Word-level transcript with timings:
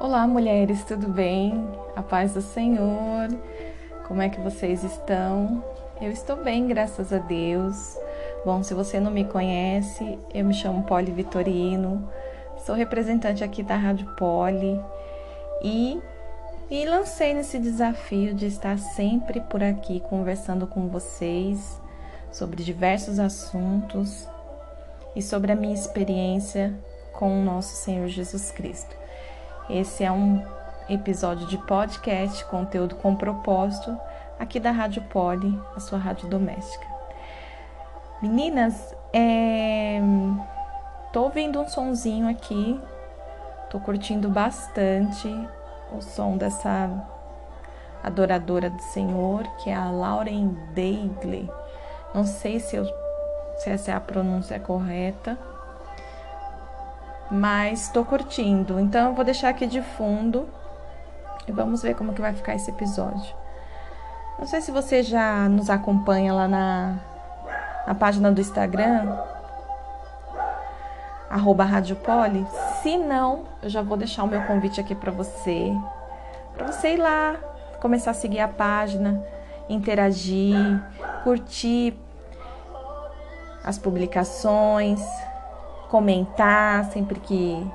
Olá, 0.00 0.28
mulheres, 0.28 0.84
tudo 0.84 1.08
bem? 1.08 1.52
A 1.96 2.02
paz 2.04 2.32
do 2.32 2.40
Senhor. 2.40 3.36
Como 4.06 4.22
é 4.22 4.28
que 4.28 4.40
vocês 4.40 4.84
estão? 4.84 5.64
Eu 6.00 6.12
estou 6.12 6.36
bem, 6.36 6.68
graças 6.68 7.12
a 7.12 7.18
Deus. 7.18 7.98
Bom, 8.44 8.62
se 8.62 8.74
você 8.74 9.00
não 9.00 9.10
me 9.10 9.24
conhece, 9.24 10.16
eu 10.32 10.44
me 10.44 10.54
chamo 10.54 10.84
Poli 10.84 11.10
Vitorino, 11.10 12.08
sou 12.64 12.76
representante 12.76 13.42
aqui 13.42 13.60
da 13.64 13.74
Rádio 13.74 14.06
Poli 14.14 14.80
e 15.64 16.00
e 16.70 16.86
lancei 16.86 17.34
nesse 17.34 17.58
desafio 17.58 18.34
de 18.34 18.46
estar 18.46 18.78
sempre 18.78 19.40
por 19.40 19.64
aqui 19.64 19.98
conversando 19.98 20.64
com 20.68 20.86
vocês 20.86 21.80
sobre 22.30 22.62
diversos 22.62 23.18
assuntos 23.18 24.28
e 25.16 25.20
sobre 25.20 25.50
a 25.50 25.56
minha 25.56 25.74
experiência 25.74 26.72
com 27.12 27.40
o 27.40 27.44
nosso 27.44 27.74
Senhor 27.74 28.06
Jesus 28.06 28.52
Cristo. 28.52 28.97
Esse 29.70 30.02
é 30.02 30.10
um 30.10 30.42
episódio 30.88 31.46
de 31.46 31.58
podcast, 31.58 32.42
conteúdo 32.46 32.94
com 32.94 33.14
propósito, 33.14 33.94
aqui 34.38 34.58
da 34.58 34.70
Rádio 34.70 35.02
Poli, 35.02 35.60
a 35.76 35.80
sua 35.80 35.98
rádio 35.98 36.26
doméstica. 36.26 36.86
Meninas, 38.22 38.96
é... 39.12 40.00
tô 41.12 41.24
ouvindo 41.24 41.60
um 41.60 41.68
sonzinho 41.68 42.30
aqui, 42.30 42.80
tô 43.68 43.78
curtindo 43.78 44.30
bastante 44.30 45.28
o 45.92 46.00
som 46.00 46.38
dessa 46.38 46.90
adoradora 48.02 48.70
do 48.70 48.80
Senhor, 48.80 49.42
que 49.58 49.68
é 49.68 49.74
a 49.74 49.90
Lauren 49.90 50.56
Daigle. 50.74 51.52
Não 52.14 52.24
sei 52.24 52.58
se, 52.58 52.74
eu, 52.74 52.86
se 53.58 53.68
essa 53.68 53.90
é 53.90 53.94
a 53.94 54.00
pronúncia 54.00 54.58
correta, 54.58 55.38
mas 57.30 57.82
estou 57.82 58.04
curtindo. 58.04 58.78
Então 58.80 59.08
eu 59.08 59.14
vou 59.14 59.24
deixar 59.24 59.48
aqui 59.48 59.66
de 59.66 59.82
fundo 59.82 60.48
e 61.46 61.52
vamos 61.52 61.82
ver 61.82 61.94
como 61.94 62.12
que 62.12 62.20
vai 62.20 62.32
ficar 62.32 62.54
esse 62.54 62.70
episódio. 62.70 63.34
Não 64.38 64.46
sei 64.46 64.60
se 64.60 64.70
você 64.70 65.02
já 65.02 65.48
nos 65.48 65.68
acompanha 65.68 66.32
lá 66.32 66.46
na, 66.46 66.96
na 67.86 67.94
página 67.94 68.30
do 68.30 68.40
Instagram, 68.40 69.18
arroba. 71.28 71.66
Se 72.82 72.96
não, 72.96 73.44
eu 73.62 73.68
já 73.68 73.82
vou 73.82 73.96
deixar 73.96 74.22
o 74.22 74.28
meu 74.28 74.42
convite 74.42 74.80
aqui 74.80 74.94
para 74.94 75.10
você, 75.10 75.72
para 76.54 76.70
você 76.70 76.94
ir 76.94 76.98
lá, 76.98 77.34
começar 77.80 78.12
a 78.12 78.14
seguir 78.14 78.40
a 78.40 78.48
página, 78.48 79.22
interagir, 79.68 80.80
curtir 81.24 81.98
as 83.64 83.76
publicações, 83.76 85.02
comentar 85.88 86.84
sempre 86.92 87.18
que 87.20 87.66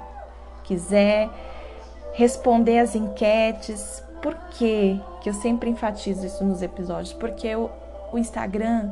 quiser, 0.63 1.29
responder 2.13 2.79
as 2.79 2.95
enquetes. 2.95 4.03
Por 4.21 4.35
quê? 4.51 4.99
que 5.23 5.29
eu 5.29 5.33
sempre 5.33 5.69
enfatizo 5.69 6.25
isso 6.25 6.43
nos 6.43 6.61
episódios? 6.61 7.13
Porque 7.13 7.55
o, 7.55 7.69
o 8.11 8.17
Instagram, 8.17 8.91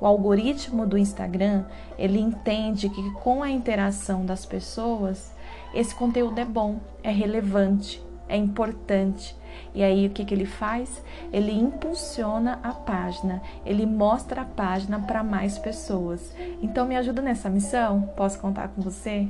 o 0.00 0.06
algoritmo 0.06 0.84
do 0.84 0.98
Instagram, 0.98 1.64
ele 1.96 2.18
entende 2.18 2.88
que 2.88 3.10
com 3.12 3.40
a 3.40 3.48
interação 3.48 4.26
das 4.26 4.44
pessoas, 4.44 5.32
esse 5.72 5.94
conteúdo 5.94 6.40
é 6.40 6.44
bom, 6.44 6.80
é 7.04 7.10
relevante, 7.12 8.04
é 8.28 8.36
importante. 8.36 9.36
E 9.74 9.82
aí 9.82 10.06
o 10.06 10.10
que, 10.10 10.24
que 10.24 10.34
ele 10.34 10.46
faz? 10.46 11.02
Ele 11.32 11.52
impulsiona 11.52 12.58
a 12.62 12.72
página, 12.72 13.42
ele 13.64 13.86
mostra 13.86 14.42
a 14.42 14.44
página 14.44 14.98
para 15.00 15.22
mais 15.22 15.58
pessoas. 15.58 16.34
Então 16.62 16.86
me 16.86 16.96
ajuda 16.96 17.22
nessa 17.22 17.48
missão? 17.48 18.02
Posso 18.16 18.38
contar 18.38 18.68
com 18.68 18.82
você? 18.82 19.28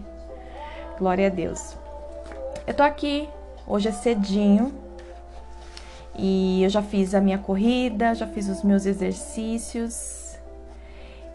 Glória 0.98 1.26
a 1.26 1.30
Deus. 1.30 1.76
Eu 2.66 2.74
tô 2.74 2.82
aqui, 2.82 3.28
hoje 3.66 3.88
é 3.88 3.92
cedinho, 3.92 4.72
e 6.16 6.62
eu 6.62 6.68
já 6.68 6.82
fiz 6.82 7.14
a 7.14 7.20
minha 7.20 7.38
corrida, 7.38 8.14
já 8.14 8.26
fiz 8.26 8.48
os 8.48 8.62
meus 8.62 8.84
exercícios. 8.86 10.38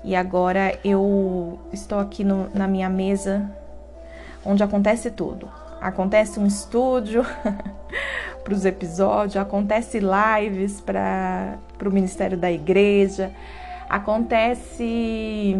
E 0.03 0.15
agora 0.15 0.77
eu 0.83 1.59
estou 1.73 1.97
aqui 1.97 2.23
no, 2.23 2.49
na 2.53 2.67
minha 2.67 2.89
mesa 2.89 3.49
onde 4.45 4.63
acontece 4.63 5.09
tudo. 5.09 5.49
Acontece 5.81 6.39
um 6.39 6.45
estúdio 6.45 7.25
para 8.45 8.53
os 8.53 8.63
episódios, 8.63 9.35
acontece 9.35 9.99
lives 9.99 10.79
para 10.79 11.57
o 11.83 11.89
Ministério 11.89 12.37
da 12.37 12.51
Igreja, 12.51 13.31
acontece 13.89 15.57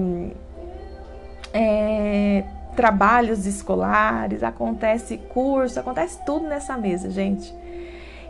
é, 1.51 2.43
trabalhos 2.75 3.47
escolares, 3.47 4.43
acontece 4.43 5.17
curso, 5.17 5.79
acontece 5.79 6.23
tudo 6.23 6.47
nessa 6.47 6.77
mesa, 6.77 7.09
gente. 7.09 7.51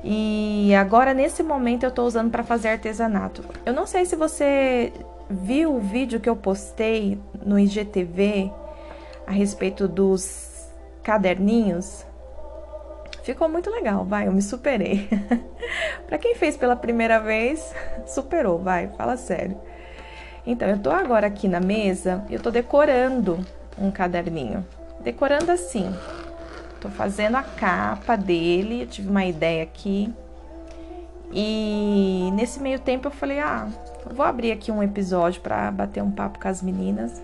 E 0.01 0.73
agora 0.75 1.13
nesse 1.13 1.43
momento 1.43 1.83
eu 1.83 1.89
estou 1.89 2.07
usando 2.07 2.31
para 2.31 2.43
fazer 2.43 2.69
artesanato. 2.69 3.43
Eu 3.65 3.73
não 3.73 3.85
sei 3.85 4.05
se 4.05 4.15
você 4.15 4.93
viu 5.29 5.75
o 5.75 5.79
vídeo 5.81 6.19
que 6.19 6.29
eu 6.29 6.35
postei 6.35 7.19
no 7.45 7.59
IGTV 7.59 8.51
a 9.27 9.31
respeito 9.31 9.85
dos 9.85 10.69
caderninhos. 11.03 12.05
Ficou 13.25 13.49
muito 13.49 13.71
legal, 13.71 14.05
vai, 14.05 14.27
eu 14.27 14.31
me 14.31 14.41
superei. 14.41 15.09
para 16.05 16.19
quem 16.19 16.35
fez 16.35 16.55
pela 16.55 16.75
primeira 16.75 17.19
vez, 17.19 17.73
superou, 18.05 18.59
vai, 18.59 18.87
fala 18.89 19.17
sério. 19.17 19.57
Então, 20.45 20.69
eu 20.69 20.77
tô 20.77 20.91
agora 20.91 21.25
aqui 21.25 21.47
na 21.47 21.59
mesa, 21.59 22.23
eu 22.29 22.39
tô 22.39 22.51
decorando 22.51 23.43
um 23.79 23.89
caderninho. 23.89 24.63
Decorando 24.99 25.51
assim. 25.51 25.91
Tô 26.79 26.87
fazendo 26.89 27.35
a 27.35 27.41
capa 27.41 28.15
dele, 28.15 28.83
eu 28.83 28.87
tive 28.87 29.09
uma 29.09 29.25
ideia 29.25 29.63
aqui. 29.63 30.13
E 31.31 32.29
nesse 32.35 32.59
meio 32.59 32.77
tempo 32.77 33.07
eu 33.07 33.11
falei: 33.11 33.39
"Ah, 33.39 33.67
vou 34.05 34.23
abrir 34.23 34.51
aqui 34.51 34.71
um 34.71 34.83
episódio 34.83 35.41
para 35.41 35.71
bater 35.71 36.03
um 36.03 36.11
papo 36.11 36.39
com 36.39 36.47
as 36.47 36.61
meninas". 36.61 37.23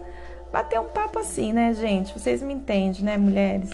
Bater 0.51 0.79
um 0.79 0.89
papo 0.89 1.19
assim, 1.19 1.53
né, 1.53 1.75
gente? 1.75 2.11
Vocês 2.11 2.41
me 2.41 2.55
entendem, 2.55 3.03
né, 3.03 3.17
mulheres? 3.17 3.69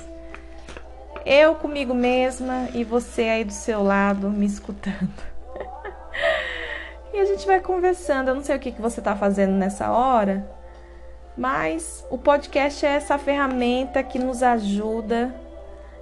Eu 1.29 1.55
comigo 1.55 1.93
mesma 1.93 2.69
e 2.73 2.85
você 2.85 3.23
aí 3.23 3.43
do 3.43 3.51
seu 3.51 3.83
lado 3.83 4.29
me 4.29 4.45
escutando. 4.45 5.11
e 7.13 7.19
a 7.19 7.25
gente 7.25 7.45
vai 7.45 7.59
conversando. 7.59 8.29
Eu 8.29 8.35
não 8.35 8.41
sei 8.41 8.55
o 8.55 8.59
que, 8.59 8.71
que 8.71 8.81
você 8.81 9.01
tá 9.01 9.13
fazendo 9.13 9.51
nessa 9.51 9.91
hora, 9.91 10.49
mas 11.35 12.05
o 12.09 12.17
podcast 12.17 12.85
é 12.85 12.91
essa 12.91 13.17
ferramenta 13.17 14.01
que 14.01 14.17
nos 14.17 14.41
ajuda 14.41 15.35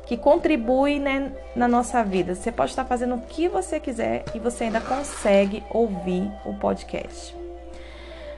que 0.05 0.15
contribui 0.15 0.99
né, 0.99 1.31
na 1.55 1.67
nossa 1.67 2.03
vida. 2.03 2.35
Você 2.35 2.51
pode 2.51 2.69
estar 2.69 2.85
fazendo 2.85 3.15
o 3.15 3.21
que 3.21 3.47
você 3.47 3.79
quiser 3.79 4.25
e 4.35 4.37
você 4.37 4.65
ainda 4.65 4.79
consegue 4.79 5.63
ouvir 5.71 6.31
o 6.45 6.53
podcast. 6.53 7.35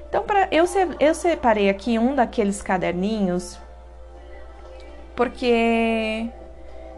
Então, 0.07 0.23
pra, 0.23 0.47
eu, 0.49 0.63
eu 1.01 1.13
separei 1.13 1.69
aqui 1.69 1.99
um 1.99 2.15
daqueles 2.15 2.61
caderninhos 2.61 3.59
porque 5.17 6.29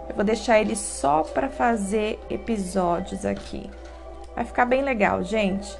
eu 0.10 0.16
vou 0.16 0.26
deixar 0.26 0.60
ele 0.60 0.76
só 0.76 1.22
para 1.22 1.48
fazer 1.50 2.20
episódios 2.30 3.26
aqui. 3.26 3.70
Vai 4.36 4.44
ficar 4.44 4.66
bem 4.66 4.82
legal, 4.82 5.24
gente. 5.24 5.78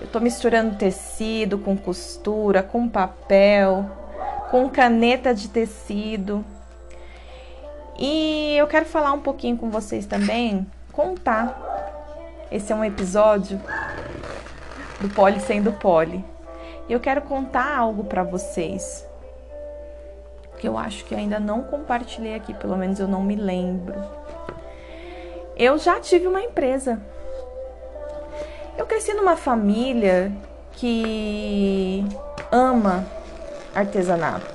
Eu 0.00 0.06
tô 0.06 0.20
misturando 0.20 0.76
tecido 0.76 1.58
com 1.58 1.76
costura, 1.76 2.62
com 2.62 2.88
papel, 2.88 3.90
com 4.50 4.68
caneta 4.68 5.34
de 5.34 5.48
tecido. 5.48 6.44
E 7.98 8.54
eu 8.56 8.66
quero 8.68 8.86
falar 8.86 9.12
um 9.12 9.20
pouquinho 9.20 9.56
com 9.56 9.70
vocês 9.70 10.06
também, 10.06 10.66
contar. 10.92 11.58
Esse 12.50 12.72
é 12.72 12.76
um 12.76 12.84
episódio 12.84 13.60
do 15.00 15.08
Poli 15.08 15.40
sendo 15.40 15.72
Poli. 15.72 16.24
Eu 16.88 17.00
quero 17.00 17.22
contar 17.22 17.76
algo 17.76 18.04
para 18.04 18.22
vocês 18.22 19.04
que 20.62 20.68
eu 20.68 20.78
acho 20.78 21.04
que 21.06 21.12
ainda 21.12 21.40
não 21.40 21.60
compartilhei 21.64 22.36
aqui, 22.36 22.54
pelo 22.54 22.76
menos 22.76 23.00
eu 23.00 23.08
não 23.08 23.20
me 23.20 23.34
lembro. 23.34 23.96
Eu 25.56 25.76
já 25.76 25.98
tive 25.98 26.28
uma 26.28 26.40
empresa. 26.40 27.02
Eu 28.78 28.86
cresci 28.86 29.12
numa 29.12 29.34
família 29.34 30.30
que 30.74 32.04
ama 32.52 33.04
artesanato. 33.74 34.46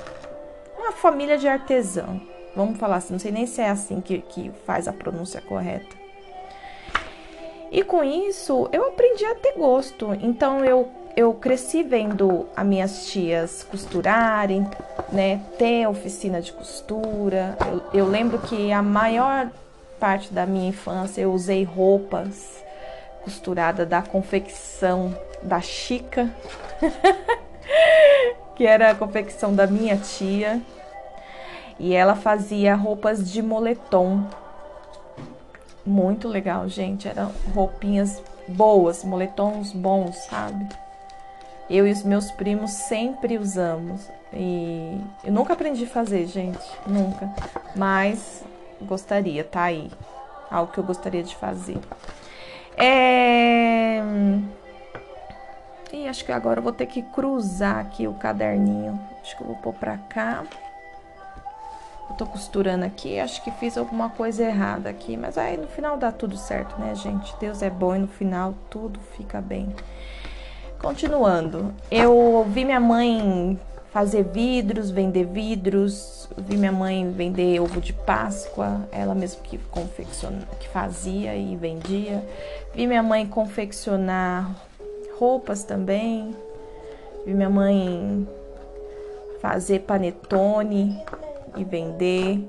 Uma 0.78 0.92
família 0.92 1.36
de 1.36 1.46
artesão. 1.46 2.18
Vamos 2.56 2.78
falar 2.78 2.96
assim, 2.96 3.12
não 3.12 3.20
sei 3.20 3.30
nem 3.30 3.46
se 3.46 3.60
é 3.60 3.68
assim 3.68 4.00
que, 4.00 4.22
que 4.22 4.50
faz 4.64 4.88
a 4.88 4.94
pronúncia 4.94 5.42
correta. 5.42 5.94
E 7.70 7.84
com 7.84 8.02
isso, 8.02 8.66
eu 8.72 8.88
aprendi 8.88 9.26
a 9.26 9.34
ter 9.34 9.52
gosto. 9.58 10.14
Então 10.22 10.64
eu 10.64 10.88
eu 11.18 11.34
cresci 11.34 11.82
vendo 11.82 12.48
as 12.56 12.64
minhas 12.64 13.06
tias 13.06 13.64
costurarem, 13.64 14.64
né, 15.10 15.40
ter 15.58 15.84
oficina 15.88 16.40
de 16.40 16.52
costura. 16.52 17.58
Eu, 17.66 17.82
eu, 17.92 18.06
lembro 18.06 18.38
que 18.38 18.70
a 18.70 18.80
maior 18.80 19.50
parte 19.98 20.32
da 20.32 20.46
minha 20.46 20.68
infância 20.68 21.20
eu 21.20 21.32
usei 21.32 21.64
roupas 21.64 22.62
costuradas 23.24 23.88
da 23.88 24.00
confecção 24.00 25.12
da 25.42 25.60
Chica, 25.60 26.30
que 28.54 28.64
era 28.64 28.92
a 28.92 28.94
confecção 28.94 29.52
da 29.52 29.66
minha 29.66 29.96
tia 29.96 30.62
e 31.80 31.96
ela 31.96 32.14
fazia 32.14 32.76
roupas 32.76 33.28
de 33.28 33.42
moletom. 33.42 34.22
muito 35.84 36.28
legal, 36.28 36.68
gente. 36.68 37.08
Eram 37.08 37.32
roupinhas 37.52 38.22
boas, 38.46 39.02
moletons 39.02 39.72
bons, 39.72 40.14
sabe? 40.26 40.68
Eu 41.70 41.86
e 41.86 41.92
os 41.92 42.02
meus 42.02 42.30
primos 42.30 42.70
sempre 42.72 43.38
usamos. 43.38 44.08
E 44.32 45.00
eu 45.24 45.32
nunca 45.32 45.52
aprendi 45.52 45.84
a 45.84 45.88
fazer, 45.88 46.26
gente, 46.26 46.66
nunca. 46.86 47.30
Mas 47.76 48.42
gostaria, 48.82 49.44
tá 49.44 49.64
aí. 49.64 49.90
Algo 50.50 50.72
que 50.72 50.78
eu 50.78 50.84
gostaria 50.84 51.22
de 51.22 51.36
fazer. 51.36 51.78
É... 52.76 54.00
E 55.92 56.06
acho 56.06 56.24
que 56.24 56.32
agora 56.32 56.60
eu 56.60 56.62
vou 56.62 56.72
ter 56.72 56.86
que 56.86 57.02
cruzar 57.02 57.78
aqui 57.78 58.06
o 58.06 58.14
caderninho. 58.14 58.98
Acho 59.20 59.36
que 59.36 59.42
eu 59.42 59.48
vou 59.48 59.56
pôr 59.56 59.74
pra 59.74 59.98
cá. 59.98 60.44
Eu 62.08 62.16
tô 62.16 62.24
costurando 62.24 62.86
aqui, 62.86 63.20
acho 63.20 63.42
que 63.42 63.50
fiz 63.50 63.76
alguma 63.76 64.08
coisa 64.08 64.42
errada 64.42 64.88
aqui, 64.88 65.14
mas 65.16 65.36
aí 65.36 65.58
no 65.58 65.66
final 65.66 65.98
dá 65.98 66.10
tudo 66.10 66.38
certo, 66.38 66.78
né, 66.80 66.94
gente? 66.94 67.36
Deus 67.38 67.60
é 67.60 67.68
bom 67.68 67.94
e 67.94 67.98
no 67.98 68.08
final 68.08 68.54
tudo 68.70 68.98
fica 69.16 69.42
bem. 69.42 69.74
Continuando, 70.80 71.74
eu 71.90 72.46
vi 72.50 72.64
minha 72.64 72.78
mãe 72.78 73.58
fazer 73.90 74.22
vidros, 74.22 74.90
vender 74.90 75.24
vidros, 75.24 76.28
vi 76.36 76.56
minha 76.56 76.70
mãe 76.70 77.10
vender 77.10 77.60
ovo 77.60 77.80
de 77.80 77.92
Páscoa, 77.92 78.88
ela 78.92 79.12
mesma 79.12 79.42
que 79.42 79.58
confecciona, 79.58 80.38
que 80.60 80.68
fazia 80.68 81.34
e 81.34 81.56
vendia. 81.56 82.24
Vi 82.72 82.86
minha 82.86 83.02
mãe 83.02 83.26
confeccionar 83.26 84.54
roupas 85.18 85.64
também. 85.64 86.34
Vi 87.26 87.34
minha 87.34 87.50
mãe 87.50 88.26
fazer 89.40 89.80
panetone 89.80 91.02
e 91.56 91.64
vender. 91.64 92.48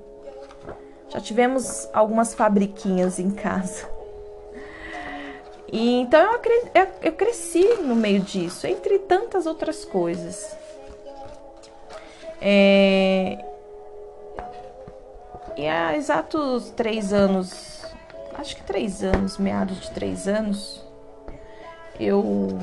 Já 1.10 1.20
tivemos 1.20 1.90
algumas 1.92 2.36
fabriquinhas 2.36 3.18
em 3.18 3.32
casa. 3.32 3.99
E 5.72 6.02
então 6.02 6.40
eu, 6.74 6.88
eu 7.04 7.12
cresci 7.14 7.64
no 7.82 7.96
meio 7.96 8.22
disso, 8.22 8.66
entre 8.66 9.00
tantas 9.00 9.46
outras 9.46 9.86
coisas. 9.86 10.58
É... 12.42 13.38
E 15.56 15.68
há 15.68 15.96
exatos 15.96 16.72
três 16.72 17.12
anos, 17.12 17.84
acho 18.36 18.56
que 18.56 18.64
três 18.64 19.04
anos, 19.04 19.38
meados 19.38 19.82
de 19.82 19.92
três 19.92 20.28
anos, 20.28 20.84
eu 22.00 22.58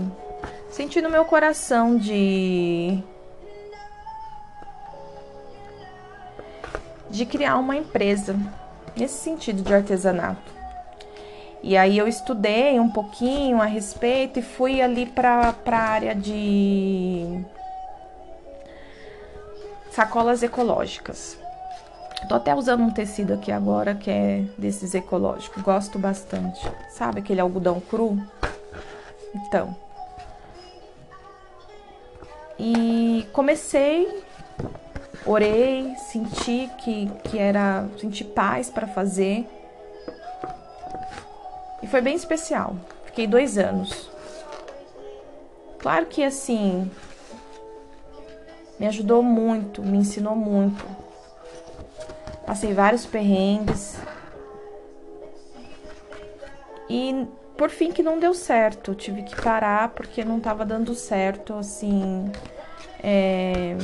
senti 0.70 1.00
no 1.00 1.10
meu 1.10 1.24
coração 1.24 1.96
de 1.96 3.02
de 7.10 7.24
criar 7.24 7.56
uma 7.56 7.76
empresa 7.76 8.36
nesse 8.96 9.14
sentido 9.14 9.62
de 9.62 9.72
artesanato. 9.72 10.55
E 11.66 11.76
aí 11.76 11.98
eu 11.98 12.06
estudei 12.06 12.78
um 12.78 12.88
pouquinho 12.88 13.60
a 13.60 13.64
respeito 13.64 14.38
e 14.38 14.42
fui 14.42 14.80
ali 14.80 15.04
para 15.04 15.52
a 15.66 15.76
área 15.76 16.14
de 16.14 17.44
sacolas 19.90 20.44
ecológicas. 20.44 21.36
Tô 22.28 22.36
até 22.36 22.54
usando 22.54 22.84
um 22.84 22.90
tecido 22.90 23.34
aqui 23.34 23.50
agora 23.50 23.96
que 23.96 24.08
é 24.08 24.44
desses 24.56 24.94
ecológicos, 24.94 25.60
gosto 25.60 25.98
bastante. 25.98 26.64
Sabe 26.90 27.18
aquele 27.18 27.40
algodão 27.40 27.80
cru? 27.80 28.16
Então. 29.34 29.76
E 32.60 33.26
comecei 33.32 34.22
orei, 35.26 35.96
senti 35.96 36.70
que, 36.78 37.10
que 37.24 37.40
era. 37.40 37.88
senti 37.98 38.22
paz 38.22 38.70
para 38.70 38.86
fazer. 38.86 39.48
E 41.82 41.87
foi 41.87 42.00
bem 42.00 42.14
especial. 42.14 42.76
Fiquei 43.05 43.26
dois 43.26 43.58
anos. 43.58 44.11
Claro 45.78 46.06
que 46.06 46.23
assim. 46.23 46.90
Me 48.78 48.87
ajudou 48.87 49.23
muito, 49.23 49.82
me 49.82 49.99
ensinou 49.99 50.37
muito. 50.37 50.84
Passei 52.44 52.75
vários 52.75 53.06
perrengues. 53.06 53.96
E 56.88 57.26
por 57.56 57.70
fim 57.70 57.90
que 57.90 58.02
não 58.02 58.19
deu 58.19 58.34
certo. 58.34 58.94
Tive 58.94 59.23
que 59.23 59.34
parar 59.34 59.90
porque 59.90 60.25
não 60.25 60.38
estava 60.38 60.64
dando 60.64 60.94
certo, 60.94 61.55
assim. 61.55 62.31
É 63.02 63.76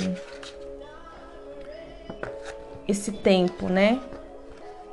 esse 2.86 3.12
tempo, 3.12 3.68
né? 3.68 4.00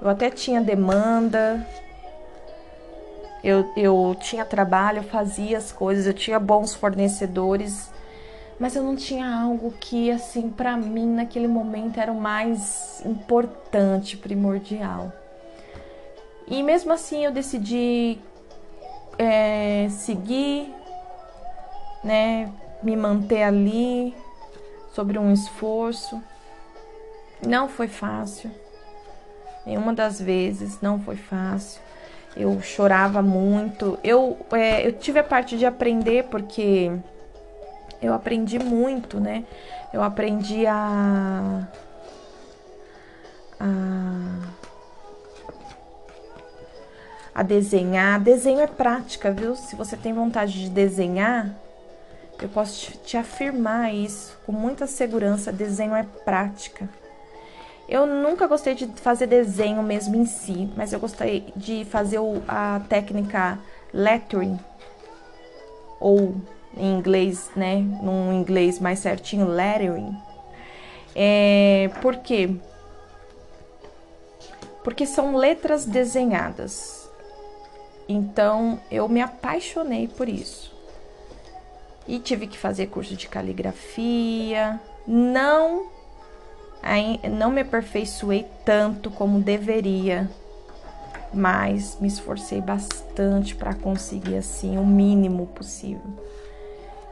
Eu 0.02 0.10
até 0.10 0.30
tinha 0.30 0.62
demanda, 0.62 1.66
eu, 3.44 3.72
eu 3.76 4.16
tinha 4.20 4.44
trabalho, 4.46 5.00
eu 5.00 5.04
fazia 5.04 5.58
as 5.58 5.72
coisas, 5.72 6.06
eu 6.06 6.14
tinha 6.14 6.40
bons 6.40 6.74
fornecedores, 6.74 7.92
mas 8.60 8.76
eu 8.76 8.84
não 8.84 8.96
tinha 8.96 9.28
algo 9.34 9.72
que, 9.80 10.12
assim, 10.12 10.50
para 10.50 10.76
mim 10.76 11.08
naquele 11.08 11.48
momento 11.48 12.00
era 12.00 12.12
o 12.12 12.20
mais 12.20 13.02
importante, 13.06 14.18
primordial. 14.18 15.14
E 16.48 16.62
mesmo 16.64 16.92
assim 16.92 17.26
eu 17.26 17.32
decidi 17.32 18.18
é, 19.18 19.88
seguir, 19.90 20.74
né, 22.04 22.52
me 22.82 22.96
manter 22.96 23.44
ali 23.44 24.16
sobre 24.94 25.18
um 25.20 25.32
esforço. 25.32 26.22
Não 27.46 27.70
foi 27.70 27.88
fácil. 27.88 28.52
Nenhuma 29.66 29.94
das 29.94 30.20
vezes 30.20 30.82
não 30.82 31.00
foi 31.00 31.16
fácil. 31.16 31.82
Eu 32.36 32.62
chorava 32.62 33.22
muito. 33.22 33.98
Eu, 34.04 34.38
é, 34.52 34.88
eu 34.88 34.94
tive 34.94 35.20
a 35.20 35.24
parte 35.24 35.58
de 35.58 35.66
aprender 35.66 36.26
porque 36.26 36.92
eu 38.02 38.14
aprendi 38.14 38.60
muito, 38.60 39.20
né? 39.20 39.44
Eu 39.92 40.04
aprendi 40.04 40.66
a. 40.66 41.68
a 43.60 44.60
a 47.40 47.44
desenhar. 47.44 48.20
Desenho 48.20 48.60
é 48.60 48.68
prática, 48.68 49.32
viu? 49.32 49.56
Se 49.56 49.74
você 49.74 49.96
tem 49.96 50.12
vontade 50.12 50.60
de 50.62 50.70
desenhar, 50.70 51.56
eu 52.42 52.50
posso 52.50 52.92
te 52.98 53.16
afirmar 53.16 53.94
isso 53.94 54.38
com 54.46 54.52
muita 54.52 54.86
segurança. 54.86 55.50
Desenho 55.50 55.96
é 55.96 56.04
prática. 56.26 56.90
Eu 57.90 58.06
nunca 58.06 58.46
gostei 58.46 58.76
de 58.76 58.86
fazer 58.86 59.26
desenho 59.26 59.82
mesmo 59.82 60.16
em 60.16 60.26
si, 60.28 60.70
mas 60.78 60.94
eu 60.94 61.00
gostei 61.00 61.52
de 61.56 61.84
fazer 61.86 62.20
a 62.48 62.82
técnica 62.88 63.58
lettering, 63.92 64.60
ou 66.00 66.36
em 66.78 66.96
inglês, 66.96 67.50
né, 67.56 67.78
num 67.78 68.32
inglês 68.32 68.80
mais 68.80 69.00
certinho, 69.00 69.48
lettering. 69.48 70.16
É, 71.16 71.90
por 72.00 72.18
quê? 72.18 72.56
Porque 74.84 75.08
são 75.08 75.36
letras 75.36 75.84
desenhadas. 75.84 77.10
Então 78.08 78.80
eu 78.92 79.10
me 79.10 79.20
apaixonei 79.20 80.08
por 80.08 80.30
isso. 80.30 80.72
E 82.08 82.20
tive 82.20 82.46
que 82.46 82.58
fazer 82.58 82.88
curso 82.88 83.16
de 83.16 83.28
caligrafia. 83.28 84.80
Não 85.08 85.99
não 87.32 87.52
me 87.52 87.62
aperfeiçoei 87.62 88.48
tanto 88.64 89.12
como 89.12 89.40
deveria, 89.40 90.30
mas 91.34 91.98
me 92.00 92.08
esforcei 92.08 92.62
bastante 92.62 93.56
para 93.56 93.74
conseguir 93.74 94.38
assim 94.38 94.78
o 94.78 94.86
mínimo 94.86 95.48
possível. 95.48 96.02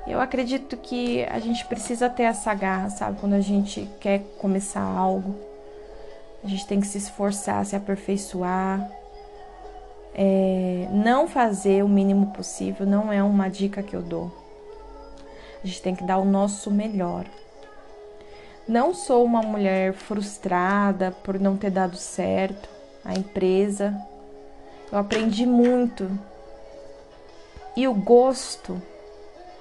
Eu 0.07 0.21
acredito 0.21 0.77
que 0.77 1.25
a 1.25 1.37
gente 1.37 1.65
precisa 1.65 2.09
ter 2.09 2.23
essa 2.23 2.53
garra, 2.53 2.89
sabe? 2.89 3.19
Quando 3.19 3.33
a 3.33 3.41
gente 3.41 3.89
quer 3.99 4.19
começar 4.37 4.81
algo, 4.81 5.35
a 6.41 6.47
gente 6.47 6.65
tem 6.65 6.79
que 6.79 6.87
se 6.87 6.97
esforçar, 6.97 7.65
se 7.65 7.75
aperfeiçoar. 7.75 8.89
É, 10.15 10.87
não 10.91 11.27
fazer 11.27 11.83
o 11.83 11.89
mínimo 11.89 12.27
possível 12.27 12.85
não 12.85 13.11
é 13.11 13.21
uma 13.21 13.49
dica 13.49 13.83
que 13.83 13.95
eu 13.95 14.01
dou. 14.01 14.31
A 15.61 15.67
gente 15.67 15.81
tem 15.81 15.93
que 15.93 16.05
dar 16.05 16.17
o 16.17 16.25
nosso 16.25 16.71
melhor. 16.71 17.25
Não 18.67 18.93
sou 18.93 19.23
uma 19.23 19.41
mulher 19.41 19.93
frustrada 19.93 21.11
por 21.23 21.39
não 21.39 21.55
ter 21.55 21.71
dado 21.71 21.95
certo 21.95 22.67
a 23.03 23.13
empresa. 23.13 23.95
Eu 24.91 24.97
aprendi 24.97 25.45
muito. 25.45 26.09
E 27.75 27.87
o 27.87 27.93
gosto 27.93 28.81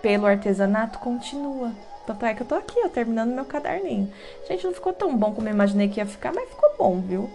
pelo 0.02 0.26
artesanato 0.26 0.98
continua. 0.98 1.72
Tanto 2.04 2.24
é 2.24 2.34
que 2.34 2.42
eu 2.42 2.46
tô 2.46 2.54
aqui, 2.54 2.80
ó, 2.84 2.88
terminando 2.88 3.32
meu 3.32 3.44
caderninho. 3.44 4.12
Gente, 4.48 4.64
não 4.64 4.72
ficou 4.72 4.92
tão 4.92 5.16
bom 5.16 5.32
como 5.32 5.48
eu 5.48 5.52
imaginei 5.52 5.88
que 5.88 6.00
ia 6.00 6.06
ficar, 6.06 6.32
mas 6.32 6.48
ficou 6.48 6.70
bom, 6.76 7.00
viu? 7.00 7.30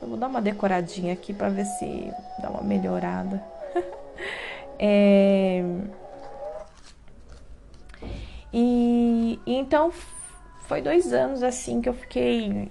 Eu 0.00 0.08
vou 0.08 0.16
dar 0.16 0.28
uma 0.28 0.40
decoradinha 0.40 1.12
aqui 1.12 1.32
para 1.32 1.48
ver 1.48 1.64
se 1.64 2.12
dá 2.40 2.50
uma 2.50 2.62
melhorada. 2.62 3.42
é... 4.78 5.62
E, 8.52 9.38
e 9.46 9.54
então 9.54 9.92
foi 10.70 10.80
dois 10.80 11.12
anos 11.12 11.42
assim 11.42 11.80
que 11.80 11.88
eu 11.88 11.92
fiquei 11.92 12.70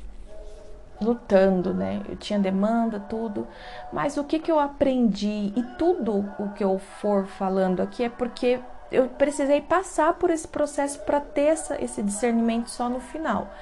lutando, 1.02 1.74
né? 1.74 2.02
Eu 2.08 2.16
tinha 2.16 2.40
demanda, 2.40 2.98
tudo. 2.98 3.46
Mas 3.92 4.16
o 4.16 4.24
que 4.24 4.40
que 4.40 4.50
eu 4.50 4.58
aprendi 4.58 5.52
e 5.54 5.62
tudo 5.78 6.34
o 6.40 6.48
que 6.54 6.64
eu 6.64 6.80
for 6.80 7.28
falando 7.28 7.82
aqui 7.82 8.06
é 8.06 8.10
porque 8.10 8.62
eu 8.90 9.10
precisei 9.10 9.60
passar 9.60 10.14
por 10.14 10.30
esse 10.30 10.48
processo 10.48 11.00
para 11.00 11.20
ter 11.20 11.48
essa, 11.48 11.84
esse 11.84 12.02
discernimento 12.02 12.70
só 12.70 12.88
no 12.88 13.02
final. 13.02 13.54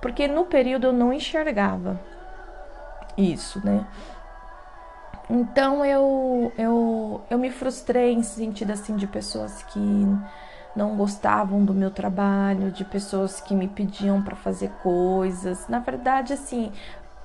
Porque 0.00 0.26
no 0.26 0.44
período 0.44 0.88
eu 0.88 0.92
não 0.92 1.12
enxergava 1.12 2.00
isso, 3.16 3.64
né? 3.64 3.86
Então 5.30 5.84
eu, 5.84 6.52
eu, 6.58 7.22
eu 7.30 7.38
me 7.38 7.52
frustrei 7.52 8.12
em 8.12 8.24
sentido 8.24 8.72
assim 8.72 8.96
de 8.96 9.06
pessoas 9.06 9.62
que 9.62 9.78
não 10.74 10.96
gostavam 10.96 11.64
do 11.64 11.72
meu 11.72 11.90
trabalho, 11.90 12.70
de 12.70 12.84
pessoas 12.84 13.40
que 13.40 13.54
me 13.54 13.68
pediam 13.68 14.22
para 14.22 14.34
fazer 14.34 14.70
coisas. 14.82 15.68
Na 15.68 15.78
verdade, 15.78 16.32
assim, 16.32 16.72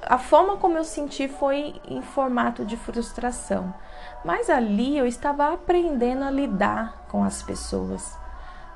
a 0.04 0.18
forma 0.18 0.58
como 0.58 0.78
eu 0.78 0.84
senti 0.84 1.28
foi 1.28 1.76
em 1.88 2.02
formato 2.02 2.64
de 2.64 2.78
frustração. 2.78 3.74
Mas 4.24 4.50
ali 4.50 4.98
eu 4.98 5.06
estava 5.06 5.54
aprendendo 5.54 6.24
a 6.24 6.32
lidar 6.32 7.06
com 7.10 7.24
as 7.24 7.42
pessoas. 7.42 8.18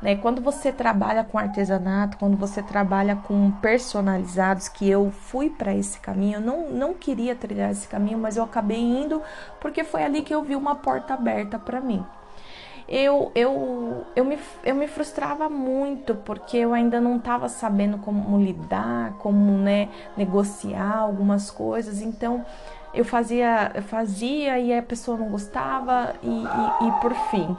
Né? 0.01 0.15
Quando 0.15 0.41
você 0.41 0.71
trabalha 0.71 1.23
com 1.23 1.37
artesanato, 1.37 2.17
quando 2.17 2.35
você 2.35 2.61
trabalha 2.61 3.15
com 3.15 3.51
personalizados, 3.51 4.67
que 4.67 4.89
eu 4.89 5.11
fui 5.11 5.49
para 5.49 5.73
esse 5.73 5.99
caminho, 5.99 6.37
eu 6.37 6.41
não, 6.41 6.69
não 6.71 6.93
queria 6.93 7.35
trilhar 7.35 7.71
esse 7.71 7.87
caminho, 7.87 8.17
mas 8.17 8.35
eu 8.35 8.43
acabei 8.43 8.81
indo 8.81 9.21
porque 9.61 9.83
foi 9.83 10.03
ali 10.03 10.21
que 10.21 10.33
eu 10.33 10.43
vi 10.43 10.55
uma 10.55 10.75
porta 10.75 11.13
aberta 11.13 11.57
para 11.59 11.79
mim 11.79 12.05
eu, 12.87 13.31
eu, 13.33 14.05
eu, 14.15 14.25
me, 14.25 14.37
eu 14.63 14.75
me 14.75 14.87
frustrava 14.87 15.49
muito 15.49 16.15
porque 16.15 16.57
eu 16.57 16.73
ainda 16.73 16.99
não 16.99 17.17
estava 17.17 17.47
sabendo 17.47 17.97
como 17.97 18.37
lidar, 18.37 19.13
como 19.19 19.57
né, 19.57 19.89
negociar 20.17 20.97
algumas 20.97 21.49
coisas. 21.49 22.01
Então 22.01 22.45
eu 22.93 23.05
fazia, 23.05 23.71
eu 23.73 23.83
fazia 23.83 24.59
e 24.59 24.77
a 24.77 24.83
pessoa 24.83 25.17
não 25.17 25.29
gostava 25.29 26.13
e, 26.21 26.27
e, 26.27 26.87
e 26.87 26.91
por 27.01 27.13
fim. 27.31 27.55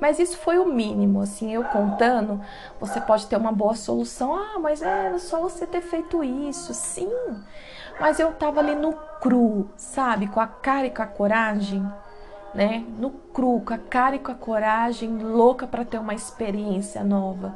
Mas 0.00 0.18
isso 0.18 0.36
foi 0.38 0.58
o 0.58 0.66
mínimo, 0.66 1.20
assim, 1.20 1.54
eu 1.54 1.64
contando, 1.64 2.40
você 2.80 3.00
pode 3.00 3.26
ter 3.26 3.36
uma 3.36 3.52
boa 3.52 3.74
solução. 3.74 4.34
Ah, 4.34 4.58
mas 4.58 4.82
é 4.82 5.16
só 5.18 5.40
você 5.40 5.66
ter 5.66 5.80
feito 5.80 6.22
isso. 6.24 6.74
Sim, 6.74 7.10
mas 8.00 8.18
eu 8.18 8.32
tava 8.32 8.60
ali 8.60 8.74
no 8.74 8.92
cru, 9.20 9.68
sabe? 9.76 10.26
Com 10.26 10.40
a 10.40 10.46
cara 10.46 10.86
e 10.86 10.90
com 10.90 11.02
a 11.02 11.06
coragem 11.06 11.86
né? 12.54 12.84
No 12.98 13.10
cru, 13.10 13.60
com 13.60 13.74
a 13.74 13.78
cara 13.78 14.16
e 14.16 14.18
com 14.18 14.30
a 14.30 14.34
coragem, 14.34 15.18
louca 15.18 15.66
para 15.66 15.84
ter 15.84 15.98
uma 15.98 16.14
experiência 16.14 17.02
nova. 17.02 17.54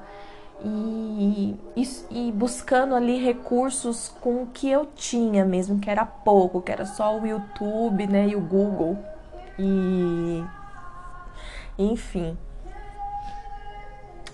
E, 0.64 1.56
e, 1.76 1.88
e, 2.10 2.32
buscando 2.32 2.94
ali 2.94 3.16
recursos 3.16 4.12
com 4.20 4.42
o 4.42 4.46
que 4.46 4.68
eu 4.68 4.86
tinha 4.86 5.44
mesmo, 5.44 5.78
que 5.78 5.88
era 5.88 6.04
pouco, 6.04 6.60
que 6.60 6.72
era 6.72 6.84
só 6.84 7.16
o 7.16 7.24
YouTube, 7.24 8.08
né, 8.08 8.28
e 8.28 8.34
o 8.34 8.40
Google. 8.40 8.98
E 9.56 10.44
enfim. 11.78 12.36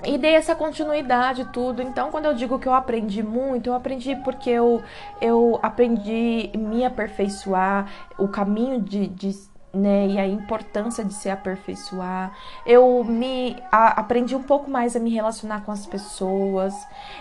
E 0.02 0.18
dei 0.18 0.34
essa 0.34 0.54
continuidade 0.54 1.44
tudo. 1.46 1.82
Então, 1.82 2.10
quando 2.10 2.26
eu 2.26 2.34
digo 2.34 2.58
que 2.58 2.66
eu 2.66 2.74
aprendi 2.74 3.22
muito, 3.22 3.68
eu 3.68 3.74
aprendi 3.74 4.16
porque 4.16 4.50
eu, 4.50 4.82
eu 5.20 5.58
aprendi 5.62 6.50
me 6.56 6.84
aperfeiçoar, 6.84 7.90
o 8.18 8.28
caminho 8.28 8.80
de, 8.80 9.06
de 9.06 9.53
né, 9.74 10.06
e 10.06 10.18
a 10.18 10.26
importância 10.26 11.04
de 11.04 11.12
se 11.12 11.28
aperfeiçoar. 11.28 12.32
Eu 12.64 13.02
me 13.04 13.56
a, 13.70 14.00
aprendi 14.00 14.36
um 14.36 14.42
pouco 14.42 14.70
mais 14.70 14.94
a 14.94 15.00
me 15.00 15.10
relacionar 15.10 15.62
com 15.64 15.72
as 15.72 15.84
pessoas. 15.84 16.74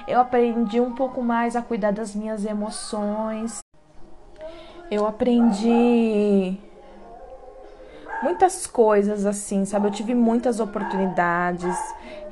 Eu 0.07 0.19
aprendi 0.19 0.79
um 0.79 0.93
pouco 0.93 1.22
mais 1.22 1.55
a 1.55 1.62
cuidar 1.62 1.91
das 1.91 2.15
minhas 2.15 2.45
emoções. 2.45 3.60
Eu 4.91 5.07
aprendi 5.07 6.57
muitas 8.22 8.65
coisas 8.65 9.25
assim, 9.25 9.65
sabe? 9.65 9.88
Eu 9.88 9.91
tive 9.91 10.13
muitas 10.13 10.60
oportunidades. 10.60 11.75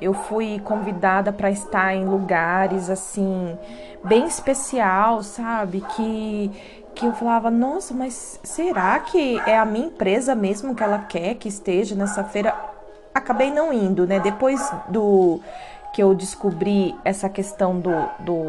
Eu 0.00 0.14
fui 0.14 0.58
convidada 0.60 1.32
para 1.32 1.50
estar 1.50 1.94
em 1.94 2.06
lugares 2.06 2.88
assim 2.88 3.56
bem 4.04 4.24
especial, 4.26 5.22
sabe? 5.22 5.80
Que 5.80 6.50
que 6.94 7.06
eu 7.06 7.12
falava, 7.12 7.50
nossa, 7.50 7.94
mas 7.94 8.38
será 8.42 8.98
que 9.00 9.38
é 9.40 9.56
a 9.56 9.64
minha 9.64 9.86
empresa 9.86 10.34
mesmo 10.34 10.74
que 10.74 10.82
ela 10.82 10.98
quer 10.98 11.34
que 11.34 11.48
esteja 11.48 11.94
nessa 11.94 12.22
feira? 12.24 12.54
Acabei 13.14 13.50
não 13.50 13.72
indo, 13.72 14.06
né? 14.06 14.20
Depois 14.20 14.60
do 14.88 15.40
que 15.92 16.02
eu 16.02 16.14
descobri 16.14 16.94
essa 17.04 17.28
questão 17.28 17.78
do, 17.78 17.90
do, 18.20 18.46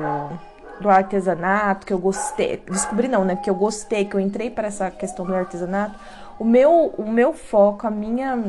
do 0.80 0.90
artesanato, 0.90 1.86
que 1.86 1.94
eu 1.94 2.00
gostei, 2.00 2.64
descobri 2.70 3.08
não, 3.08 3.26
né? 3.26 3.36
Que 3.36 3.50
eu 3.50 3.56
gostei, 3.56 4.06
que 4.06 4.16
eu 4.16 4.20
entrei 4.20 4.50
para 4.50 4.68
essa 4.68 4.90
questão 4.90 5.26
do 5.26 5.36
artesanato. 5.36 6.00
O 6.40 6.46
meu, 6.46 6.94
o 6.98 7.10
meu 7.10 7.34
foco, 7.34 7.86
a 7.86 7.92
minha, 7.92 8.42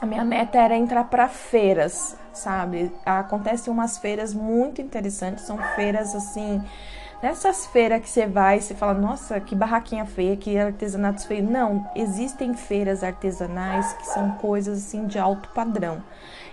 a 0.00 0.06
minha 0.06 0.24
meta 0.24 0.58
era 0.58 0.76
entrar 0.76 1.04
para 1.04 1.28
feiras, 1.28 2.16
sabe? 2.32 2.92
Acontecem 3.04 3.72
umas 3.72 3.98
feiras 3.98 4.32
muito 4.32 4.80
interessantes, 4.80 5.44
são 5.44 5.58
feiras 5.74 6.14
assim 6.14 6.62
Nessas 7.24 7.64
feiras 7.64 8.02
que 8.02 8.08
você 8.10 8.26
vai, 8.26 8.60
você 8.60 8.74
fala, 8.74 8.92
nossa, 8.92 9.40
que 9.40 9.54
barraquinha 9.54 10.04
feia, 10.04 10.36
que 10.36 10.58
artesanatos 10.58 11.24
feios. 11.24 11.48
Não, 11.48 11.90
existem 11.96 12.52
feiras 12.52 13.02
artesanais 13.02 13.94
que 13.94 14.06
são 14.08 14.32
coisas 14.32 14.84
assim 14.84 15.06
de 15.06 15.18
alto 15.18 15.48
padrão. 15.54 16.02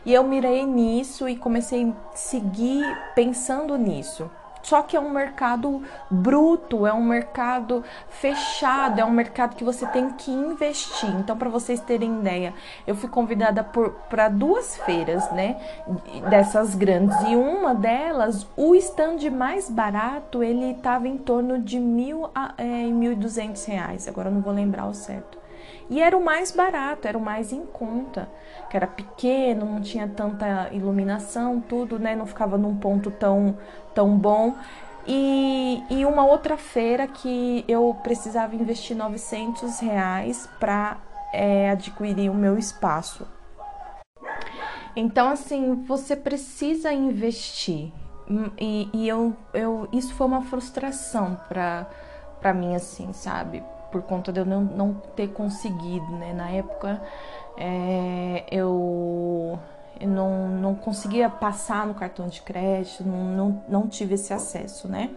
E 0.05 0.13
eu 0.13 0.23
mirei 0.23 0.65
nisso 0.65 1.27
e 1.27 1.35
comecei 1.35 1.89
a 1.89 2.15
seguir 2.15 2.85
pensando 3.13 3.77
nisso. 3.77 4.31
Só 4.63 4.81
que 4.81 4.95
é 4.95 4.99
um 4.99 5.09
mercado 5.09 5.81
bruto, 6.09 6.85
é 6.85 6.93
um 6.93 7.03
mercado 7.03 7.83
fechado, 8.09 8.99
é 8.99 9.05
um 9.05 9.11
mercado 9.11 9.55
que 9.55 9.63
você 9.63 9.85
tem 9.87 10.11
que 10.11 10.31
investir. 10.31 11.09
Então, 11.15 11.37
para 11.37 11.49
vocês 11.49 11.79
terem 11.79 12.19
ideia, 12.19 12.53
eu 12.85 12.95
fui 12.95 13.09
convidada 13.09 13.63
para 13.63 14.29
duas 14.29 14.77
feiras, 14.77 15.29
né, 15.31 15.57
dessas 16.29 16.75
grandes, 16.75 17.15
e 17.23 17.35
uma 17.35 17.73
delas, 17.73 18.47
o 18.55 18.75
stand 18.75 19.29
mais 19.31 19.69
barato, 19.69 20.43
ele 20.43 20.71
estava 20.71 21.07
em 21.07 21.17
torno 21.17 21.59
de 21.59 21.79
mil 21.79 22.29
a 22.33 22.53
é, 22.57 22.63
mil 22.63 23.11
e 23.11 23.15
duzentos 23.15 23.65
reais. 23.65 24.07
Agora 24.07 24.29
eu 24.29 24.33
não 24.33 24.41
vou 24.41 24.53
lembrar 24.53 24.85
o 24.85 24.93
certo. 24.93 25.41
E 25.89 26.01
era 26.01 26.17
o 26.17 26.23
mais 26.23 26.51
barato, 26.51 27.05
era 27.05 27.17
o 27.17 27.21
mais 27.21 27.51
em 27.51 27.65
conta, 27.65 28.29
que 28.69 28.77
era 28.77 28.87
pequeno, 28.87 29.65
não 29.65 29.81
tinha 29.81 30.07
tanta 30.07 30.69
iluminação, 30.71 31.59
tudo, 31.59 31.99
né? 31.99 32.15
Não 32.15 32.25
ficava 32.25 32.57
num 32.57 32.77
ponto 32.77 33.11
tão, 33.11 33.57
tão 33.93 34.17
bom. 34.17 34.55
E, 35.07 35.83
e 35.89 36.05
uma 36.05 36.25
outra 36.25 36.57
feira 36.57 37.07
que 37.07 37.65
eu 37.67 37.97
precisava 38.03 38.55
investir 38.55 38.95
900 38.95 39.79
reais 39.79 40.47
para 40.59 40.97
é, 41.33 41.71
adquirir 41.71 42.29
o 42.29 42.35
meu 42.35 42.57
espaço. 42.57 43.27
Então, 44.95 45.29
assim, 45.29 45.83
você 45.83 46.15
precisa 46.15 46.91
investir. 46.93 47.91
E, 48.59 48.89
e 48.93 49.07
eu, 49.07 49.35
eu, 49.53 49.87
isso 49.91 50.13
foi 50.13 50.27
uma 50.27 50.41
frustração 50.43 51.37
para 51.49 52.53
mim, 52.53 52.75
assim, 52.75 53.11
sabe? 53.11 53.63
por 53.91 54.01
conta 54.01 54.31
de 54.31 54.39
eu 54.39 54.45
não, 54.45 54.61
não 54.61 54.93
ter 55.15 55.27
conseguido, 55.27 56.09
né? 56.13 56.33
Na 56.33 56.49
época 56.49 57.01
é, 57.57 58.45
eu 58.49 59.59
não, 60.05 60.47
não 60.49 60.75
conseguia 60.75 61.29
passar 61.29 61.85
no 61.85 61.93
cartão 61.93 62.27
de 62.27 62.41
crédito, 62.41 63.03
não, 63.03 63.23
não, 63.23 63.63
não 63.67 63.87
tive 63.87 64.15
esse 64.15 64.33
acesso, 64.33 64.87
né? 64.87 65.09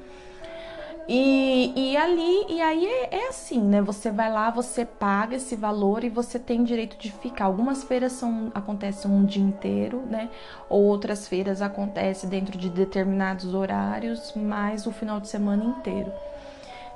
E, 1.06 1.72
e 1.76 1.96
ali, 1.98 2.46
e 2.48 2.62
aí 2.62 2.86
é, 2.86 3.08
é, 3.16 3.28
assim, 3.28 3.60
né? 3.60 3.82
Você 3.82 4.10
vai 4.10 4.32
lá, 4.32 4.50
você 4.50 4.86
paga 4.86 5.36
esse 5.36 5.54
valor 5.54 6.02
e 6.02 6.08
você 6.08 6.38
tem 6.38 6.64
direito 6.64 6.96
de 6.96 7.12
ficar. 7.12 7.44
Algumas 7.44 7.84
feiras 7.84 8.12
são, 8.12 8.50
acontecem 8.54 9.10
um 9.10 9.24
dia 9.24 9.42
inteiro, 9.42 10.02
né? 10.08 10.30
Outras 10.68 11.28
feiras 11.28 11.60
acontecem 11.60 12.28
dentro 12.30 12.56
de 12.56 12.70
determinados 12.70 13.52
horários, 13.54 14.32
mas 14.34 14.86
o 14.86 14.92
final 14.92 15.20
de 15.20 15.28
semana 15.28 15.62
inteiro. 15.62 16.10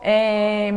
É, 0.01 0.71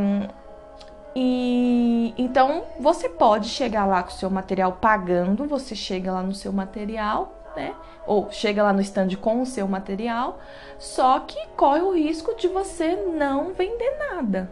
e 1.15 2.13
então 2.17 2.63
você 2.79 3.09
pode 3.09 3.49
chegar 3.49 3.85
lá 3.85 4.01
com 4.03 4.09
o 4.09 4.13
seu 4.13 4.29
material 4.29 4.73
pagando, 4.73 5.45
você 5.45 5.75
chega 5.75 6.11
lá 6.11 6.23
no 6.23 6.33
seu 6.33 6.53
material, 6.53 7.33
né? 7.55 7.73
Ou 8.07 8.31
chega 8.31 8.63
lá 8.63 8.73
no 8.73 8.81
stand 8.81 9.09
com 9.19 9.41
o 9.41 9.45
seu 9.45 9.67
material, 9.67 10.39
só 10.79 11.19
que 11.19 11.47
corre 11.55 11.81
o 11.81 11.93
risco 11.93 12.35
de 12.35 12.47
você 12.47 12.95
não 12.95 13.53
vender 13.53 13.97
nada. 13.97 14.51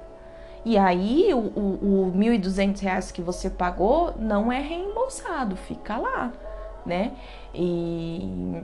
E 0.65 0.77
aí 0.77 1.33
o, 1.33 1.37
o, 1.37 2.07
o 2.09 2.13
1.200 2.13 2.81
reais 2.81 3.11
que 3.11 3.21
você 3.21 3.49
pagou 3.49 4.13
não 4.19 4.51
é 4.51 4.59
reembolsado, 4.59 5.55
fica 5.55 5.97
lá, 5.97 6.31
né? 6.85 7.13
E 7.53 8.61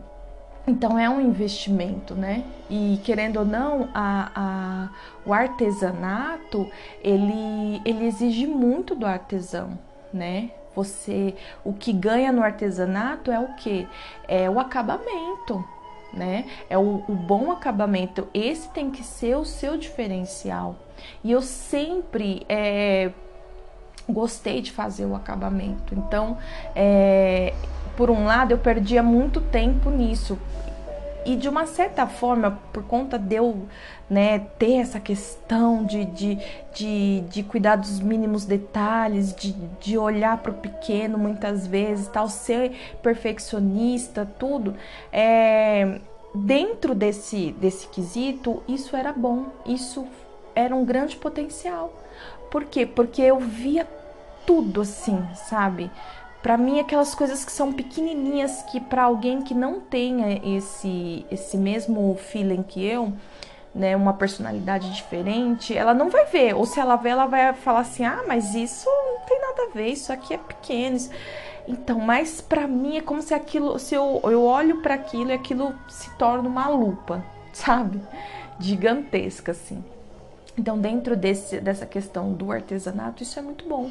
então 0.68 0.98
é 0.98 1.10
um 1.10 1.22
investimento, 1.22 2.16
né? 2.16 2.44
E 2.70 3.00
querendo 3.04 3.38
ou 3.38 3.46
não, 3.46 3.90
a, 3.94 4.32
a, 4.36 4.90
o 5.26 5.34
artesanato 5.34 6.70
ele, 7.04 7.82
ele 7.86 8.06
exige 8.06 8.48
muito 8.48 8.96
do 8.96 9.06
artesão, 9.06 9.78
né? 10.12 10.50
Você, 10.76 11.36
o 11.64 11.72
que 11.72 11.94
ganha 11.94 12.32
no 12.32 12.44
artesanato 12.44 13.32
é 13.32 13.40
o 13.40 13.54
que? 13.54 13.88
É 14.28 14.50
o 14.50 14.60
acabamento, 14.60 15.64
né? 16.12 16.46
É 16.70 16.78
o, 16.78 17.04
o 17.08 17.14
bom 17.14 17.52
acabamento. 17.52 18.28
Esse 18.34 18.70
tem 18.70 18.92
que 18.92 19.04
ser 19.04 19.38
o 19.38 19.46
seu 19.46 19.78
diferencial. 19.78 20.76
E 21.24 21.32
eu 21.32 21.42
sempre 21.42 22.46
é, 22.50 23.12
gostei 24.10 24.62
de 24.62 24.72
fazer 24.72 25.06
o 25.06 25.16
acabamento. 25.16 25.94
Então, 25.96 26.38
é, 26.76 27.54
por 27.96 28.10
um 28.10 28.26
lado, 28.26 28.52
eu 28.52 28.58
perdia 28.58 29.02
muito 29.02 29.42
tempo 29.42 29.90
nisso. 29.90 30.38
E 31.26 31.36
de 31.36 31.50
uma 31.50 31.66
certa 31.66 32.06
forma, 32.06 32.60
por 32.72 32.84
conta 32.84 33.18
de 33.18 33.36
eu 33.36 33.66
né, 34.08 34.40
ter 34.60 34.74
essa 34.74 35.00
questão 35.00 35.84
de, 35.84 36.06
de, 36.06 36.38
de, 36.72 37.22
de 37.22 37.44
cuidar 37.44 37.78
dos 37.78 38.00
mínimos 38.00 38.46
detalhes, 38.46 39.34
de, 39.34 39.54
de 39.80 39.98
olhar 39.98 40.38
para 40.38 40.52
o 40.52 40.56
pequeno 40.56 41.18
muitas 41.18 41.66
vezes, 41.66 42.08
tal, 42.08 42.30
ser 42.30 42.74
perfeccionista, 43.02 44.30
tudo, 44.38 44.76
é, 45.12 46.00
dentro 46.36 46.94
desse, 46.94 47.54
desse 47.54 47.88
quesito, 47.88 48.62
isso 48.68 48.96
era 48.96 49.12
bom, 49.12 49.48
isso 49.66 50.06
era 50.54 50.76
um 50.76 50.86
grande 50.86 51.16
potencial. 51.16 51.92
Por 52.52 52.66
quê? 52.66 52.86
Porque 52.86 53.24
eu 53.24 53.40
via 53.40 53.88
tudo 54.46 54.82
assim, 54.82 55.26
sabe? 55.34 55.90
Para 56.46 56.58
mim, 56.60 56.80
aquelas 56.80 57.16
coisas 57.16 57.44
que 57.44 57.52
são 57.52 57.74
pequenininhas 57.74 58.62
que 58.70 58.80
para 58.80 59.02
alguém 59.02 59.42
que 59.42 59.56
não 59.56 59.80
tenha 59.80 60.40
esse 60.56 61.26
esse 61.32 61.58
mesmo 61.58 62.16
feeling 62.22 62.62
que 62.62 62.86
eu, 62.86 63.12
né, 63.74 63.96
uma 63.96 64.14
personalidade 64.14 64.94
diferente, 64.94 65.76
ela 65.76 65.92
não 65.92 66.08
vai 66.12 66.28
ver. 66.28 66.54
Ou 66.54 66.64
se 66.68 66.80
ela 66.80 66.98
ver, 66.98 67.10
ela 67.10 67.26
vai 67.26 67.52
falar 67.54 67.80
assim: 67.80 68.06
"Ah, 68.06 68.24
mas 68.28 68.54
isso 68.54 68.88
não 68.88 69.26
tem 69.26 69.42
nada 69.42 69.64
a 69.64 69.74
ver, 69.74 69.88
isso 69.88 70.14
aqui 70.14 70.36
é 70.36 70.38
pequeno". 70.38 71.00
Então, 71.68 72.00
mas 72.00 72.42
para 72.42 72.68
mim 72.68 72.98
é 72.98 73.02
como 73.02 73.24
se 73.24 73.34
aquilo, 73.34 73.80
se 73.80 73.96
eu, 73.96 74.22
eu 74.26 74.44
olho 74.44 74.84
para 74.84 74.94
aquilo 74.94 75.32
e 75.32 75.34
aquilo 75.34 75.74
se 75.90 76.12
torna 76.12 76.48
uma 76.48 76.68
lupa, 76.68 77.26
sabe? 77.52 78.00
Gigantesca 78.60 79.52
assim. 79.52 79.84
Então, 80.56 80.78
dentro 80.78 81.18
desse, 81.18 81.60
dessa 81.60 81.88
questão 81.88 82.34
do 82.34 82.52
artesanato, 82.52 83.24
isso 83.24 83.40
é 83.40 83.42
muito 83.42 83.68
bom. 83.68 83.90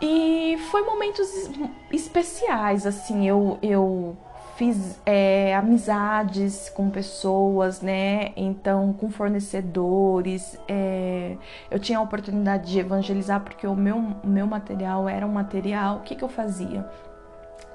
E 0.00 0.56
foi 0.70 0.82
momentos 0.82 1.28
especiais, 1.90 2.86
assim, 2.86 3.26
eu, 3.28 3.58
eu 3.60 4.16
fiz 4.58 5.00
é, 5.06 5.54
amizades 5.54 6.68
com 6.70 6.90
pessoas, 6.90 7.80
né? 7.80 8.32
Então, 8.36 8.92
com 8.92 9.08
fornecedores. 9.08 10.58
É, 10.66 11.36
eu 11.70 11.78
tinha 11.78 11.98
a 11.98 12.02
oportunidade 12.02 12.70
de 12.70 12.80
evangelizar 12.80 13.40
porque 13.40 13.66
o 13.66 13.76
meu, 13.76 14.16
meu 14.24 14.46
material 14.48 15.08
era 15.08 15.24
um 15.24 15.32
material. 15.32 15.98
O 15.98 16.00
que, 16.00 16.16
que 16.16 16.24
eu 16.24 16.28
fazia? 16.28 16.84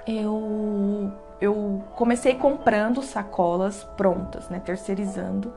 Eu, 0.06 1.10
eu 1.40 1.82
comecei 1.96 2.36
comprando 2.36 3.02
sacolas 3.02 3.86
prontas, 3.96 4.50
né? 4.50 4.60
Terceirizando. 4.60 5.54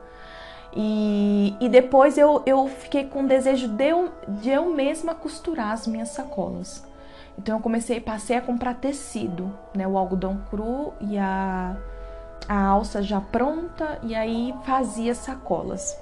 E, 0.73 1.55
e 1.59 1.69
depois 1.69 2.17
eu, 2.17 2.43
eu 2.45 2.67
fiquei 2.67 3.05
com 3.05 3.23
o 3.23 3.27
desejo 3.27 3.67
de 3.67 3.85
eu, 3.85 4.11
de 4.27 4.49
eu 4.49 4.69
mesma 4.73 5.15
costurar 5.15 5.71
as 5.71 5.87
minhas 5.87 6.09
sacolas. 6.09 6.85
Então 7.37 7.57
eu 7.57 7.61
comecei, 7.61 7.99
passei 7.99 8.37
a 8.37 8.41
comprar 8.41 8.75
tecido, 8.75 9.51
né? 9.73 9.87
O 9.87 9.97
algodão 9.97 10.41
cru 10.49 10.93
e 10.99 11.17
a, 11.17 11.77
a 12.47 12.65
alça 12.65 13.01
já 13.01 13.21
pronta, 13.21 13.99
e 14.03 14.15
aí 14.15 14.53
fazia 14.65 15.13
sacolas. 15.13 15.97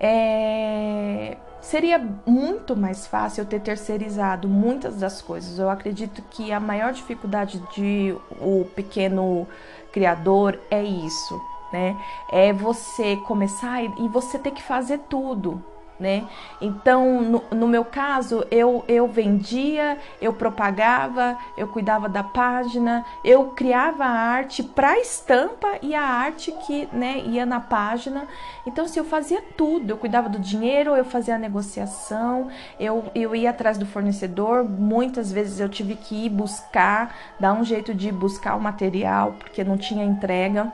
É, 0.00 1.36
seria 1.60 1.98
muito 2.26 2.76
mais 2.76 3.06
fácil 3.06 3.42
eu 3.42 3.46
ter 3.46 3.60
terceirizado 3.60 4.48
muitas 4.48 4.96
das 4.96 5.20
coisas. 5.20 5.58
Eu 5.58 5.70
acredito 5.70 6.22
que 6.30 6.52
a 6.52 6.60
maior 6.60 6.92
dificuldade 6.92 7.62
de 7.74 8.16
o 8.40 8.64
pequeno 8.74 9.46
criador 9.92 10.58
é 10.70 10.82
isso 10.82 11.55
né? 11.72 11.96
É 12.30 12.52
você 12.52 13.16
começar 13.16 13.82
e 13.82 14.08
você 14.08 14.38
ter 14.38 14.50
que 14.50 14.62
fazer 14.62 14.98
tudo, 15.08 15.62
né? 15.98 16.24
Então, 16.60 17.22
no, 17.22 17.42
no, 17.50 17.66
meu 17.66 17.84
caso, 17.84 18.44
eu, 18.50 18.84
eu 18.86 19.08
vendia, 19.08 19.98
eu 20.20 20.32
propagava, 20.32 21.38
eu 21.56 21.66
cuidava 21.68 22.08
da 22.08 22.22
página, 22.22 23.04
eu 23.24 23.46
criava 23.50 24.04
a 24.04 24.10
arte 24.10 24.62
para 24.62 24.98
estampa 24.98 25.78
e 25.80 25.94
a 25.94 26.02
arte 26.02 26.52
que 26.66 26.88
né, 26.92 27.18
ia 27.20 27.46
na 27.46 27.60
página. 27.60 28.26
Então, 28.66 28.84
assim, 28.84 28.98
eu 28.98 29.04
fazia 29.04 29.42
tudo, 29.56 29.90
eu 29.90 29.96
cuidava 29.96 30.28
do 30.28 30.38
dinheiro, 30.38 30.94
eu 30.94 31.04
fazia 31.04 31.36
a 31.36 31.38
negociação, 31.38 32.48
eu, 32.78 33.04
eu 33.14 33.34
ia 33.34 33.50
atrás 33.50 33.78
do 33.78 33.86
fornecedor, 33.86 34.64
muitas 34.64 35.32
vezes 35.32 35.60
eu 35.60 35.68
tive 35.68 35.96
que 35.96 36.26
ir 36.26 36.28
buscar, 36.28 37.14
dar 37.40 37.54
um 37.54 37.64
jeito 37.64 37.94
de 37.94 38.12
buscar 38.12 38.54
o 38.54 38.60
material, 38.60 39.34
porque 39.38 39.64
não 39.64 39.78
tinha 39.78 40.04
entrega. 40.04 40.70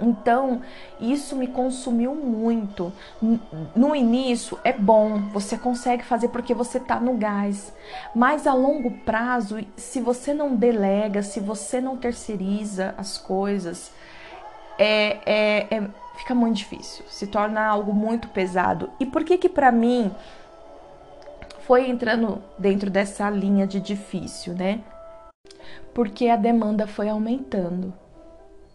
Então, 0.00 0.62
isso 0.98 1.36
me 1.36 1.46
consumiu 1.46 2.14
muito. 2.14 2.92
No 3.76 3.94
início 3.94 4.58
é 4.64 4.72
bom, 4.72 5.18
você 5.32 5.56
consegue 5.56 6.02
fazer 6.02 6.28
porque 6.28 6.54
você 6.54 6.78
está 6.78 6.98
no 6.98 7.14
gás. 7.16 7.72
Mas 8.14 8.46
a 8.46 8.54
longo 8.54 8.90
prazo, 8.90 9.58
se 9.76 10.00
você 10.00 10.32
não 10.32 10.56
delega, 10.56 11.22
se 11.22 11.40
você 11.40 11.80
não 11.80 11.96
terceiriza 11.96 12.94
as 12.96 13.18
coisas, 13.18 13.92
é, 14.78 15.18
é, 15.26 15.76
é 15.76 15.88
fica 16.16 16.34
muito 16.34 16.56
difícil, 16.56 17.04
se 17.08 17.26
torna 17.26 17.64
algo 17.64 17.92
muito 17.92 18.28
pesado. 18.28 18.90
E 18.98 19.06
por 19.06 19.24
que 19.24 19.38
que 19.38 19.48
para 19.48 19.70
mim 19.70 20.10
foi 21.60 21.88
entrando 21.88 22.42
dentro 22.58 22.90
dessa 22.90 23.28
linha 23.30 23.66
de 23.66 23.80
difícil, 23.80 24.54
né? 24.54 24.80
Porque 25.94 26.28
a 26.28 26.36
demanda 26.36 26.86
foi 26.86 27.08
aumentando 27.08 28.01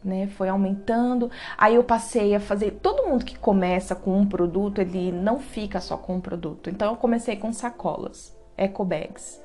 né? 0.08 0.28
Foi 0.28 0.50
aumentando. 0.50 1.30
Aí 1.58 1.76
eu 1.76 1.84
passei 1.84 2.34
a 2.34 2.40
fazer. 2.40 2.80
Todo 2.82 3.08
mundo 3.08 3.26
que 3.26 3.38
começa 3.38 3.96
com 3.96 4.18
um 4.18 4.26
produto, 4.26 4.80
ele 4.80 5.12
não 5.12 5.40
fica 5.40 5.80
só 5.80 5.98
com 5.98 6.16
um 6.16 6.22
produto. 6.22 6.70
Então 6.70 6.92
eu 6.92 6.96
comecei 6.96 7.36
com 7.36 7.52
sacolas, 7.54 8.36
eco 8.58 8.84
bags. 8.84 9.40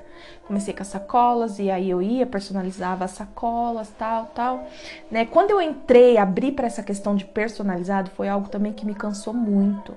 Comecei 0.47 0.75
com 0.75 0.83
as 0.83 0.89
sacolas 0.89 1.59
e 1.59 1.71
aí 1.71 1.89
eu 1.89 2.03
ia, 2.03 2.27
personalizava 2.27 3.05
as 3.05 3.13
sacolas, 3.13 3.91
tal, 3.97 4.27
tal. 4.27 4.67
Né? 5.11 5.25
Quando 5.25 5.51
eu 5.51 5.61
entrei, 5.61 6.17
abri 6.17 6.53
para 6.53 6.67
essa 6.67 6.83
questão 6.83 7.15
de 7.15 7.25
personalizado, 7.25 8.11
foi 8.11 8.29
algo 8.29 8.49
também 8.49 8.73
que 8.73 8.85
me 8.85 8.95
cansou 8.95 9.33
muito. 9.33 9.95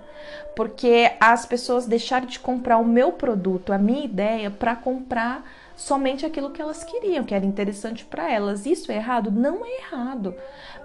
Porque 0.56 1.12
as 1.20 1.46
pessoas 1.46 1.86
deixaram 1.86 2.26
de 2.26 2.40
comprar 2.40 2.78
o 2.78 2.86
meu 2.86 3.12
produto, 3.12 3.74
a 3.74 3.78
minha 3.78 4.06
ideia, 4.06 4.50
para 4.50 4.76
comprar 4.76 5.44
somente 5.76 6.26
aquilo 6.26 6.52
que 6.52 6.62
elas 6.62 6.84
queriam, 6.84 7.24
que 7.24 7.36
era 7.36 7.46
interessante 7.46 8.06
para 8.06 8.32
elas. 8.32 8.66
Isso 8.66 8.92
é 8.92 8.96
errado? 8.96 9.32
Não 9.32 9.66
é 9.66 9.78
errado. 9.80 10.34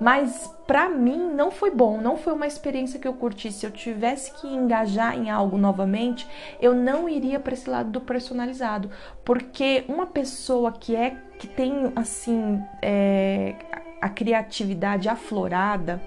Mas 0.00 0.53
para 0.66 0.88
mim 0.88 1.31
não 1.33 1.50
foi 1.50 1.70
bom, 1.70 2.00
não 2.00 2.16
foi 2.16 2.33
uma 2.33 2.46
experiência 2.46 2.98
que 2.98 3.07
eu 3.07 3.14
curti. 3.14 3.53
Se 3.53 3.66
eu 3.66 3.70
tivesse 3.70 4.33
que 4.40 4.46
engajar 4.46 5.16
em 5.16 5.31
algo 5.31 5.57
novamente, 5.57 6.26
eu 6.61 6.74
não 6.74 7.09
iria 7.09 7.38
para 7.38 7.55
esse 7.55 7.68
lado 7.68 7.90
do 7.90 8.00
personalizado, 8.00 8.90
porque 9.24 9.85
uma 9.88 10.07
pessoa 10.07 10.72
que 10.72 10.96
é 10.96 11.16
que 11.38 11.46
tem 11.46 11.92
assim 11.96 12.62
é, 12.83 13.55
a 14.00 14.09
criatividade 14.09 15.09
aflorada, 15.09 16.03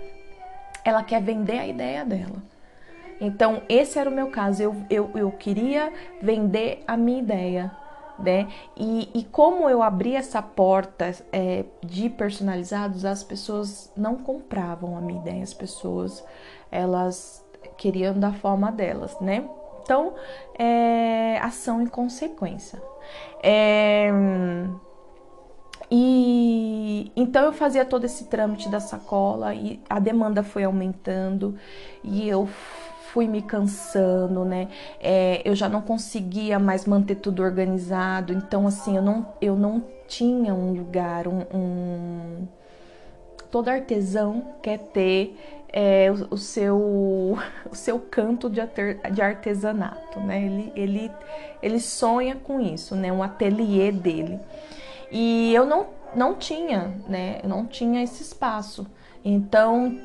ela 0.83 1.03
quer 1.03 1.21
vender 1.21 1.59
a 1.59 1.67
ideia 1.67 2.03
dela. 2.03 2.43
Então, 3.21 3.61
esse 3.69 3.97
era 3.97 4.09
o 4.09 4.13
meu 4.13 4.27
caso. 4.27 4.61
Eu, 4.61 4.75
eu, 4.89 5.11
eu 5.15 5.31
queria 5.31 5.93
vender 6.21 6.83
a 6.85 6.97
minha 6.97 7.19
ideia 7.19 7.71
né? 8.19 8.47
E, 8.75 9.09
e 9.13 9.23
como 9.23 9.69
eu 9.69 9.81
abri 9.81 10.15
essa 10.15 10.41
porta 10.41 11.13
é, 11.31 11.65
de 11.81 12.09
personalizados, 12.09 13.05
as 13.05 13.23
pessoas 13.23 13.91
não 13.95 14.15
compravam 14.15 14.97
a 14.97 15.01
minha 15.01 15.19
ideia, 15.19 15.43
as 15.43 15.53
pessoas 15.53 16.23
elas 16.71 17.43
queriam 17.77 18.17
da 18.19 18.31
forma 18.31 18.71
delas, 18.71 19.19
né? 19.19 19.47
Então, 19.83 20.13
é, 20.57 21.37
ação 21.39 21.83
e 21.83 21.89
consequência. 21.89 22.81
É, 23.41 24.09
e 25.91 27.11
então 27.15 27.45
eu 27.45 27.53
fazia 27.53 27.85
todo 27.85 28.05
esse 28.05 28.25
trâmite 28.25 28.69
da 28.69 28.79
sacola 28.79 29.53
e 29.53 29.79
a 29.89 29.99
demanda 29.99 30.41
foi 30.41 30.63
aumentando 30.63 31.55
e 32.03 32.27
eu 32.27 32.47
fui 33.13 33.27
me 33.27 33.43
cansando, 33.43 34.43
né? 34.43 34.69
É, 34.99 35.39
eu 35.45 35.53
já 35.53 35.69
não 35.69 35.81
conseguia 35.81 36.57
mais 36.57 36.85
manter 36.85 37.13
tudo 37.15 37.43
organizado, 37.43 38.33
então 38.33 38.65
assim 38.65 38.97
eu 38.97 39.03
não, 39.03 39.27
eu 39.39 39.55
não 39.55 39.83
tinha 40.07 40.51
um 40.51 40.73
lugar, 40.73 41.27
um, 41.27 41.41
um... 41.53 42.47
todo 43.51 43.69
artesão 43.69 44.55
quer 44.63 44.79
ter 44.79 45.37
é, 45.71 46.11
o, 46.11 46.33
o, 46.33 46.37
seu 46.39 47.37
o 47.71 47.75
seu 47.75 47.99
canto 47.99 48.49
de, 48.49 48.61
de 49.11 49.21
artesanato, 49.21 50.19
né? 50.19 50.43
Ele, 50.43 50.73
ele, 50.75 51.11
ele 51.61 51.79
sonha 51.79 52.35
com 52.35 52.59
isso, 52.59 52.95
né? 52.95 53.13
Um 53.13 53.21
ateliê 53.21 53.91
dele. 53.91 54.39
E 55.11 55.53
eu 55.53 55.67
não, 55.67 55.85
não 56.15 56.33
tinha, 56.33 56.95
né? 57.07 57.41
Eu 57.43 57.49
não 57.49 57.63
tinha 57.67 58.01
esse 58.01 58.23
espaço. 58.23 58.87
Então 59.23 59.99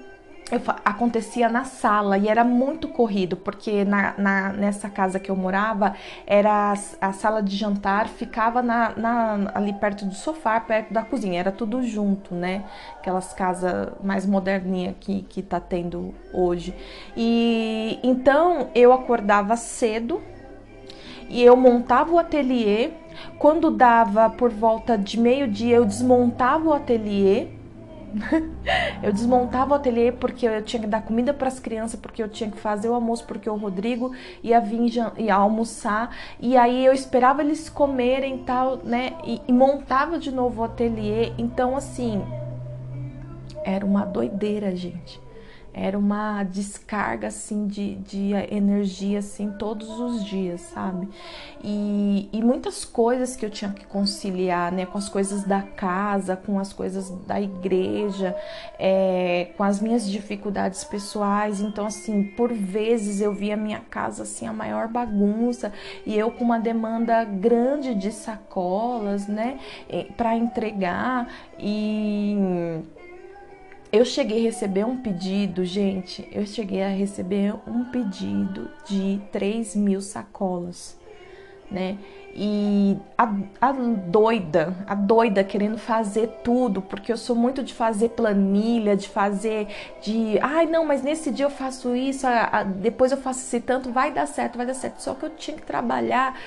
eu, 0.51 0.61
acontecia 0.85 1.49
na 1.49 1.65
sala 1.65 2.17
e 2.17 2.29
era 2.29 2.43
muito 2.43 2.89
corrido, 2.89 3.37
porque 3.37 3.85
na, 3.85 4.15
na, 4.17 4.53
nessa 4.53 4.89
casa 4.89 5.21
que 5.21 5.31
eu 5.31 5.37
morava, 5.37 5.95
era 6.27 6.73
a, 6.73 7.09
a 7.09 7.13
sala 7.13 7.43
de 7.43 7.55
jantar 7.55 8.09
ficava 8.09 8.63
na, 8.63 8.95
na, 8.97 9.51
ali 9.55 9.73
perto 9.75 10.07
do 10.07 10.15
sofá, 10.15 10.59
perto 10.61 10.93
da 10.93 11.03
cozinha, 11.03 11.39
era 11.39 11.53
tudo 11.53 11.83
junto, 11.83 12.35
né? 12.35 12.65
Aquelas 12.99 13.33
casas 13.33 13.91
mais 14.03 14.25
moderninhas 14.25 14.95
que, 14.99 15.23
que 15.23 15.43
tá 15.43 15.61
tendo 15.61 16.15
hoje. 16.33 16.75
E 17.17 17.99
então 18.03 18.71
eu 18.75 18.93
acordava 18.93 19.57
cedo 19.57 20.23
e 21.29 21.43
eu 21.43 21.57
montava 21.57 22.13
o 22.13 22.19
ateliê. 22.19 22.91
Quando 23.39 23.71
dava 23.71 24.31
por 24.31 24.51
volta 24.51 24.97
de 24.97 25.19
meio-dia, 25.19 25.77
eu 25.77 25.85
desmontava 25.85 26.69
o 26.69 26.73
ateliê 26.73 27.58
eu 29.03 29.13
desmontava 29.13 29.73
o 29.73 29.75
ateliê 29.75 30.13
porque 30.13 30.47
eu 30.47 30.63
tinha 30.63 30.81
que 30.81 30.89
dar 30.89 31.03
comida 31.03 31.33
para 31.33 31.49
as 31.49 31.61
crianças, 31.61 31.99
porque 31.99 32.23
eu 32.23 32.29
tinha 32.29 32.51
que 32.51 32.59
fazer 32.59 32.89
o 32.89 32.95
almoço, 32.95 33.25
porque 33.27 33.49
o 33.49 33.57
Rodrigo 33.57 34.13
ia 34.43 34.61
vir 34.61 34.79
ia 35.19 35.35
almoçar. 35.35 36.17
E 36.41 36.57
aí 36.57 36.85
eu 36.85 36.93
esperava 36.93 37.43
eles 37.43 37.69
comerem 37.69 38.39
tal, 38.39 38.79
né? 38.85 39.15
E, 39.25 39.41
e 39.47 39.53
montava 39.53 40.19
de 40.19 40.31
novo 40.31 40.63
o 40.63 40.65
ateliê. 40.65 41.33
Então, 41.37 41.77
assim, 41.77 42.23
era 43.65 43.85
uma 43.85 44.05
doideira, 44.05 44.75
gente 44.75 45.28
era 45.79 45.99
uma 45.99 46.43
descarga 46.43 47.29
assim 47.29 47.67
de, 47.67 47.95
de 47.97 48.33
energia 48.51 49.21
assim 49.21 49.51
todos 49.53 49.89
os 50.01 50.25
dias, 50.25 50.61
sabe? 50.61 51.09
E, 51.63 52.29
e 52.33 52.43
muitas 52.43 52.85
coisas 52.85 53.37
que 53.37 53.45
eu 53.45 53.51
tinha 53.51 53.71
que 53.71 53.87
conciliar, 53.87 54.73
né, 54.73 54.87
com 54.87 54.99
as 54.99 55.09
coisas 55.09 55.45
da 55.45 55.63
casa, 55.63 56.37
com 56.37 56.59
as 56.59 56.73
coisas 56.73 57.11
da 57.27 57.41
igreja, 57.41 58.37
é, 58.79 59.53
com 59.57 59.65
as 59.65 59.81
minhas 59.81 60.09
dificuldades 60.09 60.85
pessoais. 60.85 61.61
Então, 61.61 61.87
assim, 61.87 62.25
por 62.25 62.53
vezes 62.53 63.21
eu 63.21 63.33
via 63.33 63.57
minha 63.57 63.81
casa 63.81 64.25
assim 64.25 64.47
a 64.47 64.53
maior 64.53 64.89
bagunça 64.89 65.73
e 66.05 66.17
eu 66.17 66.31
com 66.31 66.45
uma 66.45 66.59
demanda 66.59 67.25
grande 67.25 67.95
de 67.95 68.11
sacolas, 68.13 69.27
né, 69.27 69.59
para 70.17 70.37
entregar 70.37 71.29
e 71.59 72.37
eu 73.91 74.05
cheguei 74.05 74.41
a 74.41 74.43
receber 74.43 74.85
um 74.85 74.97
pedido, 74.97 75.65
gente. 75.65 76.29
Eu 76.33 76.47
cheguei 76.47 76.83
a 76.83 76.89
receber 76.89 77.55
um 77.67 77.85
pedido 77.85 78.71
de 78.87 79.21
3 79.33 79.75
mil 79.77 80.01
sacolas, 80.01 80.99
né? 81.71 81.97
E 82.35 82.97
a, 83.17 83.35
a, 83.61 83.73
doida, 83.73 84.77
a 84.87 84.95
doida 84.95 85.43
querendo 85.43 85.79
fazer 85.79 86.29
tudo, 86.45 86.81
porque 86.83 87.11
eu 87.11 87.17
sou 87.17 87.35
muito 87.35 87.65
de 87.65 87.75
fazer 87.75 88.11
planilha, 88.11 88.95
de 88.95 89.09
fazer, 89.09 89.67
de, 90.03 90.39
ai 90.41 90.67
não, 90.67 90.85
mas 90.85 91.03
nesse 91.03 91.31
dia 91.31 91.47
eu 91.47 91.51
faço 91.51 91.97
isso, 91.97 92.27
a, 92.27 92.45
a, 92.45 92.63
depois 92.63 93.11
eu 93.11 93.19
faço 93.19 93.41
esse 93.41 93.61
tanto, 93.61 93.91
vai 93.91 94.13
dar 94.13 94.27
certo, 94.27 94.57
vai 94.57 94.67
dar 94.67 94.75
certo. 94.75 95.01
Só 95.01 95.15
que 95.15 95.25
eu 95.25 95.31
tinha 95.31 95.57
que 95.57 95.65
trabalhar 95.65 96.39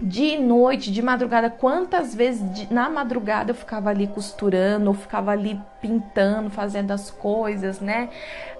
de 0.00 0.36
noite, 0.38 0.90
de 0.90 1.00
madrugada, 1.00 1.48
quantas 1.48 2.14
vezes 2.14 2.42
de, 2.52 2.72
na 2.72 2.90
madrugada 2.90 3.52
eu 3.52 3.54
ficava 3.54 3.90
ali 3.90 4.06
costurando, 4.06 4.88
ou 4.88 4.94
ficava 4.94 5.30
ali 5.30 5.60
pintando, 5.80 6.50
fazendo 6.50 6.90
as 6.90 7.10
coisas, 7.10 7.80
né? 7.80 8.08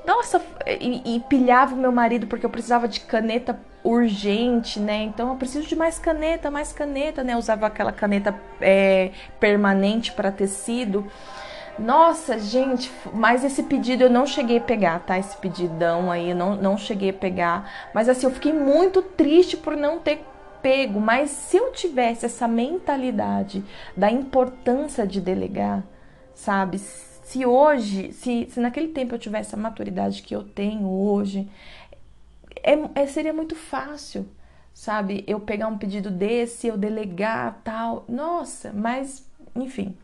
Nossa, 0.06 0.40
e, 0.80 1.16
e 1.16 1.20
pilhava 1.20 1.74
o 1.74 1.78
meu 1.78 1.90
marido 1.90 2.26
porque 2.26 2.46
eu 2.46 2.50
precisava 2.50 2.86
de 2.86 3.00
caneta 3.00 3.58
urgente, 3.82 4.78
né? 4.78 5.02
Então 5.02 5.30
eu 5.30 5.36
preciso 5.36 5.66
de 5.66 5.76
mais 5.76 5.98
caneta, 5.98 6.50
mais 6.50 6.72
caneta, 6.72 7.24
né? 7.24 7.34
Eu 7.34 7.38
usava 7.38 7.66
aquela 7.66 7.92
caneta 7.92 8.34
é, 8.60 9.10
permanente 9.40 10.12
para 10.12 10.30
tecido. 10.30 11.06
Nossa, 11.76 12.38
gente, 12.38 12.90
mas 13.12 13.44
esse 13.44 13.64
pedido 13.64 14.04
eu 14.04 14.10
não 14.10 14.26
cheguei 14.26 14.58
a 14.58 14.60
pegar, 14.60 15.00
tá? 15.00 15.18
Esse 15.18 15.36
pedidão 15.36 16.10
aí 16.10 16.30
eu 16.30 16.36
não, 16.36 16.54
não 16.54 16.78
cheguei 16.78 17.10
a 17.10 17.12
pegar. 17.12 17.68
Mas 17.92 18.08
assim, 18.08 18.26
eu 18.26 18.32
fiquei 18.32 18.52
muito 18.52 19.02
triste 19.02 19.56
por 19.56 19.76
não 19.76 19.98
ter 19.98 20.24
apego, 20.64 20.98
mas 20.98 21.30
se 21.30 21.58
eu 21.58 21.70
tivesse 21.72 22.24
essa 22.24 22.48
mentalidade 22.48 23.62
da 23.94 24.10
importância 24.10 25.06
de 25.06 25.20
delegar, 25.20 25.84
sabe? 26.34 26.78
Se 26.78 27.44
hoje, 27.44 28.12
se, 28.12 28.48
se 28.50 28.58
naquele 28.60 28.88
tempo 28.88 29.14
eu 29.14 29.18
tivesse 29.18 29.54
a 29.54 29.58
maturidade 29.58 30.22
que 30.22 30.34
eu 30.34 30.42
tenho 30.42 30.88
hoje, 30.88 31.48
é, 32.62 33.02
é, 33.02 33.06
seria 33.06 33.32
muito 33.34 33.54
fácil, 33.54 34.26
sabe? 34.72 35.22
Eu 35.26 35.38
pegar 35.38 35.68
um 35.68 35.76
pedido 35.76 36.10
desse, 36.10 36.66
eu 36.66 36.78
delegar 36.78 37.60
tal. 37.62 38.04
Nossa, 38.08 38.72
mas 38.72 39.22
enfim. 39.54 39.94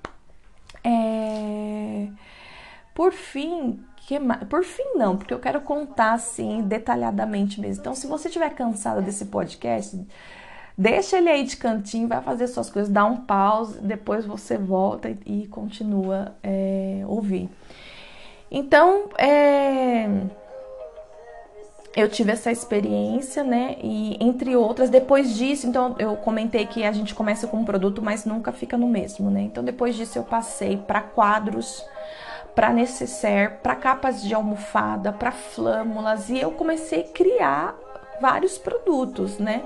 É... 0.85 2.09
Por 2.95 3.13
fim? 3.13 3.83
Por 4.49 4.65
fim, 4.65 4.95
não, 4.97 5.17
porque 5.17 5.33
eu 5.33 5.39
quero 5.39 5.61
contar 5.61 6.15
assim 6.15 6.63
detalhadamente 6.63 7.61
mesmo. 7.61 7.81
Então, 7.81 7.95
se 7.95 8.09
você 8.09 8.27
estiver 8.27 8.51
cansada 8.51 9.01
desse 9.01 9.27
podcast, 9.27 10.05
Deixa 10.81 11.19
ele 11.19 11.29
aí 11.29 11.45
de 11.45 11.59
cantinho, 11.59 12.09
vai 12.09 12.23
fazer 12.23 12.47
suas 12.47 12.71
coisas, 12.71 12.91
dá 12.91 13.05
um 13.05 13.19
pause, 13.19 13.79
depois 13.83 14.25
você 14.25 14.57
volta 14.57 15.11
e, 15.11 15.43
e 15.43 15.47
continua 15.47 16.35
é, 16.43 17.03
ouvir. 17.07 17.51
Então, 18.51 19.11
é, 19.19 20.09
eu 21.95 22.09
tive 22.09 22.33
essa 22.33 22.51
experiência, 22.51 23.45
né? 23.45 23.77
E 23.83 24.17
entre 24.25 24.57
outras, 24.57 24.89
depois 24.89 25.37
disso, 25.37 25.67
então 25.67 25.95
eu 25.99 26.17
comentei 26.17 26.65
que 26.65 26.83
a 26.83 26.93
gente 26.93 27.15
começa 27.15 27.47
com 27.47 27.59
um 27.59 27.65
produto, 27.67 28.01
mas 28.01 28.25
nunca 28.25 28.51
fica 28.51 28.79
no 28.79 28.89
mesmo, 28.89 29.31
né? 29.31 29.43
Então 29.43 29.63
depois 29.63 29.95
disso 29.95 30.19
eu 30.19 30.25
passei 30.25 30.79
para 30.79 31.03
quadros, 31.03 31.85
para 32.55 32.73
necessaire, 32.73 33.57
para 33.63 33.77
capas 33.77 34.23
de 34.23 34.33
almofada, 34.33 35.13
para 35.13 35.31
flâmulas 35.31 36.31
e 36.31 36.39
eu 36.39 36.53
comecei 36.53 37.03
a 37.03 37.13
criar 37.13 37.79
vários 38.19 38.57
produtos, 38.57 39.37
né? 39.39 39.63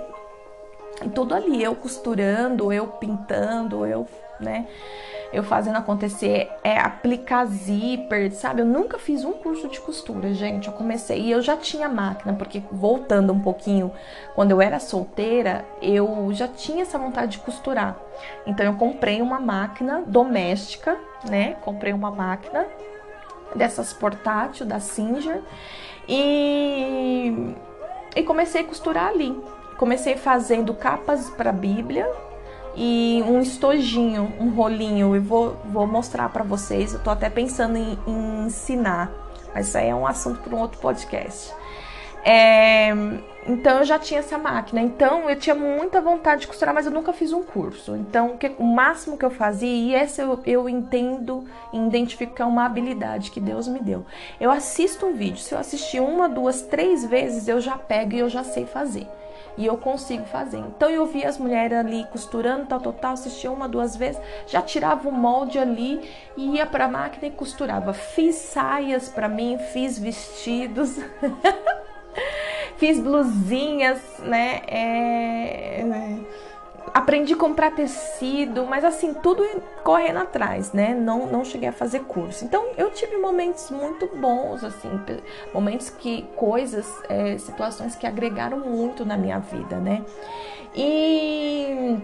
E 1.03 1.09
tudo 1.09 1.35
ali, 1.35 1.63
eu 1.63 1.75
costurando, 1.75 2.73
eu 2.73 2.87
pintando, 2.87 3.85
eu, 3.85 4.07
né, 4.39 4.67
eu 5.33 5.43
fazendo 5.43 5.77
acontecer, 5.77 6.49
é 6.63 6.79
aplicar 6.79 7.45
zíper, 7.47 8.33
sabe? 8.33 8.63
Eu 8.63 8.67
nunca 8.67 8.99
fiz 8.99 9.25
um 9.25 9.33
curso 9.33 9.69
de 9.69 9.81
costura, 9.81 10.33
gente. 10.33 10.69
Eu 10.69 10.75
comecei 10.75 11.21
e 11.21 11.31
eu 11.33 11.43
já 11.43 11.57
tinha 11.57 11.89
máquina, 11.89 12.33
porque 12.35 12.63
voltando 12.71 13.33
um 13.33 13.41
pouquinho, 13.41 13.91
quando 14.37 14.53
eu 14.53 14.63
era 14.63 14.79
solteira, 14.79 15.65
eu 15.83 16.29
já 16.33 16.47
tinha 16.47 16.83
essa 16.83 16.97
vontade 16.99 17.33
de 17.33 17.39
costurar. 17.39 17.97
Então 18.47 18.65
eu 18.65 18.75
comprei 18.75 19.21
uma 19.21 19.41
máquina 19.41 20.05
doméstica, 20.07 20.97
né? 21.29 21.57
Comprei 21.63 21.93
uma 21.93 22.13
máquina 22.13 22.65
dessas 23.57 23.93
portátil 23.93 24.65
da 24.65 24.79
Singer 24.79 25.43
e 26.09 27.55
e 28.15 28.23
comecei 28.23 28.61
a 28.61 28.65
costurar 28.65 29.09
ali 29.09 29.37
comecei 29.77 30.17
fazendo 30.17 30.75
capas 30.75 31.31
para 31.31 31.53
Bíblia 31.53 32.11
e 32.77 33.23
um 33.27 33.41
estojinho, 33.41 34.33
um 34.39 34.51
rolinho. 34.51 35.15
Eu 35.15 35.23
vou, 35.23 35.57
vou 35.65 35.87
mostrar 35.87 36.29
para 36.29 36.43
vocês. 36.43 36.93
Eu 36.93 37.01
tô 37.01 37.11
até 37.11 37.31
pensando 37.31 37.77
em, 37.77 37.99
em, 38.07 38.47
ensinar, 38.47 39.11
mas 39.55 39.69
isso 39.69 39.79
aí 39.79 39.89
é 39.89 39.95
um 39.95 40.07
assunto 40.07 40.41
para 40.41 40.55
um 40.55 40.61
outro 40.61 40.79
podcast. 40.81 41.53
É, 42.27 42.89
então 43.47 43.81
eu 43.81 43.85
já 43.85 43.99
tinha 43.99 44.21
essa 44.21 44.39
máquina. 44.39 44.81
Então 44.81 45.29
eu 45.29 45.37
tinha 45.37 45.55
muita 45.55 46.01
vontade 46.01 46.43
de 46.43 46.47
costurar, 46.47 46.75
mas 46.75 46.87
eu 46.87 46.93
nunca 46.93 47.13
fiz 47.13 47.33
um 47.33 47.43
curso. 47.43 47.95
Então 47.95 48.33
o, 48.33 48.39
que, 48.39 48.53
o 48.59 48.65
máximo 48.65 49.19
que 49.19 49.25
eu 49.25 49.31
fazia, 49.31 49.69
e 49.69 49.95
essa 49.95 50.23
eu, 50.23 50.41
eu 50.47 50.69
entendo 50.69 51.45
e 51.73 51.79
identifico 51.79 52.35
que 52.35 52.43
é 52.43 52.45
uma 52.45 52.65
habilidade 52.65 53.31
que 53.31 53.41
Deus 53.41 53.69
me 53.69 53.81
deu. 53.81 54.07
Eu 54.41 54.51
assisto 54.51 55.07
um 55.07 55.13
vídeo, 55.13 55.39
se 55.39 55.55
eu 55.55 55.59
assistir 55.59 56.01
uma, 56.01 56.29
duas, 56.29 56.63
três 56.63 57.05
vezes, 57.05 57.47
eu 57.47 57.61
já 57.61 57.77
pego 57.77 58.15
e 58.15 58.21
eu 58.21 58.29
já 58.29 58.43
sei 58.43 58.65
fazer 58.65 59.07
e 59.57 59.67
eu 59.67 59.77
consigo 59.77 60.25
fazer. 60.25 60.59
Então 60.59 60.89
eu 60.91 61.07
via 61.07 61.29
as 61.29 61.39
mulheres 61.39 61.79
ali 61.79 62.05
costurando, 62.11 62.67
tal, 62.67 62.81
tal, 62.81 62.93
tal, 62.93 63.13
assistia 63.13 63.51
uma, 63.51 63.69
duas 63.69 63.97
vezes, 63.97 64.21
já 64.47 64.61
tirava 64.61 65.09
o 65.09 65.13
molde 65.13 65.59
ali 65.59 66.01
e 66.37 66.57
ia 66.57 66.67
para 66.67 66.87
a 66.87 66.89
máquina 66.89 67.27
e 67.27 67.31
costurava. 67.31 67.93
Fiz 67.93 68.37
saias 68.37 69.09
para 69.09 69.29
mim, 69.29 69.59
fiz 69.73 69.99
vestidos. 69.99 70.99
fiz 72.77 73.01
blusinhas, 73.01 74.01
né? 74.21 74.63
É, 74.67 75.81
é 75.81 76.54
aprendi 76.93 77.33
a 77.33 77.37
comprar 77.37 77.71
tecido, 77.71 78.67
mas 78.67 78.85
assim, 78.85 79.15
tudo 79.15 79.45
correndo 79.83 80.19
atrás, 80.19 80.73
né? 80.73 80.95
Não, 80.95 81.27
não 81.27 81.45
cheguei 81.45 81.69
a 81.69 81.73
fazer 81.73 82.01
curso. 82.01 82.45
Então, 82.45 82.69
eu 82.77 82.91
tive 82.91 83.17
momentos 83.17 83.71
muito 83.71 84.07
bons, 84.17 84.63
assim, 84.63 84.91
momentos 85.53 85.91
que, 85.91 86.23
coisas, 86.37 86.87
é, 87.09 87.39
situações 87.39 87.95
que 87.95 88.07
agregaram 88.07 88.59
muito 88.59 89.05
na 89.05 89.17
minha 89.17 89.39
vida, 89.39 89.77
né? 89.77 90.05
E. 90.75 91.97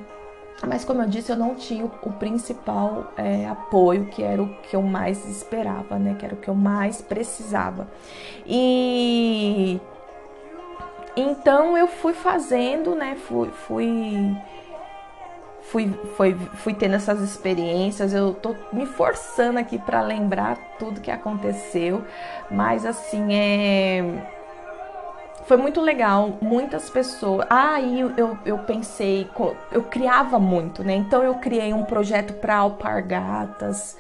Mas 0.66 0.84
como 0.84 1.00
eu 1.00 1.08
disse, 1.08 1.32
eu 1.32 1.36
não 1.36 1.54
tinha 1.54 1.86
o 1.86 2.12
principal 2.12 3.14
é, 3.16 3.48
apoio, 3.48 4.06
que 4.06 4.22
era 4.22 4.42
o 4.42 4.48
que 4.62 4.76
eu 4.76 4.82
mais 4.82 5.26
esperava, 5.26 5.98
né? 5.98 6.14
Que 6.18 6.26
era 6.26 6.34
o 6.34 6.38
que 6.38 6.48
eu 6.48 6.54
mais 6.54 7.00
precisava. 7.00 7.88
E 8.46 9.80
então 11.16 11.76
eu 11.76 11.86
fui 11.86 12.12
fazendo, 12.12 12.94
né? 12.94 13.16
Fui, 13.16 13.48
fui 13.50 14.36
fui, 15.70 15.92
fui, 16.16 16.34
fui 16.54 16.74
tendo 16.74 16.94
essas 16.94 17.20
experiências. 17.20 18.12
Eu 18.12 18.34
tô 18.34 18.54
me 18.72 18.86
forçando 18.86 19.58
aqui 19.58 19.78
para 19.78 20.00
lembrar 20.00 20.58
tudo 20.78 21.00
que 21.00 21.10
aconteceu, 21.10 22.04
mas 22.50 22.84
assim 22.84 23.34
é 23.34 24.26
foi 25.46 25.56
muito 25.56 25.80
legal, 25.80 26.38
muitas 26.40 26.88
pessoas. 26.88 27.44
Ah, 27.50 27.80
e 27.80 27.98
eu, 27.98 28.38
eu 28.44 28.58
pensei, 28.58 29.28
eu 29.72 29.82
criava 29.82 30.38
muito, 30.38 30.84
né? 30.84 30.94
Então 30.94 31.24
eu 31.24 31.34
criei 31.34 31.72
um 31.72 31.84
projeto 31.84 32.34
para 32.34 32.56
alpargatas, 32.56 33.96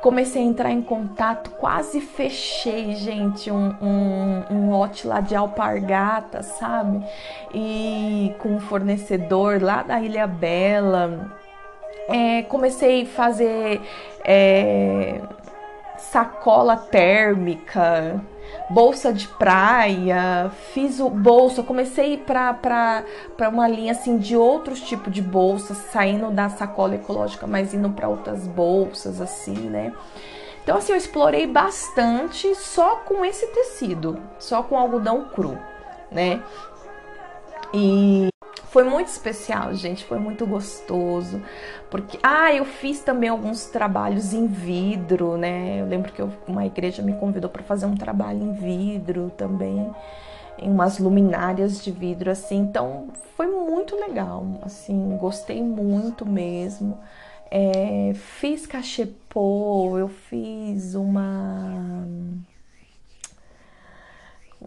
comecei 0.00 0.42
a 0.42 0.44
entrar 0.44 0.70
em 0.70 0.82
contato, 0.82 1.50
quase 1.50 2.00
fechei, 2.00 2.94
gente, 2.94 3.50
um, 3.50 3.74
um, 3.82 4.44
um 4.50 4.70
lote 4.70 5.06
lá 5.06 5.20
de 5.20 5.34
alpargatas, 5.34 6.46
sabe? 6.46 7.04
E 7.52 8.34
com 8.38 8.56
um 8.56 8.60
fornecedor 8.60 9.62
lá 9.62 9.82
da 9.82 10.00
Ilha 10.00 10.26
Bela. 10.26 11.36
É, 12.08 12.42
comecei 12.44 13.02
a 13.02 13.06
fazer 13.06 13.82
é, 14.24 15.20
sacola 15.98 16.76
térmica 16.76 18.20
bolsa 18.70 19.12
de 19.12 19.26
praia, 19.28 20.50
fiz 20.72 21.00
o 21.00 21.08
bolsa, 21.08 21.62
comecei 21.62 22.16
para 22.16 23.04
uma 23.48 23.66
linha 23.66 23.92
assim 23.92 24.18
de 24.18 24.36
outros 24.36 24.80
tipos 24.80 25.12
de 25.12 25.22
bolsas, 25.22 25.76
saindo 25.90 26.30
da 26.30 26.48
sacola 26.48 26.94
ecológica, 26.94 27.46
mas 27.46 27.72
indo 27.72 27.90
para 27.90 28.08
outras 28.08 28.46
bolsas 28.46 29.20
assim, 29.20 29.54
né? 29.54 29.92
Então 30.62 30.76
assim, 30.76 30.92
eu 30.92 30.98
explorei 30.98 31.46
bastante 31.46 32.54
só 32.54 32.96
com 32.96 33.24
esse 33.24 33.46
tecido, 33.48 34.20
só 34.38 34.62
com 34.62 34.76
algodão 34.76 35.30
cru, 35.30 35.58
né? 36.12 36.42
E 37.72 38.28
foi 38.70 38.84
muito 38.84 39.08
especial, 39.08 39.74
gente, 39.74 40.04
foi 40.04 40.18
muito 40.18 40.46
gostoso. 40.46 41.42
Porque, 41.90 42.18
ah, 42.22 42.52
eu 42.52 42.64
fiz 42.64 43.00
também 43.00 43.28
alguns 43.30 43.66
trabalhos 43.66 44.32
em 44.32 44.46
vidro, 44.46 45.36
né? 45.36 45.80
Eu 45.80 45.86
lembro 45.86 46.12
que 46.12 46.20
eu, 46.20 46.30
uma 46.46 46.66
igreja 46.66 47.02
me 47.02 47.14
convidou 47.14 47.48
para 47.50 47.62
fazer 47.62 47.86
um 47.86 47.96
trabalho 47.96 48.42
em 48.42 48.52
vidro 48.52 49.32
também, 49.36 49.90
em 50.58 50.70
umas 50.70 50.98
luminárias 50.98 51.82
de 51.82 51.90
vidro, 51.90 52.30
assim. 52.30 52.58
Então, 52.58 53.08
foi 53.36 53.46
muito 53.46 53.96
legal, 53.96 54.44
assim, 54.62 55.16
gostei 55.18 55.62
muito 55.62 56.26
mesmo. 56.26 56.98
É, 57.50 58.12
fiz 58.14 58.66
cachepô, 58.66 59.98
eu 59.98 60.08
fiz 60.08 60.94
uma 60.94 62.06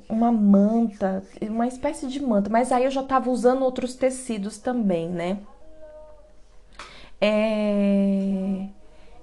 uma 0.08 0.32
manta, 0.32 1.24
uma 1.42 1.68
espécie 1.68 2.08
de 2.08 2.22
manta, 2.22 2.50
mas 2.50 2.72
aí 2.72 2.86
eu 2.86 2.92
já 2.92 3.02
estava 3.02 3.30
usando 3.30 3.64
outros 3.64 3.96
tecidos 3.96 4.58
também, 4.58 5.10
né? 5.10 5.40
É... 7.20 8.68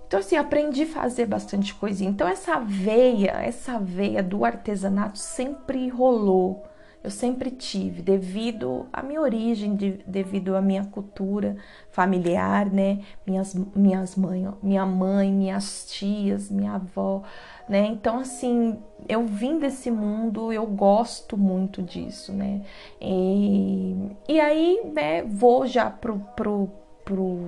Então, 0.07 0.21
assim, 0.21 0.37
aprendi 0.37 0.85
a 0.85 0.87
fazer 0.87 1.27
bastante 1.27 1.75
coisinha. 1.75 2.11
Então, 2.11 2.27
essa 2.27 2.59
veia, 2.59 3.33
essa 3.33 3.79
veia 3.79 4.23
do 4.23 4.45
artesanato 4.45 5.19
sempre 5.19 5.89
rolou. 5.89 6.65
Eu 7.05 7.11
sempre 7.11 7.51
tive, 7.51 8.03
devido 8.03 8.87
à 8.93 9.03
minha 9.03 9.21
origem, 9.21 9.77
de, 9.77 10.01
devido 10.07 10.57
à 10.57 10.63
minha 10.63 10.85
cultura 10.85 11.57
familiar, 11.91 12.71
né? 12.71 13.01
Minhas, 13.27 13.55
minhas 13.55 14.17
mães, 14.17 14.49
minha 14.63 14.85
mãe, 14.87 15.33
minhas 15.33 15.87
tias, 15.91 16.51
minha 16.51 16.73
avó, 16.73 17.23
né? 17.69 17.87
Então, 17.87 18.19
assim, 18.19 18.79
eu 19.09 19.27
vim 19.27 19.59
desse 19.59 19.91
mundo, 19.91 20.53
eu 20.53 20.67
gosto 20.67 21.37
muito 21.37 21.83
disso, 21.83 22.33
né? 22.33 22.63
E, 23.01 23.97
e 24.29 24.41
aí, 24.41 24.81
né, 24.95 25.23
vou 25.23 25.67
já 25.67 25.91
pro, 25.91 26.19
pro, 26.35 26.71
pro 27.05 27.47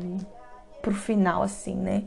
pro 0.81 0.95
final, 0.95 1.43
assim, 1.43 1.75
né? 1.75 2.05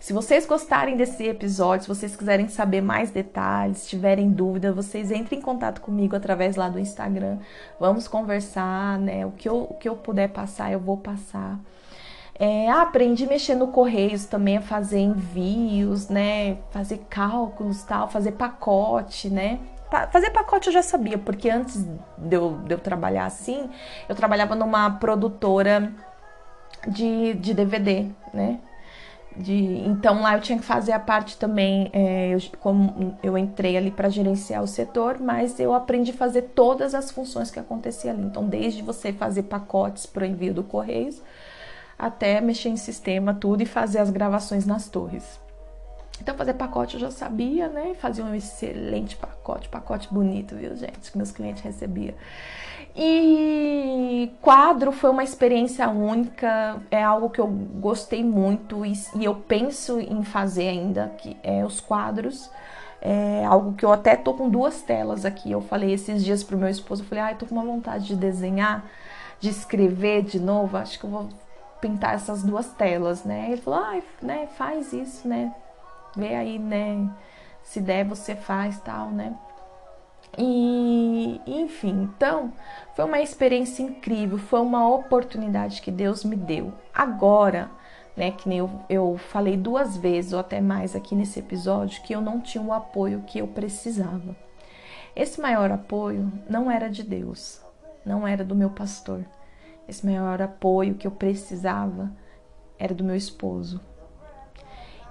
Se 0.00 0.12
vocês 0.12 0.46
gostarem 0.46 0.96
desse 0.96 1.24
episódio, 1.24 1.82
se 1.82 1.88
vocês 1.88 2.16
quiserem 2.16 2.48
saber 2.48 2.80
mais 2.80 3.10
detalhes, 3.10 3.88
tiverem 3.88 4.30
dúvida, 4.30 4.72
vocês 4.72 5.10
entrem 5.10 5.38
em 5.38 5.42
contato 5.42 5.80
comigo 5.80 6.16
através 6.16 6.56
lá 6.56 6.68
do 6.68 6.78
Instagram. 6.78 7.38
Vamos 7.78 8.08
conversar, 8.08 8.98
né? 8.98 9.24
O 9.24 9.32
que 9.32 9.48
eu, 9.48 9.62
o 9.62 9.74
que 9.74 9.88
eu 9.88 9.96
puder 9.96 10.28
passar, 10.30 10.72
eu 10.72 10.80
vou 10.80 10.96
passar. 10.96 11.58
É, 12.38 12.70
aprendi 12.70 13.24
a 13.24 13.28
mexer 13.28 13.54
no 13.54 13.68
Correios 13.68 14.26
também, 14.26 14.58
a 14.58 14.60
fazer 14.60 14.98
envios, 14.98 16.08
né? 16.08 16.58
Fazer 16.70 16.98
cálculos 17.08 17.82
tal, 17.82 18.08
fazer 18.08 18.32
pacote, 18.32 19.30
né? 19.30 19.58
Fazer 20.10 20.30
pacote 20.30 20.66
eu 20.66 20.72
já 20.72 20.82
sabia, 20.82 21.16
porque 21.16 21.48
antes 21.48 21.82
de 22.18 22.36
eu, 22.36 22.58
de 22.66 22.74
eu 22.74 22.78
trabalhar 22.78 23.24
assim, 23.24 23.70
eu 24.08 24.14
trabalhava 24.14 24.54
numa 24.54 24.90
produtora 24.90 25.92
de, 26.86 27.34
de 27.34 27.54
DVD, 27.54 28.06
né? 28.34 28.58
De, 29.34 29.54
então 29.86 30.22
lá 30.22 30.34
eu 30.34 30.40
tinha 30.40 30.58
que 30.58 30.64
fazer 30.64 30.92
a 30.92 30.98
parte 30.98 31.36
também, 31.38 31.90
é, 31.92 32.34
eu, 32.34 32.38
como 32.58 33.16
eu 33.22 33.36
entrei 33.36 33.76
ali 33.76 33.90
para 33.90 34.08
gerenciar 34.08 34.62
o 34.62 34.66
setor, 34.66 35.18
mas 35.20 35.60
eu 35.60 35.74
aprendi 35.74 36.10
a 36.10 36.14
fazer 36.14 36.42
todas 36.54 36.94
as 36.94 37.10
funções 37.10 37.50
que 37.50 37.60
acontecia 37.60 38.10
ali. 38.10 38.22
Então, 38.22 38.46
desde 38.46 38.82
você 38.82 39.12
fazer 39.12 39.44
pacotes 39.44 40.04
para 40.06 40.24
o 40.24 40.26
envio 40.26 40.52
do 40.54 40.64
Correios, 40.64 41.22
até 41.98 42.40
mexer 42.40 42.68
em 42.68 42.76
sistema, 42.76 43.34
tudo 43.34 43.62
e 43.62 43.66
fazer 43.66 43.98
as 43.98 44.10
gravações 44.10 44.66
nas 44.66 44.88
torres. 44.88 45.40
Então, 46.20 46.34
fazer 46.34 46.54
pacote 46.54 46.94
eu 46.94 47.00
já 47.00 47.10
sabia, 47.10 47.68
né? 47.68 47.94
Fazia 47.94 48.24
um 48.24 48.34
excelente 48.34 49.16
pacote, 49.16 49.68
pacote 49.68 50.12
bonito, 50.12 50.56
viu, 50.56 50.74
gente? 50.74 51.10
Que 51.10 51.16
meus 51.16 51.30
clientes 51.30 51.62
recebiam. 51.62 52.14
E 52.94 54.32
quadro 54.40 54.90
foi 54.90 55.10
uma 55.10 55.22
experiência 55.22 55.88
única, 55.90 56.80
é 56.90 57.02
algo 57.02 57.28
que 57.28 57.40
eu 57.40 57.46
gostei 57.46 58.24
muito 58.24 58.86
e, 58.86 58.94
e 59.14 59.24
eu 59.24 59.34
penso 59.34 60.00
em 60.00 60.22
fazer 60.22 60.68
ainda, 60.68 61.12
que 61.18 61.36
é 61.42 61.64
os 61.64 61.80
quadros. 61.80 62.50
É 63.02 63.44
algo 63.44 63.74
que 63.74 63.84
eu 63.84 63.92
até 63.92 64.16
tô 64.16 64.32
com 64.32 64.48
duas 64.48 64.80
telas 64.80 65.26
aqui. 65.26 65.52
Eu 65.52 65.60
falei 65.60 65.92
esses 65.92 66.24
dias 66.24 66.42
pro 66.42 66.56
meu 66.56 66.68
esposo, 66.68 67.02
eu 67.02 67.06
falei, 67.06 67.24
ah, 67.24 67.32
eu 67.32 67.38
tô 67.38 67.44
com 67.44 67.54
uma 67.54 67.64
vontade 67.64 68.06
de 68.06 68.16
desenhar, 68.16 68.86
de 69.38 69.50
escrever 69.50 70.22
de 70.22 70.40
novo, 70.40 70.78
acho 70.78 70.98
que 70.98 71.04
eu 71.04 71.10
vou 71.10 71.28
pintar 71.86 72.14
essas 72.14 72.42
duas 72.42 72.72
telas, 72.72 73.24
né? 73.24 73.46
Ele 73.46 73.60
falou, 73.60 73.80
ah, 73.80 74.00
né, 74.20 74.48
faz 74.58 74.92
isso, 74.92 75.28
né? 75.28 75.54
Vê 76.16 76.34
aí, 76.34 76.58
né? 76.58 77.08
Se 77.62 77.80
der, 77.80 78.04
você 78.04 78.34
faz 78.34 78.80
tal, 78.80 79.10
né? 79.10 79.36
E, 80.36 81.40
enfim, 81.46 82.02
então, 82.02 82.52
foi 82.94 83.04
uma 83.04 83.20
experiência 83.20 83.82
incrível, 83.82 84.36
foi 84.36 84.60
uma 84.60 84.88
oportunidade 84.88 85.80
que 85.80 85.90
Deus 85.90 86.24
me 86.24 86.36
deu. 86.36 86.72
Agora, 86.92 87.70
né, 88.16 88.32
que 88.32 88.48
nem 88.48 88.58
eu, 88.58 88.70
eu 88.88 89.16
falei 89.16 89.56
duas 89.56 89.96
vezes 89.96 90.32
ou 90.32 90.40
até 90.40 90.60
mais 90.60 90.96
aqui 90.96 91.14
nesse 91.14 91.38
episódio, 91.38 92.02
que 92.02 92.14
eu 92.14 92.20
não 92.20 92.40
tinha 92.40 92.62
o 92.62 92.72
apoio 92.72 93.22
que 93.26 93.38
eu 93.38 93.46
precisava. 93.46 94.36
Esse 95.14 95.40
maior 95.40 95.70
apoio 95.70 96.30
não 96.48 96.70
era 96.70 96.90
de 96.90 97.02
Deus, 97.02 97.60
não 98.04 98.26
era 98.26 98.44
do 98.44 98.54
meu 98.54 98.70
pastor, 98.70 99.24
esse 99.88 100.04
maior 100.04 100.40
apoio 100.42 100.94
que 100.94 101.06
eu 101.06 101.10
precisava 101.10 102.10
era 102.78 102.94
do 102.94 103.04
meu 103.04 103.16
esposo. 103.16 103.80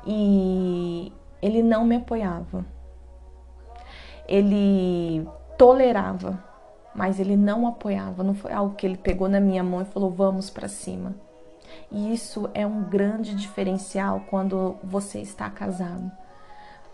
E 0.06 1.12
ele 1.42 1.64
não 1.64 1.86
me 1.86 1.96
apoiava. 1.96 2.66
Ele 4.28 5.28
tolerava, 5.58 6.44
mas 6.94 7.20
ele 7.20 7.36
não 7.36 7.68
apoiava. 7.68 8.24
Não 8.24 8.34
foi 8.34 8.52
algo 8.52 8.76
que 8.76 8.86
ele 8.86 8.98
pegou 8.98 9.28
na 9.28 9.40
minha 9.40 9.64
mão 9.64 9.82
e 9.82 9.86
falou: 9.86 10.10
"Vamos 10.10 10.50
para 10.50 10.68
cima". 10.68 11.16
E 11.92 12.14
isso 12.14 12.50
é 12.54 12.66
um 12.66 12.84
grande 12.84 13.36
diferencial 13.36 14.22
quando 14.30 14.76
você 14.84 15.20
está 15.20 15.50
casado. 15.50 16.12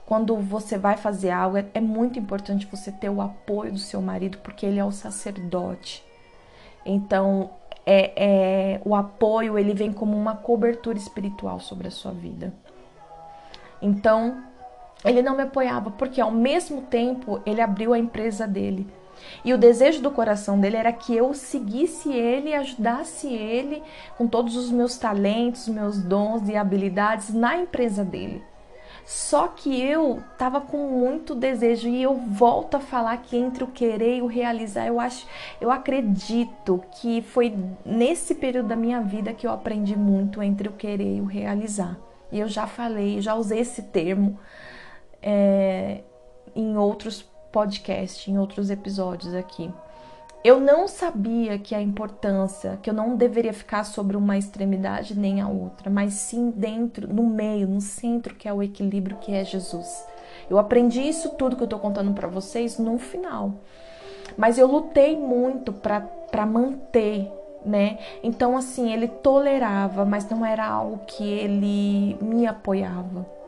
Quando 0.05 0.35
você 0.37 0.77
vai 0.77 0.97
fazer 0.97 1.31
algo, 1.31 1.57
é, 1.57 1.65
é 1.73 1.79
muito 1.79 2.19
importante 2.19 2.67
você 2.69 2.91
ter 2.91 3.09
o 3.09 3.21
apoio 3.21 3.71
do 3.71 3.79
seu 3.79 4.01
marido, 4.01 4.39
porque 4.39 4.65
ele 4.65 4.79
é 4.79 4.83
o 4.83 4.91
sacerdote. 4.91 6.03
Então, 6.85 7.51
é, 7.85 8.11
é, 8.15 8.81
o 8.85 8.95
apoio 8.95 9.57
ele 9.57 9.73
vem 9.73 9.91
como 9.91 10.15
uma 10.15 10.35
cobertura 10.35 10.97
espiritual 10.97 11.59
sobre 11.59 11.87
a 11.87 11.91
sua 11.91 12.11
vida. 12.11 12.53
Então, 13.81 14.43
ele 15.03 15.21
não 15.21 15.35
me 15.35 15.43
apoiava, 15.43 15.91
porque 15.91 16.21
ao 16.21 16.31
mesmo 16.31 16.83
tempo 16.83 17.41
ele 17.45 17.61
abriu 17.61 17.93
a 17.93 17.99
empresa 17.99 18.47
dele. 18.47 18.87
E 19.43 19.53
o 19.53 19.57
desejo 19.57 20.01
do 20.01 20.11
coração 20.11 20.59
dele 20.59 20.77
era 20.77 20.91
que 20.91 21.15
eu 21.15 21.33
seguisse 21.33 22.11
ele 22.11 22.53
ajudasse 22.53 23.27
ele 23.27 23.83
com 24.17 24.27
todos 24.27 24.55
os 24.55 24.71
meus 24.71 24.97
talentos, 24.97 25.67
meus 25.67 26.01
dons 26.01 26.47
e 26.47 26.55
habilidades 26.55 27.33
na 27.33 27.57
empresa 27.57 28.03
dele. 28.03 28.43
Só 29.05 29.47
que 29.47 29.81
eu 29.81 30.21
tava 30.37 30.61
com 30.61 30.87
muito 30.87 31.35
desejo 31.35 31.87
e 31.87 32.01
eu 32.01 32.15
volto 32.15 32.75
a 32.75 32.79
falar 32.79 33.17
que 33.17 33.35
entre 33.35 33.63
o 33.63 33.67
querer 33.67 34.17
e 34.17 34.21
o 34.21 34.27
realizar, 34.27 34.87
eu 34.87 34.99
acho, 34.99 35.27
eu 35.59 35.71
acredito 35.71 36.83
que 36.99 37.21
foi 37.21 37.53
nesse 37.85 38.35
período 38.35 38.69
da 38.69 38.75
minha 38.75 39.01
vida 39.01 39.33
que 39.33 39.45
eu 39.45 39.51
aprendi 39.51 39.97
muito 39.97 40.41
entre 40.41 40.67
o 40.67 40.73
querer 40.73 41.17
e 41.17 41.21
o 41.21 41.25
realizar. 41.25 41.97
E 42.31 42.39
eu 42.39 42.47
já 42.47 42.65
falei, 42.65 43.19
já 43.21 43.35
usei 43.35 43.59
esse 43.59 43.81
termo 43.83 44.39
é, 45.21 46.01
em 46.55 46.77
outros 46.77 47.21
podcasts, 47.51 48.27
em 48.27 48.37
outros 48.37 48.69
episódios 48.69 49.33
aqui. 49.33 49.69
Eu 50.43 50.59
não 50.59 50.87
sabia 50.87 51.59
que 51.59 51.75
a 51.75 51.81
importância, 51.81 52.79
que 52.81 52.89
eu 52.89 52.93
não 52.93 53.15
deveria 53.15 53.53
ficar 53.53 53.83
sobre 53.83 54.17
uma 54.17 54.37
extremidade 54.37 55.17
nem 55.17 55.39
a 55.39 55.47
outra, 55.47 55.89
mas 55.89 56.13
sim 56.13 56.49
dentro, 56.49 57.07
no 57.07 57.23
meio, 57.23 57.67
no 57.67 57.79
centro, 57.79 58.33
que 58.33 58.47
é 58.47 58.53
o 58.53 58.63
equilíbrio 58.63 59.17
que 59.17 59.33
é 59.33 59.43
Jesus. 59.43 60.03
Eu 60.49 60.57
aprendi 60.57 61.01
isso 61.01 61.29
tudo 61.31 61.55
que 61.55 61.63
eu 61.63 61.67
tô 61.67 61.77
contando 61.77 62.11
para 62.13 62.27
vocês 62.27 62.79
no 62.79 62.97
final. 62.97 63.53
Mas 64.35 64.57
eu 64.57 64.65
lutei 64.65 65.15
muito 65.15 65.71
para 65.71 66.45
manter, 66.45 67.31
né? 67.63 67.99
Então, 68.23 68.57
assim, 68.57 68.91
ele 68.91 69.07
tolerava, 69.07 70.05
mas 70.05 70.27
não 70.27 70.45
era 70.45 70.65
algo 70.65 71.01
que 71.05 71.23
ele 71.23 72.17
me 72.21 72.47
apoiava. 72.47 73.40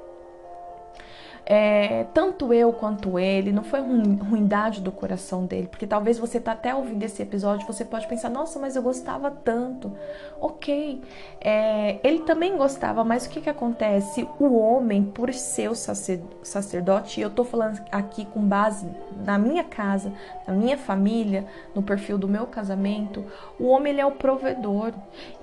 É, 1.45 2.05
tanto 2.13 2.53
eu 2.53 2.71
quanto 2.71 3.19
ele, 3.19 3.51
não 3.51 3.63
foi 3.63 3.81
ruindade 3.81 4.79
do 4.79 4.91
coração 4.91 5.45
dele, 5.45 5.67
porque 5.67 5.85
talvez 5.85 6.17
você 6.17 6.39
tá 6.39 6.53
até 6.53 6.73
ouvindo 6.73 7.03
esse 7.03 7.21
episódio, 7.21 7.67
você 7.67 7.83
pode 7.83 8.07
pensar, 8.07 8.29
nossa, 8.29 8.59
mas 8.59 8.75
eu 8.75 8.81
gostava 8.81 9.29
tanto. 9.29 9.91
Ok, 10.39 11.01
é, 11.41 11.99
ele 12.03 12.19
também 12.19 12.57
gostava, 12.57 13.03
mas 13.03 13.25
o 13.25 13.29
que 13.29 13.41
que 13.41 13.49
acontece? 13.49 14.27
O 14.39 14.57
homem, 14.57 15.03
por 15.03 15.33
ser 15.33 15.69
o 15.69 15.75
sacerdote, 15.75 17.19
e 17.19 17.23
eu 17.23 17.29
tô 17.29 17.43
falando 17.43 17.81
aqui 17.91 18.25
com 18.25 18.41
base 18.41 18.87
na 19.25 19.37
minha 19.37 19.63
casa, 19.63 20.13
na 20.47 20.53
minha 20.53 20.77
família, 20.77 21.45
no 21.75 21.81
perfil 21.81 22.17
do 22.17 22.27
meu 22.27 22.47
casamento, 22.47 23.25
o 23.59 23.67
homem 23.67 23.93
ele 23.93 24.01
é 24.01 24.05
o 24.05 24.11
provedor 24.11 24.93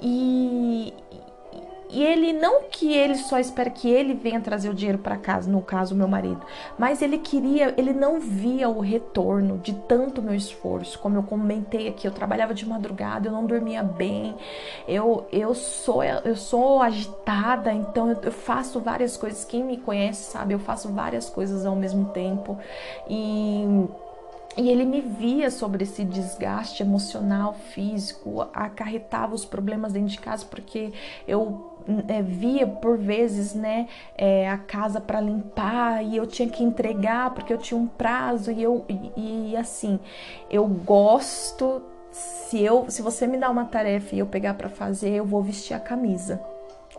e 0.01 0.95
e 1.93 2.03
ele 2.03 2.33
não 2.33 2.63
que 2.65 2.93
ele 2.93 3.17
só 3.17 3.39
espera 3.39 3.71
que 3.71 3.89
ele 3.89 4.15
venha 4.15 4.41
trazer 4.41 4.69
o 4.69 4.75
dinheiro 4.75 4.99
para 4.99 5.17
casa, 5.17 5.51
no 5.51 5.61
caso 5.61 5.95
meu 5.95 6.09
marido, 6.09 6.41
mas 6.79 7.03
ele 7.03 7.19
queria, 7.19 7.75
ele 7.77 7.93
não 7.93 8.21
via 8.21 8.69
o 8.69 8.81
retorno 8.81 9.59
de 9.59 9.73
tanto 9.73 10.23
meu 10.23 10.35
esforço, 10.35 10.99
como 10.99 11.17
eu 11.17 11.23
comentei 11.23 11.89
aqui, 11.89 12.07
eu 12.07 12.13
trabalhava 12.13 12.55
de 12.55 12.67
madrugada, 12.67 13.29
eu 13.29 13.33
não 13.33 13.45
dormia 13.45 13.83
bem. 13.83 14.35
Eu 14.87 15.27
eu 15.33 15.55
sou 15.55 16.03
eu 16.03 16.37
sou 16.37 16.81
agitada, 16.81 17.73
então 17.73 18.11
eu, 18.11 18.19
eu 18.23 18.33
faço 18.33 18.81
várias 18.81 19.17
coisas. 19.17 19.45
Quem 19.45 19.65
me 19.65 19.77
conhece 19.77 20.31
sabe, 20.31 20.55
eu 20.55 20.59
faço 20.59 20.89
várias 20.91 21.29
coisas 21.29 21.67
ao 21.67 21.77
mesmo 21.77 22.07
tempo. 22.07 22.59
E 23.09 23.65
e 24.57 24.69
ele 24.69 24.85
me 24.85 25.01
via 25.01 25.51
sobre 25.51 25.85
esse 25.85 26.05
desgaste 26.05 26.83
emocional, 26.83 27.55
físico, 27.73 28.43
acarretava 28.53 29.35
os 29.35 29.45
problemas 29.45 29.93
dentro 29.93 30.09
de 30.11 30.19
casa, 30.19 30.45
porque 30.45 30.93
eu 31.27 31.70
via 32.23 32.67
por 32.67 32.99
vezes, 32.99 33.55
né, 33.55 33.89
é, 34.17 34.49
a 34.49 34.59
casa 34.59 35.01
para 35.01 35.21
limpar 35.21 36.05
e 36.05 36.17
eu 36.17 36.27
tinha 36.27 36.49
que 36.49 36.63
entregar 36.63 37.35
porque 37.35 37.53
eu 37.53 37.59
tinha 37.59 37.79
um 37.79 37.87
prazo 37.87 38.51
e 38.51 38.63
eu 38.63 38.85
e, 38.89 39.51
e 39.53 39.57
assim, 39.57 39.99
eu 40.51 40.67
gosto 40.67 41.83
se 42.13 42.63
eu 42.63 42.87
se 42.89 43.03
você 43.03 43.27
me 43.27 43.39
dá 43.39 43.51
uma 43.51 43.65
tarefa 43.65 44.15
e 44.15 44.19
eu 44.19 44.27
pegar 44.27 44.55
para 44.55 44.69
fazer, 44.69 45.11
eu 45.11 45.25
vou 45.25 45.43
vestir 45.43 45.75
a 45.75 45.81
camisa. 45.81 46.41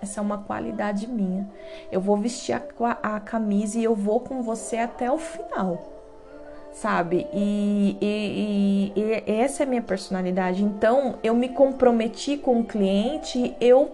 Essa 0.01 0.19
é 0.19 0.23
uma 0.23 0.39
qualidade 0.39 1.07
minha. 1.07 1.47
Eu 1.91 2.01
vou 2.01 2.17
vestir 2.17 2.53
a, 2.53 3.15
a 3.15 3.19
camisa 3.19 3.77
e 3.77 3.83
eu 3.83 3.95
vou 3.95 4.19
com 4.19 4.41
você 4.41 4.77
até 4.77 5.11
o 5.11 5.17
final 5.19 6.01
sabe? 6.73 7.27
E, 7.33 7.97
e, 8.01 8.93
e, 8.95 8.99
e, 8.99 9.31
essa 9.31 9.63
é 9.63 9.65
a 9.65 9.69
minha 9.69 9.81
personalidade. 9.81 10.63
Então, 10.63 11.15
eu 11.23 11.35
me 11.35 11.49
comprometi 11.49 12.37
com 12.37 12.59
o 12.59 12.63
cliente, 12.63 13.55
eu 13.59 13.91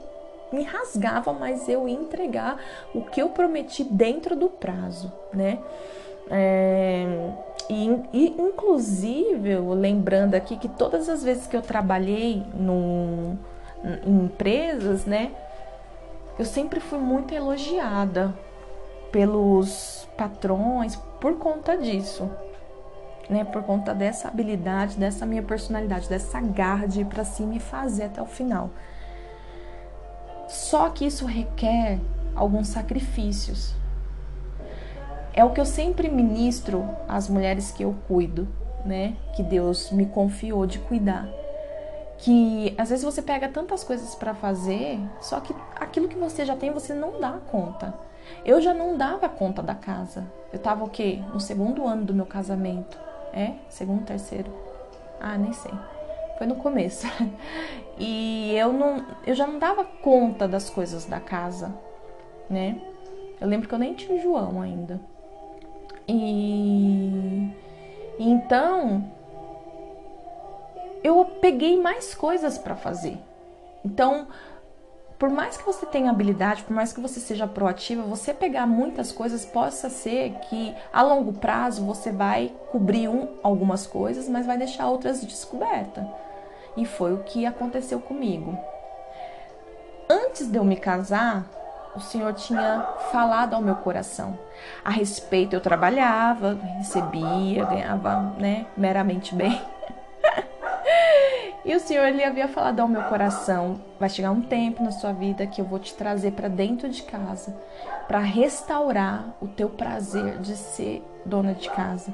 me 0.51 0.63
rasgava, 0.63 1.33
mas 1.33 1.67
eu 1.67 1.87
ia 1.87 1.95
entregar 1.95 2.57
o 2.93 3.01
que 3.01 3.21
eu 3.21 3.29
prometi 3.29 3.83
dentro 3.83 4.35
do 4.35 4.49
prazo, 4.49 5.11
né? 5.33 5.59
É, 6.29 7.05
e, 7.69 7.89
e, 8.13 8.35
inclusive, 8.39 9.57
lembrando 9.57 10.35
aqui 10.35 10.57
que 10.57 10.69
todas 10.69 11.09
as 11.09 11.23
vezes 11.23 11.47
que 11.47 11.55
eu 11.55 11.61
trabalhei 11.61 12.43
no, 12.53 13.37
em 14.05 14.25
empresas, 14.25 15.05
né, 15.05 15.31
eu 16.39 16.45
sempre 16.45 16.79
fui 16.79 16.99
muito 16.99 17.33
elogiada 17.33 18.33
pelos 19.11 20.07
patrões 20.17 20.95
por 21.19 21.37
conta 21.37 21.77
disso, 21.77 22.29
né, 23.29 23.43
por 23.43 23.63
conta 23.63 23.93
dessa 23.93 24.27
habilidade, 24.27 24.97
dessa 24.97 25.25
minha 25.25 25.43
personalidade, 25.43 26.07
dessa 26.07 26.39
garra 26.39 26.87
de 26.87 27.01
ir 27.01 27.05
para 27.05 27.23
cima 27.25 27.55
e 27.55 27.59
fazer 27.59 28.05
até 28.05 28.21
o 28.21 28.25
final. 28.25 28.69
Só 30.47 30.89
que 30.89 31.05
isso 31.05 31.25
requer 31.25 31.99
alguns 32.35 32.67
sacrifícios. 32.67 33.73
É 35.33 35.43
o 35.43 35.51
que 35.51 35.59
eu 35.59 35.65
sempre 35.65 36.09
ministro 36.09 36.87
às 37.07 37.29
mulheres 37.29 37.71
que 37.71 37.83
eu 37.83 37.95
cuido, 38.07 38.47
né? 38.85 39.15
Que 39.35 39.43
Deus 39.43 39.91
me 39.91 40.05
confiou 40.05 40.65
de 40.65 40.79
cuidar. 40.79 41.27
Que 42.17 42.73
às 42.77 42.89
vezes 42.89 43.05
você 43.05 43.21
pega 43.21 43.47
tantas 43.47 43.83
coisas 43.83 44.15
para 44.15 44.33
fazer, 44.33 44.99
só 45.21 45.39
que 45.39 45.53
aquilo 45.75 46.07
que 46.07 46.17
você 46.17 46.43
já 46.43 46.55
tem 46.55 46.71
você 46.71 46.93
não 46.93 47.19
dá 47.19 47.33
conta. 47.51 47.93
Eu 48.43 48.59
já 48.61 48.73
não 48.73 48.97
dava 48.97 49.29
conta 49.29 49.61
da 49.61 49.75
casa. 49.75 50.25
Eu 50.51 50.59
tava 50.59 50.83
o 50.83 50.89
quê? 50.89 51.21
No 51.33 51.39
segundo 51.39 51.85
ano 51.85 52.03
do 52.03 52.13
meu 52.13 52.25
casamento. 52.25 52.97
É? 53.33 53.53
Segundo, 53.69 54.03
terceiro? 54.05 54.51
Ah, 55.19 55.37
nem 55.37 55.53
sei. 55.53 55.73
Foi 56.37 56.47
no 56.47 56.55
começo. 56.55 57.07
E 57.99 58.55
eu 58.55 58.71
não, 58.71 59.03
eu 59.25 59.33
já 59.33 59.47
não 59.47 59.57
dava 59.57 59.83
conta 59.83 60.47
das 60.47 60.69
coisas 60.69 61.05
da 61.05 61.19
casa, 61.19 61.73
né? 62.47 62.79
Eu 63.41 63.47
lembro 63.47 63.67
que 63.67 63.73
eu 63.73 63.79
nem 63.79 63.95
tinha 63.95 64.19
o 64.19 64.21
João 64.21 64.61
ainda. 64.61 65.01
E, 66.07 67.49
então 68.19 69.03
eu 71.03 71.25
peguei 71.41 71.79
mais 71.81 72.13
coisas 72.13 72.57
para 72.57 72.75
fazer. 72.75 73.17
Então, 73.83 74.27
por 75.17 75.29
mais 75.29 75.57
que 75.57 75.65
você 75.65 75.85
tenha 75.85 76.11
habilidade, 76.11 76.63
por 76.63 76.73
mais 76.73 76.93
que 76.93 77.01
você 77.01 77.19
seja 77.19 77.47
proativa, 77.47 78.03
você 78.03 78.33
pegar 78.33 78.67
muitas 78.67 79.11
coisas 79.11 79.45
possa 79.45 79.89
ser 79.89 80.33
que 80.49 80.73
a 80.93 81.01
longo 81.01 81.33
prazo 81.33 81.83
você 81.83 82.11
vai 82.11 82.53
cobrir 82.71 83.07
um, 83.07 83.27
algumas 83.41 83.87
coisas, 83.87 84.29
mas 84.29 84.45
vai 84.45 84.57
deixar 84.57 84.87
outras 84.87 85.21
descobertas. 85.21 86.05
E 86.77 86.85
foi 86.85 87.11
o 87.11 87.23
que 87.23 87.45
aconteceu 87.45 87.99
comigo. 87.99 88.57
Antes 90.07 90.47
de 90.47 90.57
eu 90.57 90.63
me 90.63 90.77
casar, 90.77 91.45
o 91.95 91.99
Senhor 91.99 92.31
tinha 92.33 92.87
falado 93.11 93.55
ao 93.55 93.61
meu 93.61 93.75
coração. 93.75 94.37
A 94.85 94.91
respeito, 94.91 95.55
eu 95.55 95.59
trabalhava, 95.59 96.57
recebia, 96.77 97.65
ganhava, 97.65 98.35
né, 98.37 98.67
meramente 98.77 99.33
bem. 99.33 99.59
e 101.65 101.75
o 101.75 101.79
Senhor 101.79 102.05
ele 102.05 102.23
havia 102.23 102.47
falado 102.47 102.79
ao 102.79 102.87
meu 102.87 103.01
coração: 103.03 103.81
vai 103.99 104.09
chegar 104.09 104.29
um 104.29 104.41
tempo 104.41 104.83
na 104.83 104.91
sua 104.91 105.11
vida 105.11 105.47
que 105.47 105.59
eu 105.59 105.65
vou 105.65 105.79
te 105.79 105.95
trazer 105.95 106.33
para 106.33 106.47
dentro 106.47 106.87
de 106.87 107.01
casa, 107.01 107.57
para 108.07 108.19
restaurar 108.19 109.35
o 109.41 109.47
teu 109.47 109.69
prazer 109.69 110.37
de 110.37 110.55
ser 110.55 111.03
dona 111.25 111.55
de 111.55 111.69
casa, 111.71 112.13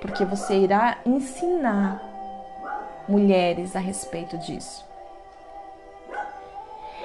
porque 0.00 0.26
você 0.26 0.58
irá 0.58 0.98
ensinar 1.06 2.11
mulheres 3.08 3.76
a 3.76 3.80
respeito 3.80 4.38
disso. 4.38 4.84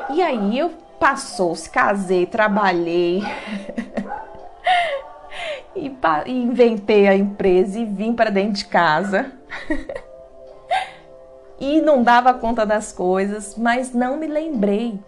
E 0.10 0.22
aí 0.22 0.58
eu 0.58 0.72
passou, 1.00 1.56
se 1.56 1.70
casei, 1.70 2.26
trabalhei 2.26 3.22
e, 5.76 6.32
inventei 6.32 7.08
a 7.08 7.16
empresa 7.16 7.80
e 7.80 7.86
vim 7.86 8.14
para 8.14 8.30
dentro 8.30 8.54
de 8.54 8.66
casa. 8.66 9.32
e 11.60 11.82
não 11.82 12.04
dava 12.04 12.34
conta 12.34 12.66
das 12.66 12.92
coisas, 12.92 13.56
mas 13.58 13.94
não 13.94 14.18
me 14.18 14.28
lembrei 14.28 15.00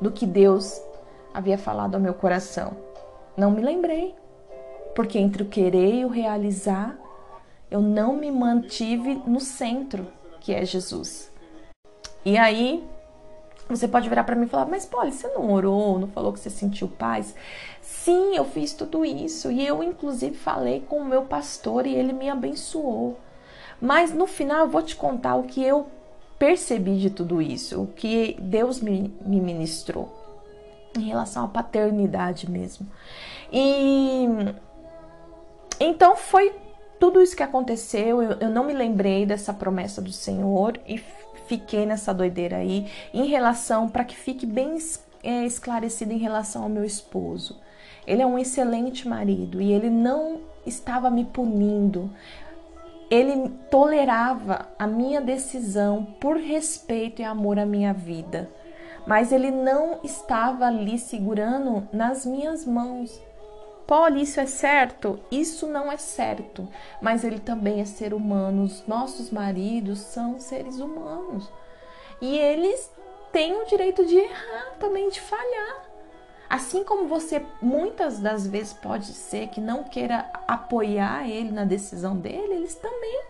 do 0.00 0.10
que 0.10 0.26
Deus 0.26 0.80
havia 1.32 1.56
falado 1.56 1.94
ao 1.94 2.00
meu 2.00 2.14
coração. 2.14 2.76
Não 3.36 3.50
me 3.50 3.62
lembrei. 3.62 4.14
Porque 4.94 5.18
entre 5.18 5.42
o 5.42 5.46
querer 5.46 5.94
e 5.94 6.04
o 6.04 6.08
realizar, 6.08 6.94
eu 7.70 7.80
não 7.80 8.14
me 8.14 8.30
mantive 8.30 9.22
no 9.26 9.40
centro 9.40 10.06
que 10.42 10.52
é 10.52 10.64
Jesus. 10.64 11.30
E 12.24 12.36
aí, 12.36 12.84
você 13.68 13.86
pode 13.86 14.08
virar 14.08 14.24
para 14.24 14.34
mim 14.34 14.46
e 14.46 14.48
falar: 14.48 14.66
Mas, 14.66 14.84
Polly, 14.84 15.12
você 15.12 15.28
não 15.28 15.52
orou, 15.52 15.98
não 15.98 16.08
falou 16.08 16.32
que 16.32 16.40
você 16.40 16.50
sentiu 16.50 16.88
paz? 16.88 17.34
Sim, 17.80 18.36
eu 18.36 18.44
fiz 18.44 18.72
tudo 18.72 19.04
isso. 19.04 19.50
E 19.50 19.66
eu, 19.66 19.82
inclusive, 19.82 20.36
falei 20.36 20.80
com 20.80 20.98
o 20.98 21.04
meu 21.04 21.22
pastor 21.22 21.86
e 21.86 21.94
ele 21.94 22.12
me 22.12 22.28
abençoou. 22.28 23.18
Mas 23.80 24.12
no 24.12 24.26
final, 24.26 24.60
eu 24.60 24.68
vou 24.68 24.82
te 24.82 24.96
contar 24.96 25.36
o 25.36 25.44
que 25.44 25.62
eu 25.62 25.86
percebi 26.38 26.98
de 26.98 27.10
tudo 27.10 27.40
isso, 27.40 27.82
o 27.82 27.86
que 27.86 28.36
Deus 28.40 28.80
me, 28.80 29.14
me 29.24 29.40
ministrou 29.40 30.12
em 30.98 31.02
relação 31.02 31.44
à 31.44 31.48
paternidade 31.48 32.50
mesmo. 32.50 32.86
E 33.52 34.26
então 35.78 36.16
foi 36.16 36.52
tudo 37.02 37.20
isso 37.20 37.34
que 37.34 37.42
aconteceu, 37.42 38.22
eu, 38.22 38.36
eu 38.38 38.48
não 38.48 38.62
me 38.62 38.72
lembrei 38.72 39.26
dessa 39.26 39.52
promessa 39.52 40.00
do 40.00 40.12
Senhor 40.12 40.78
e 40.86 41.02
fiquei 41.48 41.84
nessa 41.84 42.14
doideira 42.14 42.58
aí 42.58 42.86
em 43.12 43.26
relação 43.26 43.88
para 43.88 44.04
que 44.04 44.14
fique 44.14 44.46
bem 44.46 44.78
é, 45.20 45.44
esclarecido 45.44 46.12
em 46.12 46.18
relação 46.18 46.62
ao 46.62 46.68
meu 46.68 46.84
esposo. 46.84 47.58
Ele 48.06 48.22
é 48.22 48.26
um 48.26 48.38
excelente 48.38 49.08
marido 49.08 49.60
e 49.60 49.72
ele 49.72 49.90
não 49.90 50.42
estava 50.64 51.10
me 51.10 51.24
punindo. 51.24 52.08
ele 53.10 53.48
tolerava 53.68 54.68
a 54.78 54.86
minha 54.86 55.20
decisão 55.20 56.04
por 56.20 56.36
respeito 56.36 57.20
e 57.20 57.24
amor 57.24 57.58
à 57.58 57.66
minha 57.66 57.92
vida, 57.92 58.48
mas 59.08 59.32
ele 59.32 59.50
não 59.50 59.98
estava 60.04 60.66
ali 60.66 61.00
segurando 61.00 61.82
nas 61.92 62.24
minhas 62.24 62.64
mãos. 62.64 63.20
Paulo, 63.92 64.16
isso 64.16 64.40
é 64.40 64.46
certo? 64.46 65.20
Isso 65.30 65.66
não 65.66 65.92
é 65.92 65.98
certo, 65.98 66.66
mas 66.98 67.24
ele 67.24 67.38
também 67.38 67.78
é 67.78 67.84
ser 67.84 68.14
humano. 68.14 68.62
Os 68.62 68.86
nossos 68.86 69.30
maridos 69.30 69.98
são 69.98 70.40
seres 70.40 70.80
humanos 70.80 71.46
e 72.18 72.38
eles 72.38 72.90
têm 73.30 73.52
o 73.60 73.66
direito 73.66 74.06
de 74.06 74.16
errar, 74.16 74.76
também 74.80 75.10
de 75.10 75.20
falhar. 75.20 75.84
Assim 76.48 76.82
como 76.82 77.06
você 77.06 77.44
muitas 77.60 78.18
das 78.18 78.46
vezes 78.46 78.72
pode 78.72 79.12
ser 79.12 79.48
que 79.48 79.60
não 79.60 79.84
queira 79.84 80.24
apoiar 80.48 81.28
ele 81.28 81.50
na 81.50 81.66
decisão 81.66 82.16
dele, 82.16 82.54
eles 82.54 82.74
também 82.74 83.20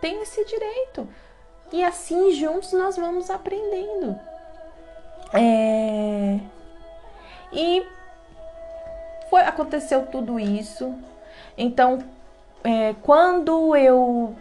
têm 0.00 0.22
esse 0.22 0.42
direito. 0.46 1.06
E 1.70 1.84
assim 1.84 2.32
juntos 2.32 2.72
nós 2.72 2.96
vamos 2.96 3.28
aprendendo. 3.28 4.18
É... 5.34 6.40
E 7.52 7.86
aconteceu 9.36 10.06
tudo 10.06 10.38
isso. 10.38 10.94
Então, 11.56 11.98
é, 12.64 12.94
quando 13.02 13.74
eu. 13.76 14.34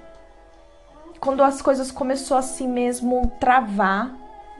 Quando 1.19 1.43
as 1.43 1.61
coisas 1.61 1.91
começou 1.91 2.37
assim 2.37 2.67
mesmo 2.67 3.31
travar, 3.39 4.13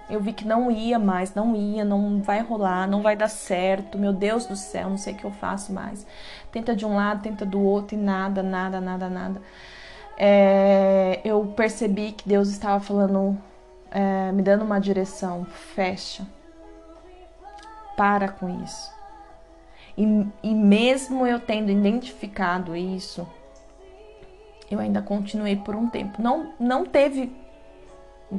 eu 0.09 0.19
vi 0.19 0.33
que 0.33 0.47
não 0.47 0.71
ia 0.71 0.97
mais, 0.97 1.33
não 1.33 1.55
ia, 1.55 1.83
não 1.83 2.21
vai 2.21 2.41
rolar, 2.41 2.88
não 2.88 3.01
vai 3.01 3.15
dar 3.15 3.27
certo. 3.27 3.97
Meu 3.97 4.13
Deus 4.13 4.45
do 4.45 4.55
céu, 4.55 4.89
não 4.89 4.97
sei 4.97 5.13
o 5.13 5.17
que 5.17 5.25
eu 5.25 5.31
faço 5.31 5.73
mais. 5.73 6.05
Tenta 6.51 6.75
de 6.75 6.86
um 6.86 6.95
lado, 6.95 7.21
tenta 7.21 7.45
do 7.45 7.61
outro 7.61 7.95
e 7.95 7.99
nada, 7.99 8.41
nada, 8.41 8.79
nada, 8.79 9.09
nada. 9.09 9.41
É, 10.17 11.19
eu 11.25 11.45
percebi 11.55 12.13
que 12.13 12.27
Deus 12.27 12.49
estava 12.49 12.79
falando, 12.79 13.38
é, 13.91 14.31
me 14.31 14.41
dando 14.41 14.63
uma 14.63 14.79
direção. 14.79 15.45
Fecha. 15.45 16.25
Para 17.97 18.29
com 18.29 18.63
isso. 18.63 18.94
E, 19.97 20.27
e 20.43 20.53
mesmo 20.53 21.25
eu 21.25 21.39
tendo 21.39 21.71
identificado 21.71 22.75
isso, 22.75 23.27
eu 24.69 24.79
ainda 24.79 25.01
continuei 25.01 25.55
por 25.55 25.75
um 25.75 25.89
tempo. 25.89 26.21
Não, 26.21 26.53
não 26.59 26.85
teve 26.85 27.31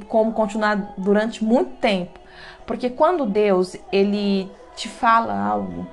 como 0.09 0.32
continuar 0.32 0.94
durante 0.98 1.44
muito 1.44 1.76
tempo. 1.76 2.18
Porque 2.66 2.90
quando 2.90 3.24
Deus, 3.24 3.76
ele 3.92 4.50
te 4.74 4.88
fala 4.88 5.38
algo, 5.38 5.86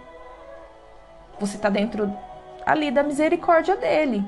você 1.39 1.55
está 1.55 1.70
dentro 1.70 2.14
ali 2.66 2.91
da 2.91 3.03
misericórdia 3.03 3.76
dele. 3.76 4.26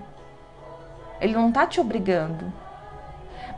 Ele 1.20 1.34
não 1.34 1.50
está 1.50 1.66
te 1.66 1.80
obrigando. 1.80 2.52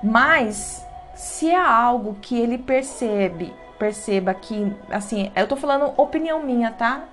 Mas 0.01 0.85
se 1.15 1.49
é 1.49 1.59
algo 1.59 2.15
que 2.21 2.39
ele 2.39 2.57
percebe, 2.57 3.53
perceba 3.77 4.33
que, 4.33 4.73
assim, 4.89 5.31
eu 5.35 5.47
tô 5.47 5.55
falando 5.55 5.93
opinião 5.97 6.41
minha, 6.43 6.71
tá? 6.71 7.03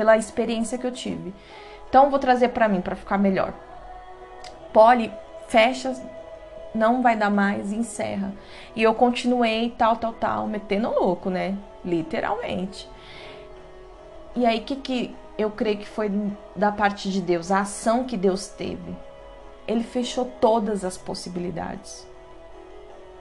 Pela 0.00 0.16
experiência 0.16 0.78
que 0.78 0.86
eu 0.86 0.90
tive. 0.90 1.34
Então 1.86 2.08
vou 2.08 2.18
trazer 2.18 2.48
para 2.48 2.66
mim 2.66 2.80
para 2.80 2.96
ficar 2.96 3.18
melhor. 3.18 3.52
Poli 4.72 5.12
fecha 5.46 5.94
não 6.74 7.02
vai 7.02 7.14
dar 7.14 7.28
mais, 7.28 7.70
encerra. 7.70 8.32
E 8.74 8.82
eu 8.82 8.94
continuei 8.94 9.74
tal, 9.76 9.96
tal, 9.96 10.14
tal, 10.14 10.46
metendo 10.46 10.88
louco, 10.88 11.28
né? 11.28 11.54
Literalmente. 11.84 12.88
E 14.34 14.46
aí, 14.46 14.60
que, 14.60 14.76
que 14.76 15.14
eu 15.36 15.50
creio 15.50 15.76
que 15.76 15.86
foi 15.86 16.10
da 16.56 16.72
parte 16.72 17.10
de 17.10 17.20
Deus, 17.20 17.50
a 17.52 17.60
ação 17.60 18.04
que 18.04 18.16
Deus 18.16 18.46
teve? 18.46 18.96
Ele 19.68 19.82
fechou 19.82 20.24
todas 20.40 20.82
as 20.82 20.96
possibilidades. 20.96 22.08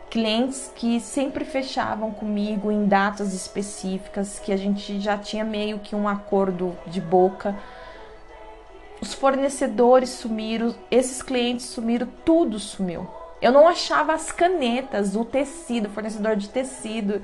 Clientes 0.09 0.71
que 0.75 0.99
sempre 0.99 1.45
fechavam 1.45 2.11
comigo 2.11 2.71
em 2.71 2.85
datas 2.85 3.33
específicas, 3.33 4.39
que 4.39 4.51
a 4.51 4.57
gente 4.57 4.99
já 4.99 5.17
tinha 5.17 5.43
meio 5.43 5.79
que 5.79 5.95
um 5.95 6.07
acordo 6.07 6.75
de 6.87 6.99
boca. 6.99 7.55
Os 8.99 9.13
fornecedores 9.13 10.09
sumiram, 10.09 10.75
esses 10.89 11.21
clientes 11.21 11.67
sumiram, 11.67 12.07
tudo 12.25 12.57
sumiu. 12.59 13.07
Eu 13.41 13.51
não 13.51 13.67
achava 13.67 14.13
as 14.13 14.31
canetas, 14.31 15.15
o 15.15 15.23
tecido, 15.23 15.89
fornecedor 15.89 16.35
de 16.35 16.49
tecido 16.49 17.21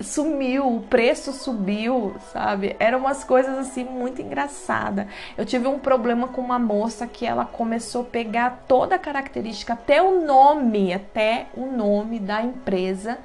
sumiu, 0.00 0.76
o 0.76 0.80
preço 0.82 1.32
subiu, 1.32 2.14
sabe? 2.32 2.76
Eram 2.78 2.98
umas 2.98 3.24
coisas 3.24 3.56
assim 3.58 3.84
muito 3.84 4.20
engraçadas. 4.20 5.06
Eu 5.36 5.44
tive 5.44 5.66
um 5.66 5.78
problema 5.78 6.28
com 6.28 6.40
uma 6.40 6.58
moça 6.58 7.06
que 7.06 7.26
ela 7.26 7.44
começou 7.44 8.02
a 8.02 8.06
pegar 8.06 8.64
toda 8.66 8.96
a 8.96 8.98
característica, 8.98 9.72
até 9.72 10.02
o 10.02 10.24
nome, 10.24 10.92
até 10.92 11.46
o 11.56 11.66
nome 11.66 12.18
da 12.18 12.42
empresa 12.42 13.18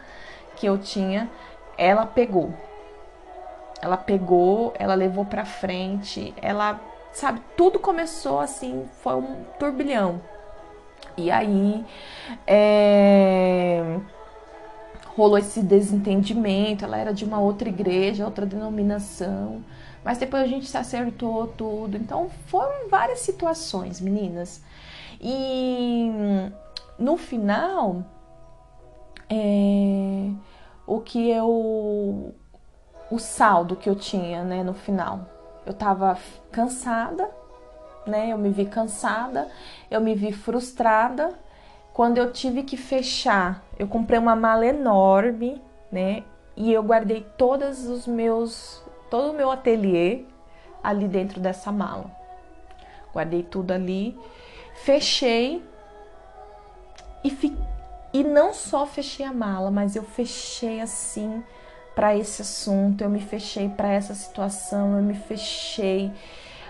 que 0.56 0.66
eu 0.66 0.78
tinha, 0.78 1.30
ela 1.78 2.06
pegou. 2.06 2.54
Ela 3.82 3.98
pegou, 3.98 4.74
ela 4.78 4.94
levou 4.94 5.26
para 5.26 5.46
frente, 5.46 6.34
ela, 6.42 6.80
sabe, 7.14 7.42
tudo 7.56 7.80
começou 7.80 8.40
assim, 8.40 8.86
foi 9.02 9.16
um 9.16 9.44
turbilhão. 9.58 10.22
E 11.16 11.32
aí 11.32 11.86
é, 12.46 13.84
rolou 15.20 15.38
esse 15.38 15.62
desentendimento. 15.62 16.86
Ela 16.86 16.98
era 16.98 17.14
de 17.14 17.26
uma 17.26 17.40
outra 17.40 17.70
igreja, 17.70 18.26
outra 18.26 18.46
denominação. 18.46 19.64
Mas 20.04 20.18
depois 20.18 20.44
a 20.44 20.48
gente 20.48 20.66
se 20.68 20.78
acertou 20.78 21.48
tudo. 21.48 21.98
Então 21.98 22.30
foram 22.48 22.90
várias 22.90 23.20
situações, 23.20 24.00
meninas. 24.00 24.64
E 25.22 26.10
no 26.98 27.18
final, 27.18 28.04
é, 29.30 30.32
o 30.88 31.00
que 31.02 31.30
eu. 31.30 32.34
O 33.12 33.18
saldo 33.18 33.76
que 33.76 33.90
eu 33.90 33.96
tinha, 33.96 34.44
né, 34.44 34.64
no 34.64 34.74
final. 34.74 35.22
Eu 35.66 35.74
tava 35.74 36.18
cansada, 36.52 37.30
né? 38.06 38.30
Eu 38.30 38.38
me 38.38 38.50
vi 38.50 38.66
cansada, 38.66 39.48
eu 39.90 40.00
me 40.00 40.16
vi 40.16 40.32
frustrada. 40.32 41.34
Quando 42.00 42.18
eu 42.18 42.32
tive 42.32 42.64
que 42.64 42.78
fechar, 42.78 43.62
eu 43.78 43.86
comprei 43.86 44.18
uma 44.18 44.34
mala 44.34 44.66
enorme, 44.66 45.62
né? 45.92 46.24
E 46.56 46.72
eu 46.72 46.82
guardei 46.82 47.28
todos 47.38 47.90
os 47.90 48.08
meus, 48.08 48.82
todo 49.12 49.32
o 49.32 49.34
meu 49.34 49.52
ateliê 49.52 50.24
ali 50.82 51.10
dentro 51.10 51.42
dessa 51.42 51.74
mala. 51.74 52.10
Guardei 53.14 53.44
tudo 53.44 53.74
ali, 53.74 54.18
fechei 54.76 55.62
e, 57.22 57.30
fi, 57.30 57.54
e 58.14 58.24
não 58.24 58.54
só 58.54 58.86
fechei 58.86 59.26
a 59.26 59.34
mala, 59.34 59.70
mas 59.70 59.98
eu 59.98 60.04
fechei 60.04 60.80
assim 60.80 61.44
para 61.94 62.16
esse 62.16 62.42
assunto, 62.42 63.04
eu 63.04 63.10
me 63.10 63.20
fechei 63.20 63.68
para 63.68 63.90
essa 63.90 64.16
situação, 64.16 64.96
eu 64.96 65.04
me 65.04 65.16
fechei 65.16 66.14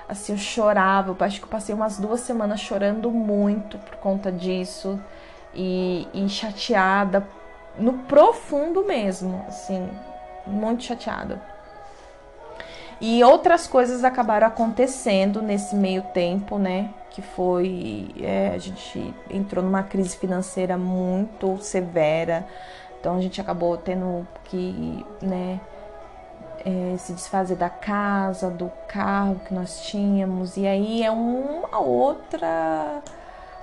Assim, 0.10 0.32
eu 0.32 0.40
chorava. 0.40 1.12
Eu 1.12 1.26
acho 1.26 1.38
que 1.38 1.46
eu 1.46 1.50
passei 1.50 1.76
umas 1.76 2.00
duas 2.00 2.22
semanas 2.22 2.60
chorando 2.60 3.12
muito 3.12 3.78
por 3.78 3.98
conta 3.98 4.32
disso. 4.32 5.00
E, 5.54 6.08
e 6.14 6.30
chateada, 6.30 7.28
no 7.78 7.94
profundo 8.00 8.86
mesmo, 8.86 9.44
assim, 9.48 9.90
muito 10.46 10.84
chateada. 10.84 11.42
E 13.02 13.24
outras 13.24 13.66
coisas 13.66 14.04
acabaram 14.04 14.48
acontecendo 14.48 15.42
nesse 15.42 15.76
meio 15.76 16.04
tempo, 16.14 16.58
né? 16.58 16.94
Que 17.12 17.22
foi. 17.22 18.14
É, 18.22 18.52
a 18.54 18.58
gente 18.58 19.14
entrou 19.30 19.64
numa 19.64 19.84
crise 19.84 20.18
financeira 20.18 20.78
muito 20.78 21.58
severa. 21.60 22.46
Então 23.00 23.16
a 23.16 23.22
gente 23.22 23.40
acabou 23.40 23.78
tendo 23.78 24.28
que, 24.44 25.06
né, 25.22 25.62
é, 26.66 26.98
se 26.98 27.14
desfazer 27.14 27.56
da 27.56 27.70
casa, 27.70 28.50
do 28.50 28.70
carro 28.90 29.40
que 29.46 29.54
nós 29.54 29.84
tínhamos, 29.84 30.58
e 30.58 30.68
aí 30.68 31.02
é 31.04 31.10
uma 31.10 31.80
outra 31.80 33.02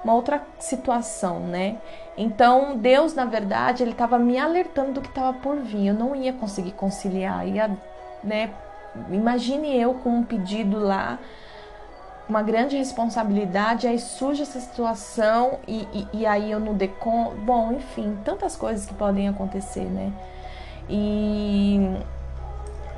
uma 0.06 0.14
outra 0.14 0.40
situação, 0.60 1.40
né? 1.40 1.78
Então 2.16 2.76
Deus, 2.78 3.12
na 3.12 3.24
verdade, 3.24 3.82
ele 3.82 3.90
estava 3.90 4.16
me 4.20 4.38
alertando 4.38 4.92
do 4.92 5.00
que 5.00 5.08
estava 5.08 5.32
por 5.32 5.56
vir. 5.56 5.88
Eu 5.88 5.94
não 5.94 6.14
ia 6.14 6.32
conseguir 6.32 6.70
conciliar, 6.70 7.46
ia, 7.46 7.76
né? 8.22 8.50
Imagine 9.10 9.76
eu 9.76 9.94
com 9.94 10.10
um 10.10 10.22
pedido 10.22 10.78
lá, 10.78 11.18
uma 12.28 12.40
grande 12.40 12.76
responsabilidade, 12.76 13.88
aí 13.88 13.98
surge 13.98 14.42
essa 14.42 14.60
situação 14.60 15.58
e, 15.66 15.88
e, 15.92 16.20
e 16.20 16.26
aí 16.26 16.52
eu 16.52 16.60
não 16.60 16.74
dei 16.74 16.88
conta. 16.88 17.34
Bom, 17.40 17.72
enfim, 17.72 18.16
tantas 18.24 18.54
coisas 18.54 18.86
que 18.86 18.94
podem 18.94 19.28
acontecer, 19.28 19.84
né? 19.84 20.12
E 20.88 21.96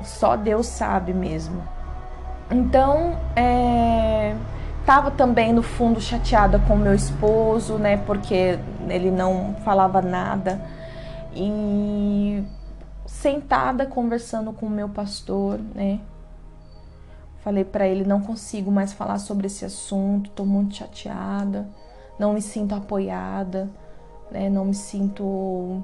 só 0.03 0.35
Deus 0.35 0.67
sabe 0.67 1.11
mesmo. 1.11 1.63
Então, 2.51 3.17
é, 3.35 4.35
tava 4.89 5.11
também 5.11 5.53
no 5.53 5.61
fundo 5.61 6.01
chateada 6.01 6.57
com 6.57 6.75
meu 6.75 6.95
esposo, 6.95 7.77
né? 7.77 7.95
Porque 7.95 8.57
ele 8.87 9.11
não 9.11 9.53
falava 9.63 10.01
nada. 10.01 10.59
E 11.31 12.43
sentada 13.05 13.85
conversando 13.85 14.51
com 14.51 14.65
o 14.65 14.69
meu 14.69 14.89
pastor, 14.89 15.59
né? 15.75 15.99
Falei 17.43 17.63
para 17.63 17.87
ele 17.87 18.03
não 18.03 18.19
consigo 18.19 18.71
mais 18.71 18.91
falar 18.91 19.19
sobre 19.19 19.45
esse 19.45 19.63
assunto, 19.63 20.31
tô 20.31 20.43
muito 20.43 20.77
chateada, 20.77 21.69
não 22.17 22.33
me 22.33 22.41
sinto 22.41 22.73
apoiada, 22.73 23.69
né? 24.31 24.49
Não 24.49 24.65
me 24.65 24.73
sinto 24.73 25.83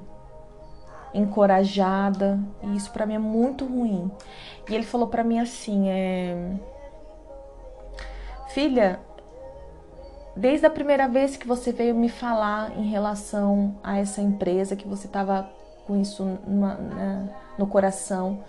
encorajada, 1.14 2.40
e 2.60 2.74
isso 2.74 2.90
para 2.90 3.06
mim 3.06 3.14
é 3.14 3.20
muito 3.20 3.66
ruim. 3.66 4.10
E 4.68 4.74
ele 4.74 4.84
falou 4.84 5.06
para 5.06 5.22
mim 5.22 5.38
assim, 5.38 5.88
é 5.90 6.56
Filha, 8.56 8.98
desde 10.34 10.64
a 10.64 10.70
primeira 10.70 11.06
vez 11.06 11.36
que 11.36 11.46
você 11.46 11.72
veio 11.72 11.94
me 11.94 12.08
falar 12.08 12.74
em 12.78 12.88
relação 12.88 13.74
a 13.84 13.98
essa 13.98 14.22
empresa, 14.22 14.74
que 14.74 14.88
você 14.88 15.06
estava 15.06 15.46
com 15.86 16.00
isso 16.00 16.24
numa, 16.46 16.78
no 17.58 17.66
coração, 17.66 18.42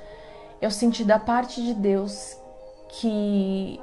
eu 0.61 0.71
senti 0.71 1.03
da 1.03 1.19
parte 1.19 1.61
de 1.61 1.73
Deus 1.73 2.39
que 2.87 3.81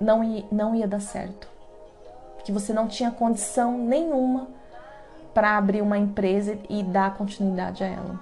não 0.00 0.22
não 0.50 0.74
ia 0.74 0.88
dar 0.88 1.02
certo. 1.02 1.46
Que 2.42 2.50
você 2.50 2.72
não 2.72 2.88
tinha 2.88 3.10
condição 3.10 3.76
nenhuma 3.76 4.48
para 5.34 5.58
abrir 5.58 5.82
uma 5.82 5.98
empresa 5.98 6.58
e 6.66 6.82
dar 6.82 7.14
continuidade 7.14 7.84
a 7.84 7.88
ela. 7.88 8.18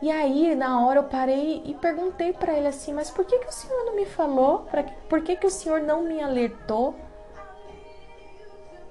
E 0.00 0.10
aí, 0.10 0.54
na 0.54 0.84
hora, 0.84 1.00
eu 1.00 1.04
parei 1.04 1.62
e 1.64 1.74
perguntei 1.74 2.32
para 2.32 2.52
ele 2.52 2.68
assim: 2.68 2.92
Mas 2.92 3.10
por 3.10 3.24
que, 3.24 3.38
que 3.38 3.48
o 3.48 3.52
senhor 3.52 3.84
não 3.84 3.96
me 3.96 4.04
falou? 4.04 4.66
Por 5.08 5.22
que, 5.22 5.36
que 5.36 5.46
o 5.46 5.50
senhor 5.50 5.80
não 5.80 6.02
me 6.02 6.20
alertou? 6.20 6.94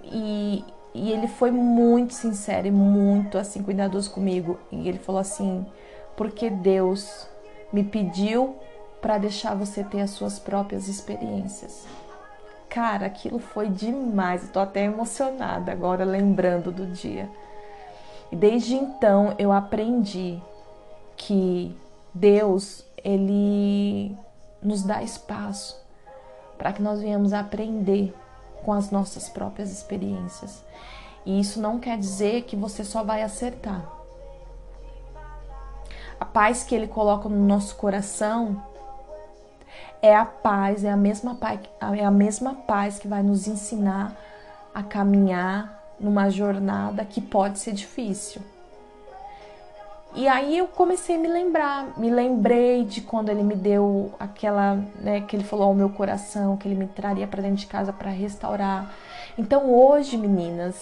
E, 0.03 0.63
e 0.93 1.11
ele 1.11 1.27
foi 1.27 1.51
muito 1.51 2.13
sincero 2.13 2.67
e 2.67 2.71
muito 2.71 3.37
assim, 3.37 3.61
cuidadoso 3.61 4.11
comigo. 4.11 4.59
E 4.71 4.87
ele 4.89 4.97
falou 4.97 5.21
assim: 5.21 5.65
Porque 6.17 6.49
Deus 6.49 7.27
me 7.71 7.83
pediu 7.83 8.55
para 8.99 9.19
deixar 9.19 9.53
você 9.53 9.83
ter 9.83 10.01
as 10.01 10.09
suas 10.09 10.39
próprias 10.39 10.87
experiências. 10.87 11.85
Cara, 12.67 13.05
aquilo 13.05 13.37
foi 13.37 13.69
demais. 13.69 14.49
Tô 14.49 14.59
até 14.59 14.85
emocionada 14.85 15.71
agora 15.71 16.03
lembrando 16.03 16.71
do 16.71 16.87
dia. 16.87 17.29
E 18.31 18.35
desde 18.35 18.73
então 18.73 19.35
eu 19.37 19.51
aprendi 19.51 20.41
que 21.15 21.75
Deus, 22.13 22.85
ele 23.03 24.15
nos 24.61 24.83
dá 24.83 25.03
espaço 25.03 25.79
para 26.57 26.73
que 26.73 26.81
nós 26.81 27.01
venhamos 27.01 27.33
aprender 27.33 28.13
com 28.63 28.73
as 28.73 28.89
nossas 28.89 29.29
próprias 29.29 29.71
experiências. 29.71 30.63
E 31.25 31.39
isso 31.39 31.61
não 31.61 31.79
quer 31.79 31.97
dizer 31.97 32.43
que 32.43 32.55
você 32.55 32.83
só 32.83 33.03
vai 33.03 33.21
acertar. 33.21 33.85
A 36.19 36.25
paz 36.25 36.63
que 36.63 36.73
ele 36.73 36.87
coloca 36.87 37.27
no 37.27 37.45
nosso 37.45 37.75
coração 37.75 38.63
é 40.01 40.15
a 40.15 40.25
paz, 40.25 40.83
é 40.83 40.91
a 40.91 40.97
mesma 40.97 41.35
paz, 41.35 41.59
é 41.97 42.05
a 42.05 42.11
mesma 42.11 42.53
paz 42.53 42.99
que 42.99 43.07
vai 43.07 43.21
nos 43.21 43.47
ensinar 43.47 44.15
a 44.73 44.83
caminhar 44.83 45.83
numa 45.99 46.29
jornada 46.29 47.03
que 47.05 47.19
pode 47.21 47.59
ser 47.59 47.73
difícil. 47.73 48.41
E 50.15 50.29
aí 50.29 50.57
eu 50.57 50.67
comecei 50.67 51.17
a 51.17 51.19
me 51.19 51.27
lembrar, 51.27 51.87
me 51.97 52.09
lembrei 52.09 52.85
de 52.85 53.01
quando 53.01 53.27
ele 53.27 53.43
me 53.43 53.53
deu 53.53 54.13
aquela, 54.17 54.75
né, 55.01 55.19
que 55.19 55.35
ele 55.35 55.43
falou 55.43 55.67
ao 55.67 55.73
meu 55.73 55.89
coração, 55.89 56.55
que 56.55 56.65
ele 56.65 56.75
me 56.75 56.87
traria 56.87 57.27
para 57.27 57.41
dentro 57.41 57.57
de 57.57 57.67
casa 57.67 57.91
para 57.91 58.09
restaurar. 58.11 58.93
Então 59.37 59.69
hoje, 59.69 60.15
meninas, 60.15 60.81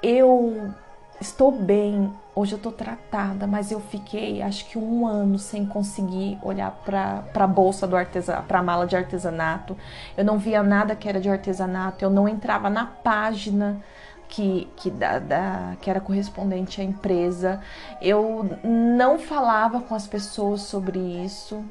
eu 0.00 0.72
estou 1.20 1.50
bem, 1.50 2.12
hoje 2.32 2.52
eu 2.52 2.56
estou 2.58 2.70
tratada, 2.70 3.44
mas 3.44 3.72
eu 3.72 3.80
fiquei 3.80 4.40
acho 4.40 4.66
que 4.66 4.78
um 4.78 5.04
ano 5.04 5.36
sem 5.36 5.66
conseguir 5.66 6.38
olhar 6.40 6.70
para 6.84 7.24
a 7.34 7.46
bolsa 7.48 7.88
do 7.88 7.96
artesanato, 7.96 8.46
para 8.46 8.60
a 8.60 8.62
mala 8.62 8.86
de 8.86 8.94
artesanato. 8.94 9.76
Eu 10.16 10.24
não 10.24 10.38
via 10.38 10.62
nada 10.62 10.94
que 10.94 11.08
era 11.08 11.20
de 11.20 11.28
artesanato, 11.28 12.04
eu 12.04 12.10
não 12.10 12.28
entrava 12.28 12.70
na 12.70 12.86
página 12.86 13.82
que, 14.28 14.68
que, 14.76 14.90
da, 14.90 15.18
da, 15.18 15.76
que 15.80 15.88
era 15.88 16.00
correspondente 16.00 16.80
à 16.80 16.84
empresa. 16.84 17.60
Eu 18.00 18.58
não 18.62 19.18
falava 19.18 19.80
com 19.80 19.94
as 19.94 20.06
pessoas 20.06 20.62
sobre 20.62 20.98
isso, 20.98 21.64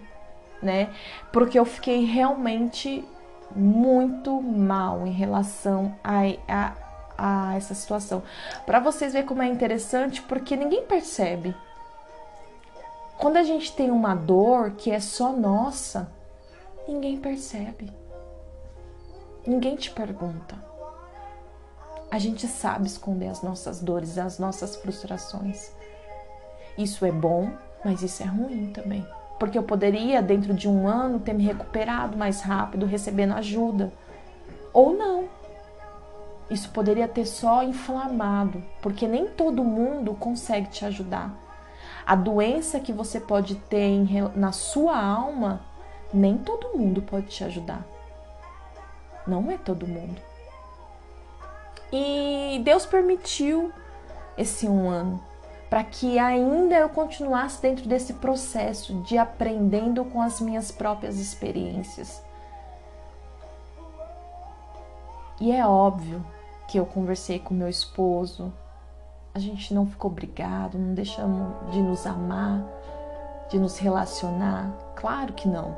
né? 0.61 0.89
Porque 1.31 1.57
eu 1.57 1.65
fiquei 1.65 2.05
realmente 2.05 3.05
muito 3.55 4.41
mal 4.41 5.05
em 5.05 5.11
relação 5.11 5.95
a, 6.03 6.21
a, 6.47 6.73
a 7.17 7.55
essa 7.55 7.73
situação. 7.73 8.23
Para 8.65 8.79
vocês 8.79 9.13
verem 9.13 9.27
como 9.27 9.41
é 9.41 9.47
interessante, 9.47 10.21
porque 10.21 10.55
ninguém 10.55 10.83
percebe. 10.85 11.55
Quando 13.17 13.37
a 13.37 13.43
gente 13.43 13.73
tem 13.73 13.91
uma 13.91 14.15
dor 14.15 14.71
que 14.71 14.91
é 14.91 14.99
só 14.99 15.31
nossa, 15.31 16.11
ninguém 16.87 17.17
percebe. 17.17 17.91
Ninguém 19.45 19.75
te 19.75 19.91
pergunta. 19.91 20.72
A 22.13 22.19
gente 22.19 22.45
sabe 22.45 22.85
esconder 22.85 23.29
as 23.29 23.41
nossas 23.41 23.81
dores, 23.81 24.19
as 24.19 24.37
nossas 24.37 24.75
frustrações. 24.75 25.71
Isso 26.77 27.03
é 27.07 27.11
bom, 27.11 27.49
mas 27.83 28.03
isso 28.03 28.21
é 28.21 28.25
ruim 28.27 28.71
também. 28.71 29.03
Porque 29.39 29.57
eu 29.57 29.63
poderia, 29.63 30.21
dentro 30.21 30.53
de 30.53 30.69
um 30.69 30.87
ano, 30.87 31.19
ter 31.19 31.33
me 31.33 31.43
recuperado 31.43 32.15
mais 32.15 32.41
rápido, 32.41 32.85
recebendo 32.85 33.33
ajuda. 33.33 33.91
Ou 34.71 34.93
não 34.93 35.27
isso 36.51 36.69
poderia 36.69 37.07
ter 37.07 37.25
só 37.25 37.63
inflamado, 37.63 38.63
porque 38.79 39.07
nem 39.07 39.25
todo 39.25 39.63
mundo 39.63 40.13
consegue 40.13 40.69
te 40.69 40.85
ajudar. 40.85 41.33
A 42.05 42.15
doença 42.15 42.79
que 42.79 42.93
você 42.93 43.19
pode 43.19 43.55
ter 43.55 43.87
em, 43.87 44.07
na 44.35 44.51
sua 44.51 45.03
alma, 45.03 45.61
nem 46.13 46.37
todo 46.37 46.77
mundo 46.77 47.01
pode 47.01 47.25
te 47.25 47.43
ajudar. 47.43 47.83
Não 49.25 49.49
é 49.49 49.57
todo 49.57 49.87
mundo. 49.87 50.21
E 51.95 52.59
Deus 52.63 52.87
permitiu 52.87 53.71
esse 54.35 54.67
um 54.67 54.89
ano 54.89 55.21
para 55.69 55.83
que 55.83 56.17
ainda 56.17 56.75
eu 56.75 56.89
continuasse 56.89 57.61
dentro 57.61 57.87
desse 57.87 58.13
processo 58.15 58.95
de 59.01 59.15
aprendendo 59.15 60.03
com 60.03 60.19
as 60.19 60.41
minhas 60.41 60.71
próprias 60.71 61.19
experiências. 61.19 62.23
E 65.39 65.51
é 65.51 65.65
óbvio 65.65 66.25
que 66.67 66.79
eu 66.79 66.85
conversei 66.85 67.37
com 67.37 67.53
meu 67.53 67.69
esposo, 67.69 68.51
a 69.33 69.37
gente 69.37 69.71
não 69.71 69.85
ficou 69.85 70.09
brigado, 70.09 70.79
não 70.79 70.95
deixamos 70.95 71.71
de 71.71 71.79
nos 71.79 72.07
amar, 72.07 72.63
de 73.49 73.59
nos 73.59 73.77
relacionar. 73.77 74.71
Claro 74.95 75.33
que 75.33 75.47
não. 75.47 75.75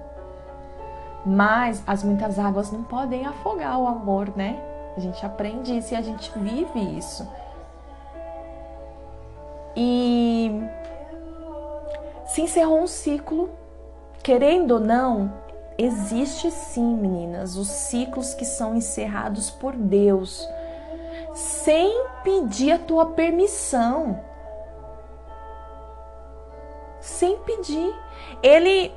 Mas 1.25 1.83
as 1.85 2.03
muitas 2.03 2.39
águas 2.39 2.71
não 2.71 2.83
podem 2.83 3.25
afogar 3.25 3.77
o 3.79 3.87
amor, 3.87 4.31
né? 4.35 4.74
A 4.95 4.99
gente 4.99 5.25
aprende 5.25 5.77
isso 5.77 5.93
e 5.93 5.97
a 5.97 6.01
gente 6.01 6.31
vive 6.37 6.97
isso. 6.97 7.27
E 9.75 10.51
se 12.27 12.41
encerrou 12.41 12.81
um 12.81 12.87
ciclo, 12.87 13.49
querendo 14.23 14.75
ou 14.75 14.79
não, 14.79 15.33
existe 15.77 16.49
sim, 16.49 16.95
meninas, 16.95 17.57
os 17.57 17.67
ciclos 17.67 18.33
que 18.33 18.45
são 18.45 18.75
encerrados 18.75 19.49
por 19.49 19.75
Deus 19.75 20.47
sem 21.35 22.05
pedir 22.23 22.71
a 22.71 22.79
tua 22.79 23.07
permissão. 23.07 24.19
Sem 27.01 27.37
pedir. 27.39 27.93
Ele 28.41 28.91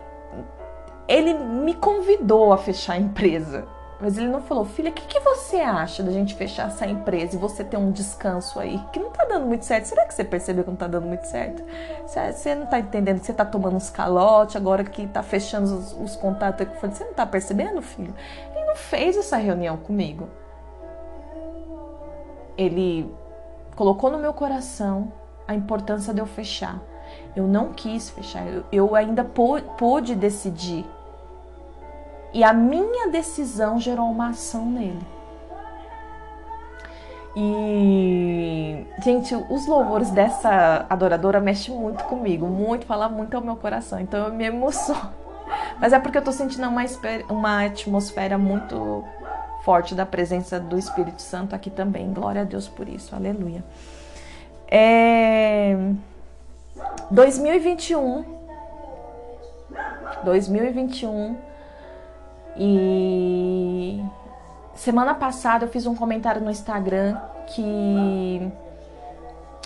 ele 1.08 1.34
me 1.34 1.74
convidou 1.74 2.52
a 2.52 2.58
fechar 2.58 2.92
a 2.94 2.98
empresa. 2.98 3.66
Mas 4.00 4.16
ele 4.16 4.28
não 4.28 4.40
falou, 4.40 4.64
filha, 4.64 4.90
o 4.90 4.92
que, 4.92 5.06
que, 5.06 5.18
você 5.18 5.56
acha 5.56 6.04
da 6.04 6.12
gente 6.12 6.34
fechar 6.36 6.68
essa 6.68 6.86
empresa 6.86 7.34
e 7.34 7.38
você 7.38 7.64
ter 7.64 7.76
um 7.76 7.90
descanso 7.90 8.60
aí? 8.60 8.80
Que 8.92 9.00
não 9.00 9.10
tá 9.10 9.24
dando 9.24 9.46
muito 9.46 9.64
certo. 9.64 9.86
Será 9.86 10.06
que 10.06 10.14
você 10.14 10.22
percebeu 10.22 10.62
que 10.62 10.70
não 10.70 10.76
tá 10.76 10.86
dando 10.86 11.06
muito 11.06 11.26
certo? 11.26 11.64
Você 12.06 12.54
não 12.54 12.66
tá 12.66 12.78
entendendo 12.78 13.18
que 13.18 13.26
você 13.26 13.32
tá 13.32 13.44
tomando 13.44 13.76
uns 13.76 13.90
calotes 13.90 14.54
agora 14.54 14.84
que 14.84 15.06
tá 15.08 15.22
fechando 15.22 15.64
os, 15.64 15.92
os 15.92 16.14
contatos. 16.14 16.66
Você 16.80 17.04
não 17.04 17.12
tá 17.12 17.26
percebendo, 17.26 17.82
filho? 17.82 18.14
Ele 18.54 18.64
não 18.66 18.76
fez 18.76 19.16
essa 19.16 19.36
reunião 19.36 19.76
comigo 19.76 20.28
ele 22.58 23.08
colocou 23.76 24.10
no 24.10 24.18
meu 24.18 24.34
coração 24.34 25.12
a 25.46 25.54
importância 25.54 26.12
de 26.12 26.20
eu 26.20 26.26
fechar. 26.26 26.82
Eu 27.34 27.46
não 27.46 27.72
quis 27.72 28.10
fechar, 28.10 28.46
eu, 28.46 28.64
eu 28.70 28.94
ainda 28.96 29.24
pude 29.24 30.14
decidir. 30.16 30.84
E 32.32 32.44
a 32.44 32.52
minha 32.52 33.08
decisão 33.08 33.80
gerou 33.80 34.10
uma 34.10 34.28
ação 34.28 34.66
nele. 34.66 35.00
E, 37.36 38.84
gente, 39.02 39.34
os 39.34 39.66
louvores 39.66 40.10
dessa 40.10 40.86
adoradora 40.90 41.40
mexem 41.40 41.74
muito 41.74 42.02
comigo, 42.04 42.46
muito, 42.46 42.84
fala 42.84 43.08
muito 43.08 43.36
ao 43.36 43.42
meu 43.42 43.56
coração. 43.56 44.00
Então 44.00 44.26
eu 44.26 44.32
me 44.32 44.44
emociono. 44.44 45.12
Mas 45.80 45.92
é 45.92 45.98
porque 45.98 46.18
eu 46.18 46.22
tô 46.22 46.32
sentindo 46.32 46.66
uma, 46.68 46.82
uma 47.28 47.64
atmosfera 47.64 48.36
muito 48.36 49.04
forte 49.62 49.94
da 49.94 50.04
presença 50.04 50.58
do 50.58 50.78
Espírito 50.78 51.22
Santo 51.22 51.54
aqui 51.54 51.70
também. 51.70 52.12
Glória 52.12 52.42
a 52.42 52.44
Deus 52.44 52.68
por 52.68 52.88
isso, 52.88 53.14
aleluia. 53.14 53.62
É... 54.70 55.76
2021. 57.10 58.24
2021. 60.24 61.47
E 62.58 64.04
semana 64.74 65.14
passada 65.14 65.64
eu 65.64 65.68
fiz 65.68 65.86
um 65.86 65.94
comentário 65.94 66.42
no 66.42 66.50
Instagram 66.50 67.16
que 67.46 68.52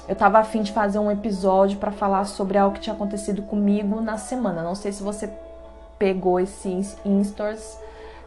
eu 0.09 0.14
tava 0.14 0.38
afim 0.38 0.62
de 0.62 0.72
fazer 0.72 0.99
um 0.99 1.11
episódio 1.11 1.78
para 1.78 1.90
falar 1.90 2.24
sobre 2.24 2.59
algo 2.59 2.74
que 2.74 2.82
tinha 2.82 2.95
acontecido 2.95 3.43
comigo 3.43 4.01
na 4.01 4.18
semana. 4.18 4.62
Não 4.62 4.74
sei 4.74 4.93
se 4.93 5.03
você 5.03 5.30
pegou 5.99 6.38
esse 6.38 6.68
Instors 7.05 7.78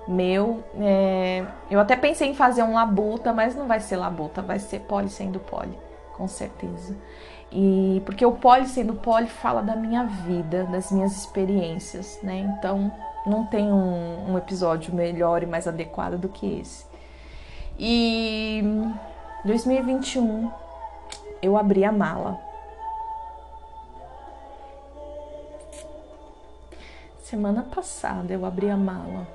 meu. 0.07 0.63
É... 0.79 1.45
Eu 1.69 1.79
até 1.79 1.95
pensei 1.95 2.29
em 2.29 2.35
fazer 2.35 2.63
um 2.63 2.73
labuta, 2.73 3.33
mas 3.33 3.55
não 3.55 3.67
vai 3.67 3.79
ser 3.79 3.97
labuta, 3.97 4.41
vai 4.41 4.59
ser 4.59 4.79
poli 4.81 5.09
sendo 5.09 5.39
poli, 5.39 5.77
com 6.15 6.27
certeza. 6.27 6.95
E 7.51 8.01
porque 8.05 8.25
o 8.25 8.31
poli 8.31 8.67
sendo 8.67 8.93
poli 8.95 9.27
fala 9.27 9.61
da 9.61 9.75
minha 9.75 10.03
vida, 10.05 10.63
das 10.65 10.91
minhas 10.91 11.15
experiências, 11.15 12.19
né? 12.23 12.37
Então 12.57 12.91
não 13.25 13.45
tem 13.45 13.71
um, 13.71 14.31
um 14.31 14.37
episódio 14.37 14.93
melhor 14.93 15.43
e 15.43 15.45
mais 15.45 15.67
adequado 15.67 16.17
do 16.17 16.29
que 16.29 16.59
esse. 16.59 16.85
E 17.77 18.63
2021 19.43 20.51
eu 21.41 21.57
abri 21.57 21.83
a 21.83 21.91
mala. 21.91 22.39
Semana 27.21 27.63
passada 27.63 28.33
eu 28.33 28.45
abri 28.45 28.69
a 28.69 28.77
mala. 28.77 29.27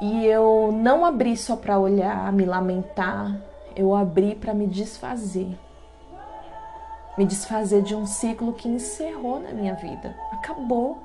E 0.00 0.26
eu 0.26 0.70
não 0.72 1.04
abri 1.04 1.36
só 1.36 1.54
para 1.54 1.78
olhar, 1.78 2.32
me 2.32 2.44
lamentar, 2.44 3.36
eu 3.76 3.94
abri 3.94 4.34
para 4.34 4.54
me 4.54 4.66
desfazer. 4.66 5.56
Me 7.16 7.24
desfazer 7.26 7.82
de 7.82 7.94
um 7.94 8.06
ciclo 8.06 8.52
que 8.52 8.68
encerrou 8.68 9.40
na 9.40 9.50
minha 9.50 9.74
vida. 9.74 10.16
Acabou. 10.32 10.98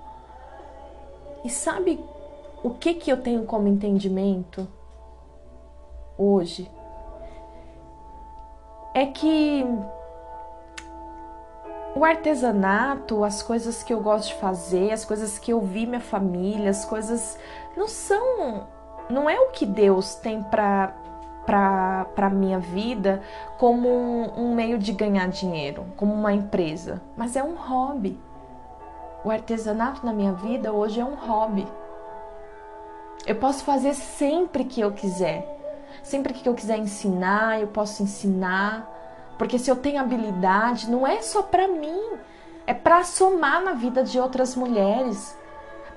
E 1.43 1.49
sabe 1.49 2.03
o 2.63 2.71
que 2.71 2.93
que 2.93 3.11
eu 3.11 3.21
tenho 3.21 3.43
como 3.45 3.67
entendimento 3.67 4.67
hoje? 6.17 6.69
É 8.93 9.05
que 9.05 9.65
o 11.95 12.05
artesanato, 12.05 13.23
as 13.23 13.41
coisas 13.41 13.81
que 13.83 13.93
eu 13.93 13.99
gosto 14.01 14.29
de 14.29 14.35
fazer, 14.35 14.91
as 14.91 15.03
coisas 15.03 15.39
que 15.39 15.51
eu 15.51 15.61
vi 15.61 15.85
minha 15.85 15.99
família, 15.99 16.69
as 16.69 16.85
coisas 16.85 17.37
não 17.75 17.87
são, 17.87 18.67
não 19.09 19.29
é 19.29 19.39
o 19.39 19.49
que 19.49 19.65
Deus 19.65 20.15
tem 20.15 20.43
para 20.43 20.95
para 21.47 22.29
minha 22.29 22.59
vida 22.59 23.23
como 23.57 23.87
um, 23.87 24.33
um 24.37 24.53
meio 24.53 24.77
de 24.77 24.91
ganhar 24.91 25.29
dinheiro, 25.29 25.85
como 25.95 26.13
uma 26.13 26.33
empresa, 26.33 27.01
mas 27.15 27.37
é 27.37 27.41
um 27.41 27.55
hobby. 27.55 28.19
O 29.23 29.31
artesanato 29.31 30.05
na 30.05 30.11
minha 30.11 30.33
vida 30.33 30.73
hoje 30.73 30.99
é 30.99 31.05
um 31.05 31.15
hobby. 31.15 31.65
Eu 33.25 33.35
posso 33.35 33.63
fazer 33.63 33.93
sempre 33.93 34.65
que 34.65 34.81
eu 34.81 34.91
quiser. 34.91 35.55
Sempre 36.03 36.33
que 36.33 36.47
eu 36.47 36.53
quiser 36.53 36.77
ensinar, 36.77 37.59
eu 37.59 37.67
posso 37.67 38.03
ensinar. 38.03 38.87
Porque 39.37 39.57
se 39.57 39.71
eu 39.71 39.75
tenho 39.75 39.99
habilidade, 39.99 40.89
não 40.89 41.07
é 41.07 41.21
só 41.21 41.41
para 41.41 41.67
mim, 41.67 42.01
é 42.65 42.73
para 42.73 43.03
somar 43.03 43.63
na 43.63 43.73
vida 43.73 44.03
de 44.03 44.19
outras 44.19 44.55
mulheres. 44.55 45.37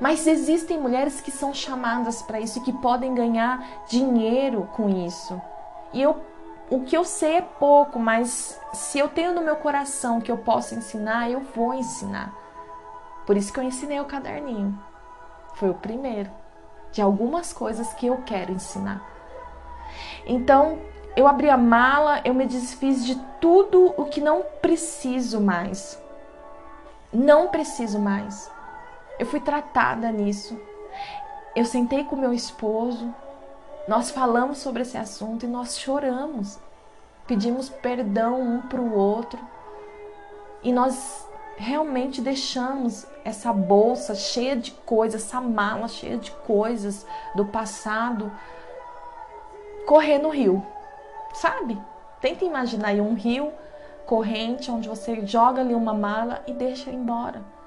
Mas 0.00 0.26
existem 0.26 0.80
mulheres 0.80 1.20
que 1.20 1.30
são 1.30 1.52
chamadas 1.52 2.22
para 2.22 2.40
isso 2.40 2.58
e 2.58 2.62
que 2.62 2.72
podem 2.72 3.14
ganhar 3.14 3.84
dinheiro 3.86 4.68
com 4.72 4.88
isso. 4.88 5.40
E 5.92 6.00
eu, 6.00 6.16
o 6.70 6.80
que 6.80 6.96
eu 6.96 7.04
sei 7.04 7.36
é 7.36 7.42
pouco, 7.42 7.98
mas 7.98 8.58
se 8.72 8.98
eu 8.98 9.08
tenho 9.08 9.34
no 9.34 9.42
meu 9.42 9.56
coração 9.56 10.20
que 10.20 10.32
eu 10.32 10.38
posso 10.38 10.74
ensinar, 10.74 11.30
eu 11.30 11.40
vou 11.54 11.74
ensinar. 11.74 12.34
Por 13.26 13.36
isso 13.36 13.52
que 13.52 13.60
eu 13.60 13.64
ensinei 13.64 14.00
o 14.00 14.06
caderninho. 14.06 14.76
Foi 15.54 15.68
o 15.68 15.74
primeiro 15.74 16.30
de 16.90 17.02
algumas 17.02 17.52
coisas 17.52 17.92
que 17.92 18.06
eu 18.06 18.22
quero 18.24 18.52
ensinar. 18.52 19.04
Então, 20.26 20.78
eu 21.14 21.26
abri 21.26 21.50
a 21.50 21.56
mala, 21.56 22.20
eu 22.24 22.32
me 22.32 22.46
desfiz 22.46 23.04
de 23.04 23.16
tudo 23.40 23.92
o 23.96 24.06
que 24.06 24.20
não 24.20 24.44
preciso 24.62 25.40
mais. 25.40 26.00
Não 27.12 27.48
preciso 27.48 27.98
mais. 27.98 28.50
Eu 29.20 29.26
fui 29.26 29.38
tratada 29.38 30.10
nisso. 30.10 30.58
Eu 31.54 31.66
sentei 31.66 32.04
com 32.04 32.16
meu 32.16 32.32
esposo, 32.32 33.14
nós 33.86 34.10
falamos 34.10 34.56
sobre 34.56 34.80
esse 34.80 34.96
assunto 34.96 35.44
e 35.44 35.48
nós 35.48 35.78
choramos. 35.78 36.58
Pedimos 37.26 37.68
perdão 37.68 38.40
um 38.40 38.62
para 38.62 38.80
o 38.80 38.94
outro. 38.96 39.38
E 40.62 40.72
nós 40.72 41.28
realmente 41.58 42.22
deixamos 42.22 43.06
essa 43.22 43.52
bolsa 43.52 44.14
cheia 44.14 44.56
de 44.56 44.70
coisas, 44.70 45.22
essa 45.22 45.38
mala 45.38 45.86
cheia 45.86 46.16
de 46.16 46.30
coisas 46.30 47.06
do 47.34 47.44
passado 47.44 48.32
correr 49.86 50.18
no 50.18 50.30
rio, 50.30 50.64
sabe? 51.34 51.78
Tenta 52.22 52.46
imaginar 52.46 52.88
aí 52.88 53.02
um 53.02 53.12
rio 53.12 53.52
corrente 54.06 54.70
onde 54.70 54.88
você 54.88 55.26
joga 55.26 55.60
ali 55.60 55.74
uma 55.74 55.92
mala 55.92 56.42
e 56.46 56.54
deixa 56.54 56.90
embora 56.90 57.59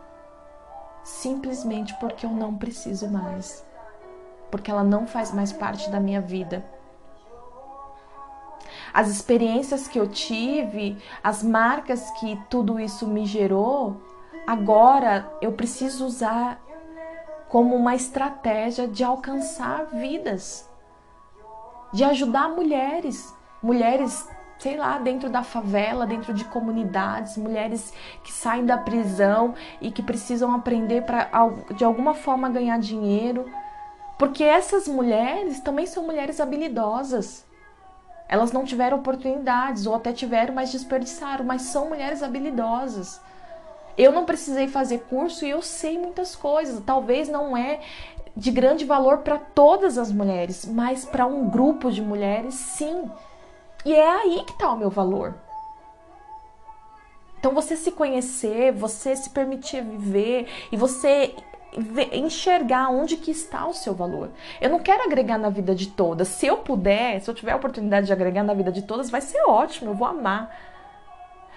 simplesmente 1.04 1.94
porque 1.96 2.26
eu 2.26 2.32
não 2.32 2.56
preciso 2.56 3.10
mais, 3.10 3.66
porque 4.50 4.72
ela 4.72 4.84
não 4.84 5.06
faz 5.06 5.34
mais 5.34 5.52
parte 5.52 5.90
da 5.90 6.00
minha 6.00 6.22
vida. 6.22 6.66
As 8.94 9.10
experiências 9.10 9.88
que 9.88 10.00
eu 10.00 10.08
tive, 10.08 10.98
as 11.24 11.44
marcas 11.44 12.12
que 12.20 12.40
tudo 12.50 12.80
isso 12.80 13.08
me 13.08 13.26
gerou, 13.26 14.02
agora 14.46 15.32
eu 15.42 15.52
preciso 15.54 16.06
usar 16.06 16.62
como 17.50 17.76
uma 17.76 17.96
estratégia 17.96 18.88
de 18.88 19.04
alcançar 19.04 19.86
vidas, 19.86 20.70
de 21.92 22.04
ajudar 22.04 22.50
mulheres, 22.50 23.34
mulheres 23.62 24.28
sei 24.64 24.78
lá, 24.78 24.98
dentro 24.98 25.30
da 25.30 25.44
favela, 25.44 26.08
dentro 26.08 26.34
de 26.34 26.46
comunidades, 26.46 27.36
mulheres 27.36 27.94
que 28.24 28.32
saem 28.32 28.66
da 28.66 28.78
prisão 28.78 29.56
e 29.82 29.92
que 29.92 30.02
precisam 30.02 30.56
aprender 30.56 31.04
para 31.04 31.30
de 31.76 31.84
alguma 31.84 32.14
forma 32.14 32.50
ganhar 32.50 32.80
dinheiro. 32.80 33.46
Porque 34.18 34.42
essas 34.42 34.88
mulheres 34.88 35.60
também 35.60 35.86
são 35.86 36.06
mulheres 36.06 36.40
habilidosas. 36.40 37.46
Elas 38.30 38.54
não 38.54 38.64
tiveram 38.64 39.00
oportunidades 39.00 39.86
ou 39.86 39.96
até 39.96 40.14
tiveram, 40.14 40.54
mas 40.54 40.72
desperdiçaram, 40.72 41.44
mas 41.44 41.64
são 41.64 41.90
mulheres 41.90 42.24
habilidosas. 42.24 43.20
Eu 43.98 44.14
não 44.14 44.24
precisei 44.24 44.70
fazer 44.70 45.00
curso 45.10 45.46
e 45.46 45.50
eu 45.50 45.62
sei 45.62 46.00
muitas 46.00 46.38
coisas. 46.38 46.82
Talvez 46.86 47.28
não 47.28 47.58
é 47.58 47.82
de 48.34 48.50
grande 48.50 48.86
valor 48.86 49.18
para 49.20 49.38
todas 49.38 49.98
as 49.98 50.10
mulheres, 50.10 50.66
mas 50.66 51.04
para 51.04 51.26
um 51.26 51.50
grupo 51.50 51.92
de 51.92 52.02
mulheres, 52.02 52.54
sim. 52.54 53.12
E 53.86 53.94
é 53.94 54.10
aí 54.10 54.44
que 54.46 54.54
está 54.54 54.72
o 54.72 54.78
meu 54.78 54.90
valor. 54.90 55.36
Então 57.40 57.54
você 57.54 57.76
se 57.76 57.92
conhecer, 57.92 58.72
você 58.72 59.16
se 59.16 59.30
permitir 59.30 59.84
viver 59.84 60.48
e 60.72 60.78
você 60.78 61.36
enxergar 62.14 62.90
onde 62.90 63.18
que 63.18 63.32
está 63.32 63.66
o 63.68 63.74
seu 63.74 63.94
valor. 63.94 64.30
Eu 64.62 64.70
não 64.70 64.80
quero 64.80 65.04
agregar 65.04 65.38
na 65.38 65.50
vida 65.50 65.76
de 65.76 65.88
todas. 65.88 66.28
Se 66.28 66.46
eu 66.46 66.58
puder, 66.58 67.20
se 67.20 67.30
eu 67.30 67.36
tiver 67.36 67.52
a 67.52 67.58
oportunidade 67.58 68.08
de 68.08 68.14
agregar 68.14 68.44
na 68.44 68.54
vida 68.54 68.72
de 68.72 68.84
todas, 68.84 69.10
vai 69.10 69.22
ser 69.22 69.42
ótimo, 69.48 69.92
eu 69.92 69.96
vou 69.96 70.08
amar. 70.08 70.56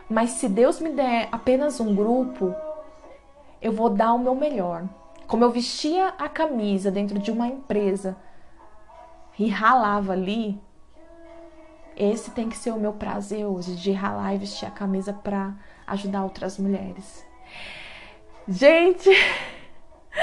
Mas 0.08 0.30
se 0.30 0.48
Deus 0.48 0.80
me 0.80 0.90
der 0.90 1.28
apenas 1.30 1.80
um 1.80 1.94
grupo, 1.94 2.54
eu 3.60 3.72
vou 3.72 3.88
dar 3.88 4.12
o 4.14 4.18
meu 4.18 4.34
melhor. 4.34 4.84
Como 5.26 5.44
eu 5.44 5.50
vestia 5.50 6.14
a 6.18 6.28
camisa 6.28 6.90
dentro 6.90 7.18
de 7.18 7.30
uma 7.30 7.48
empresa 7.48 8.16
e 9.38 9.48
ralava 9.48 10.12
ali, 10.12 10.60
esse 11.97 12.30
tem 12.30 12.49
que 12.49 12.57
ser 12.57 12.72
o 12.72 12.78
meu 12.78 12.92
prazer 12.92 13.47
hoje, 13.47 13.74
de 13.74 13.90
ralar 13.92 14.34
e 14.34 14.38
vestir 14.38 14.66
a 14.66 14.70
camisa 14.70 15.12
para 15.12 15.55
ajudar 15.86 16.24
outras 16.24 16.59
mulheres. 16.59 17.24
Gente, 18.47 19.09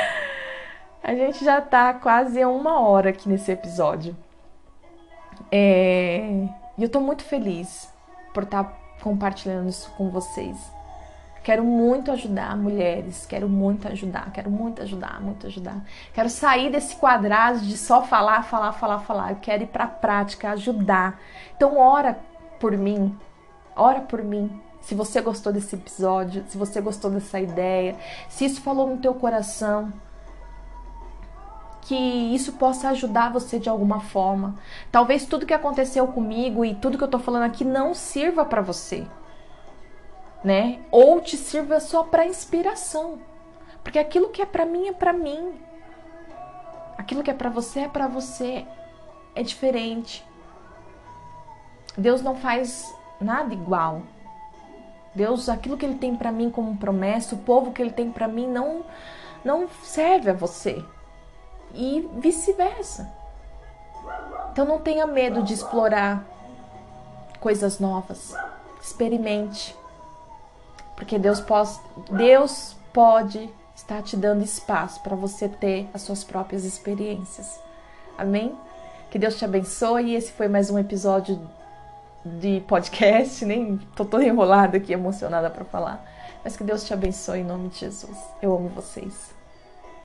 a 1.03 1.15
gente 1.15 1.43
já 1.43 1.59
tá 1.59 1.93
quase 1.95 2.45
uma 2.45 2.79
hora 2.79 3.09
aqui 3.09 3.27
nesse 3.27 3.51
episódio. 3.51 4.15
É... 5.51 6.47
E 6.77 6.83
eu 6.83 6.89
tô 6.89 6.99
muito 6.99 7.23
feliz 7.23 7.91
por 8.33 8.43
estar 8.43 8.63
tá 8.63 8.77
compartilhando 9.01 9.69
isso 9.69 9.91
com 9.97 10.09
vocês. 10.09 10.57
Quero 11.43 11.61
muito 11.65 12.09
ajudar 12.09 12.55
mulheres, 12.55 13.25
quero 13.25 13.49
muito 13.49 13.85
ajudar, 13.89 14.31
quero 14.31 14.49
muito 14.49 14.81
ajudar, 14.81 15.19
muito 15.19 15.45
ajudar. 15.47 15.83
Quero 16.13 16.29
sair 16.29 16.71
desse 16.71 16.95
quadrado 16.95 17.59
de 17.59 17.77
só 17.77 18.01
falar, 18.01 18.43
falar, 18.43 18.71
falar, 18.71 18.99
falar. 18.99 19.31
Eu 19.31 19.37
quero 19.41 19.63
ir 19.63 19.67
para 19.67 19.83
a 19.83 19.87
prática, 19.87 20.51
ajudar. 20.51 21.19
Então 21.57 21.77
ora 21.77 22.17
por 22.61 22.71
mim, 22.77 23.13
ora 23.75 23.99
por 23.99 24.23
mim. 24.23 24.57
Se 24.79 24.95
você 24.95 25.19
gostou 25.19 25.51
desse 25.51 25.75
episódio, 25.75 26.45
se 26.47 26.57
você 26.57 26.79
gostou 26.79 27.11
dessa 27.11 27.41
ideia, 27.41 27.97
se 28.29 28.45
isso 28.45 28.61
falou 28.61 28.87
no 28.87 28.97
teu 28.97 29.13
coração, 29.13 29.91
que 31.81 31.95
isso 31.95 32.53
possa 32.53 32.89
ajudar 32.89 33.33
você 33.33 33.59
de 33.59 33.67
alguma 33.67 33.99
forma. 33.99 34.55
Talvez 34.89 35.25
tudo 35.25 35.45
que 35.45 35.53
aconteceu 35.53 36.07
comigo 36.07 36.63
e 36.63 36.73
tudo 36.73 36.97
que 36.97 37.03
eu 37.03 37.09
tô 37.09 37.19
falando 37.19 37.43
aqui 37.43 37.65
não 37.65 37.93
sirva 37.93 38.45
para 38.45 38.61
você 38.61 39.05
né? 40.43 40.79
Ou 40.91 41.21
te 41.21 41.37
sirva 41.37 41.79
só 41.79 42.03
para 42.03 42.25
inspiração. 42.25 43.19
Porque 43.83 43.99
aquilo 43.99 44.29
que 44.29 44.41
é 44.41 44.45
para 44.45 44.65
mim 44.65 44.87
é 44.87 44.93
para 44.93 45.13
mim. 45.13 45.53
Aquilo 46.97 47.23
que 47.23 47.31
é 47.31 47.33
para 47.33 47.49
você 47.49 47.81
é 47.81 47.87
para 47.87 48.07
você, 48.07 48.65
é 49.35 49.43
diferente. 49.43 50.25
Deus 51.97 52.21
não 52.21 52.35
faz 52.35 52.93
nada 53.19 53.53
igual. 53.53 54.03
Deus, 55.13 55.47
aquilo 55.47 55.77
que 55.77 55.85
ele 55.85 55.97
tem 55.97 56.15
para 56.15 56.31
mim 56.31 56.49
como 56.49 56.77
promessa, 56.77 57.35
o 57.35 57.39
povo 57.39 57.71
que 57.71 57.81
ele 57.81 57.91
tem 57.91 58.11
para 58.11 58.27
mim 58.27 58.47
não 58.47 58.83
não 59.43 59.67
serve 59.83 60.29
a 60.29 60.33
você. 60.33 60.83
E 61.73 62.09
vice-versa. 62.17 63.11
Então 64.51 64.65
não 64.65 64.79
tenha 64.79 65.05
medo 65.05 65.43
de 65.43 65.53
explorar 65.53 66.23
coisas 67.39 67.79
novas. 67.79 68.33
Experimente. 68.81 69.75
Porque 70.95 71.17
Deus 71.17 71.39
pode, 71.39 71.71
Deus 72.11 72.75
pode 72.93 73.49
estar 73.75 74.01
te 74.01 74.15
dando 74.15 74.43
espaço 74.43 75.01
para 75.01 75.15
você 75.15 75.49
ter 75.49 75.89
as 75.93 76.01
suas 76.01 76.23
próprias 76.23 76.63
experiências. 76.63 77.59
Amém? 78.17 78.55
Que 79.09 79.19
Deus 79.19 79.37
te 79.37 79.45
abençoe. 79.45 80.15
Esse 80.15 80.31
foi 80.31 80.47
mais 80.47 80.69
um 80.69 80.77
episódio 80.77 81.39
de 82.23 82.61
podcast, 82.67 83.43
nem 83.45 83.77
tô 83.95 84.05
toda 84.05 84.23
enrolada 84.23 84.77
aqui, 84.77 84.93
emocionada 84.93 85.49
para 85.49 85.65
falar. 85.65 86.05
Mas 86.43 86.55
que 86.55 86.63
Deus 86.63 86.83
te 86.85 86.93
abençoe 86.93 87.39
em 87.39 87.43
nome 87.43 87.69
de 87.69 87.79
Jesus. 87.79 88.17
Eu 88.41 88.55
amo 88.55 88.69
vocês. 88.69 89.32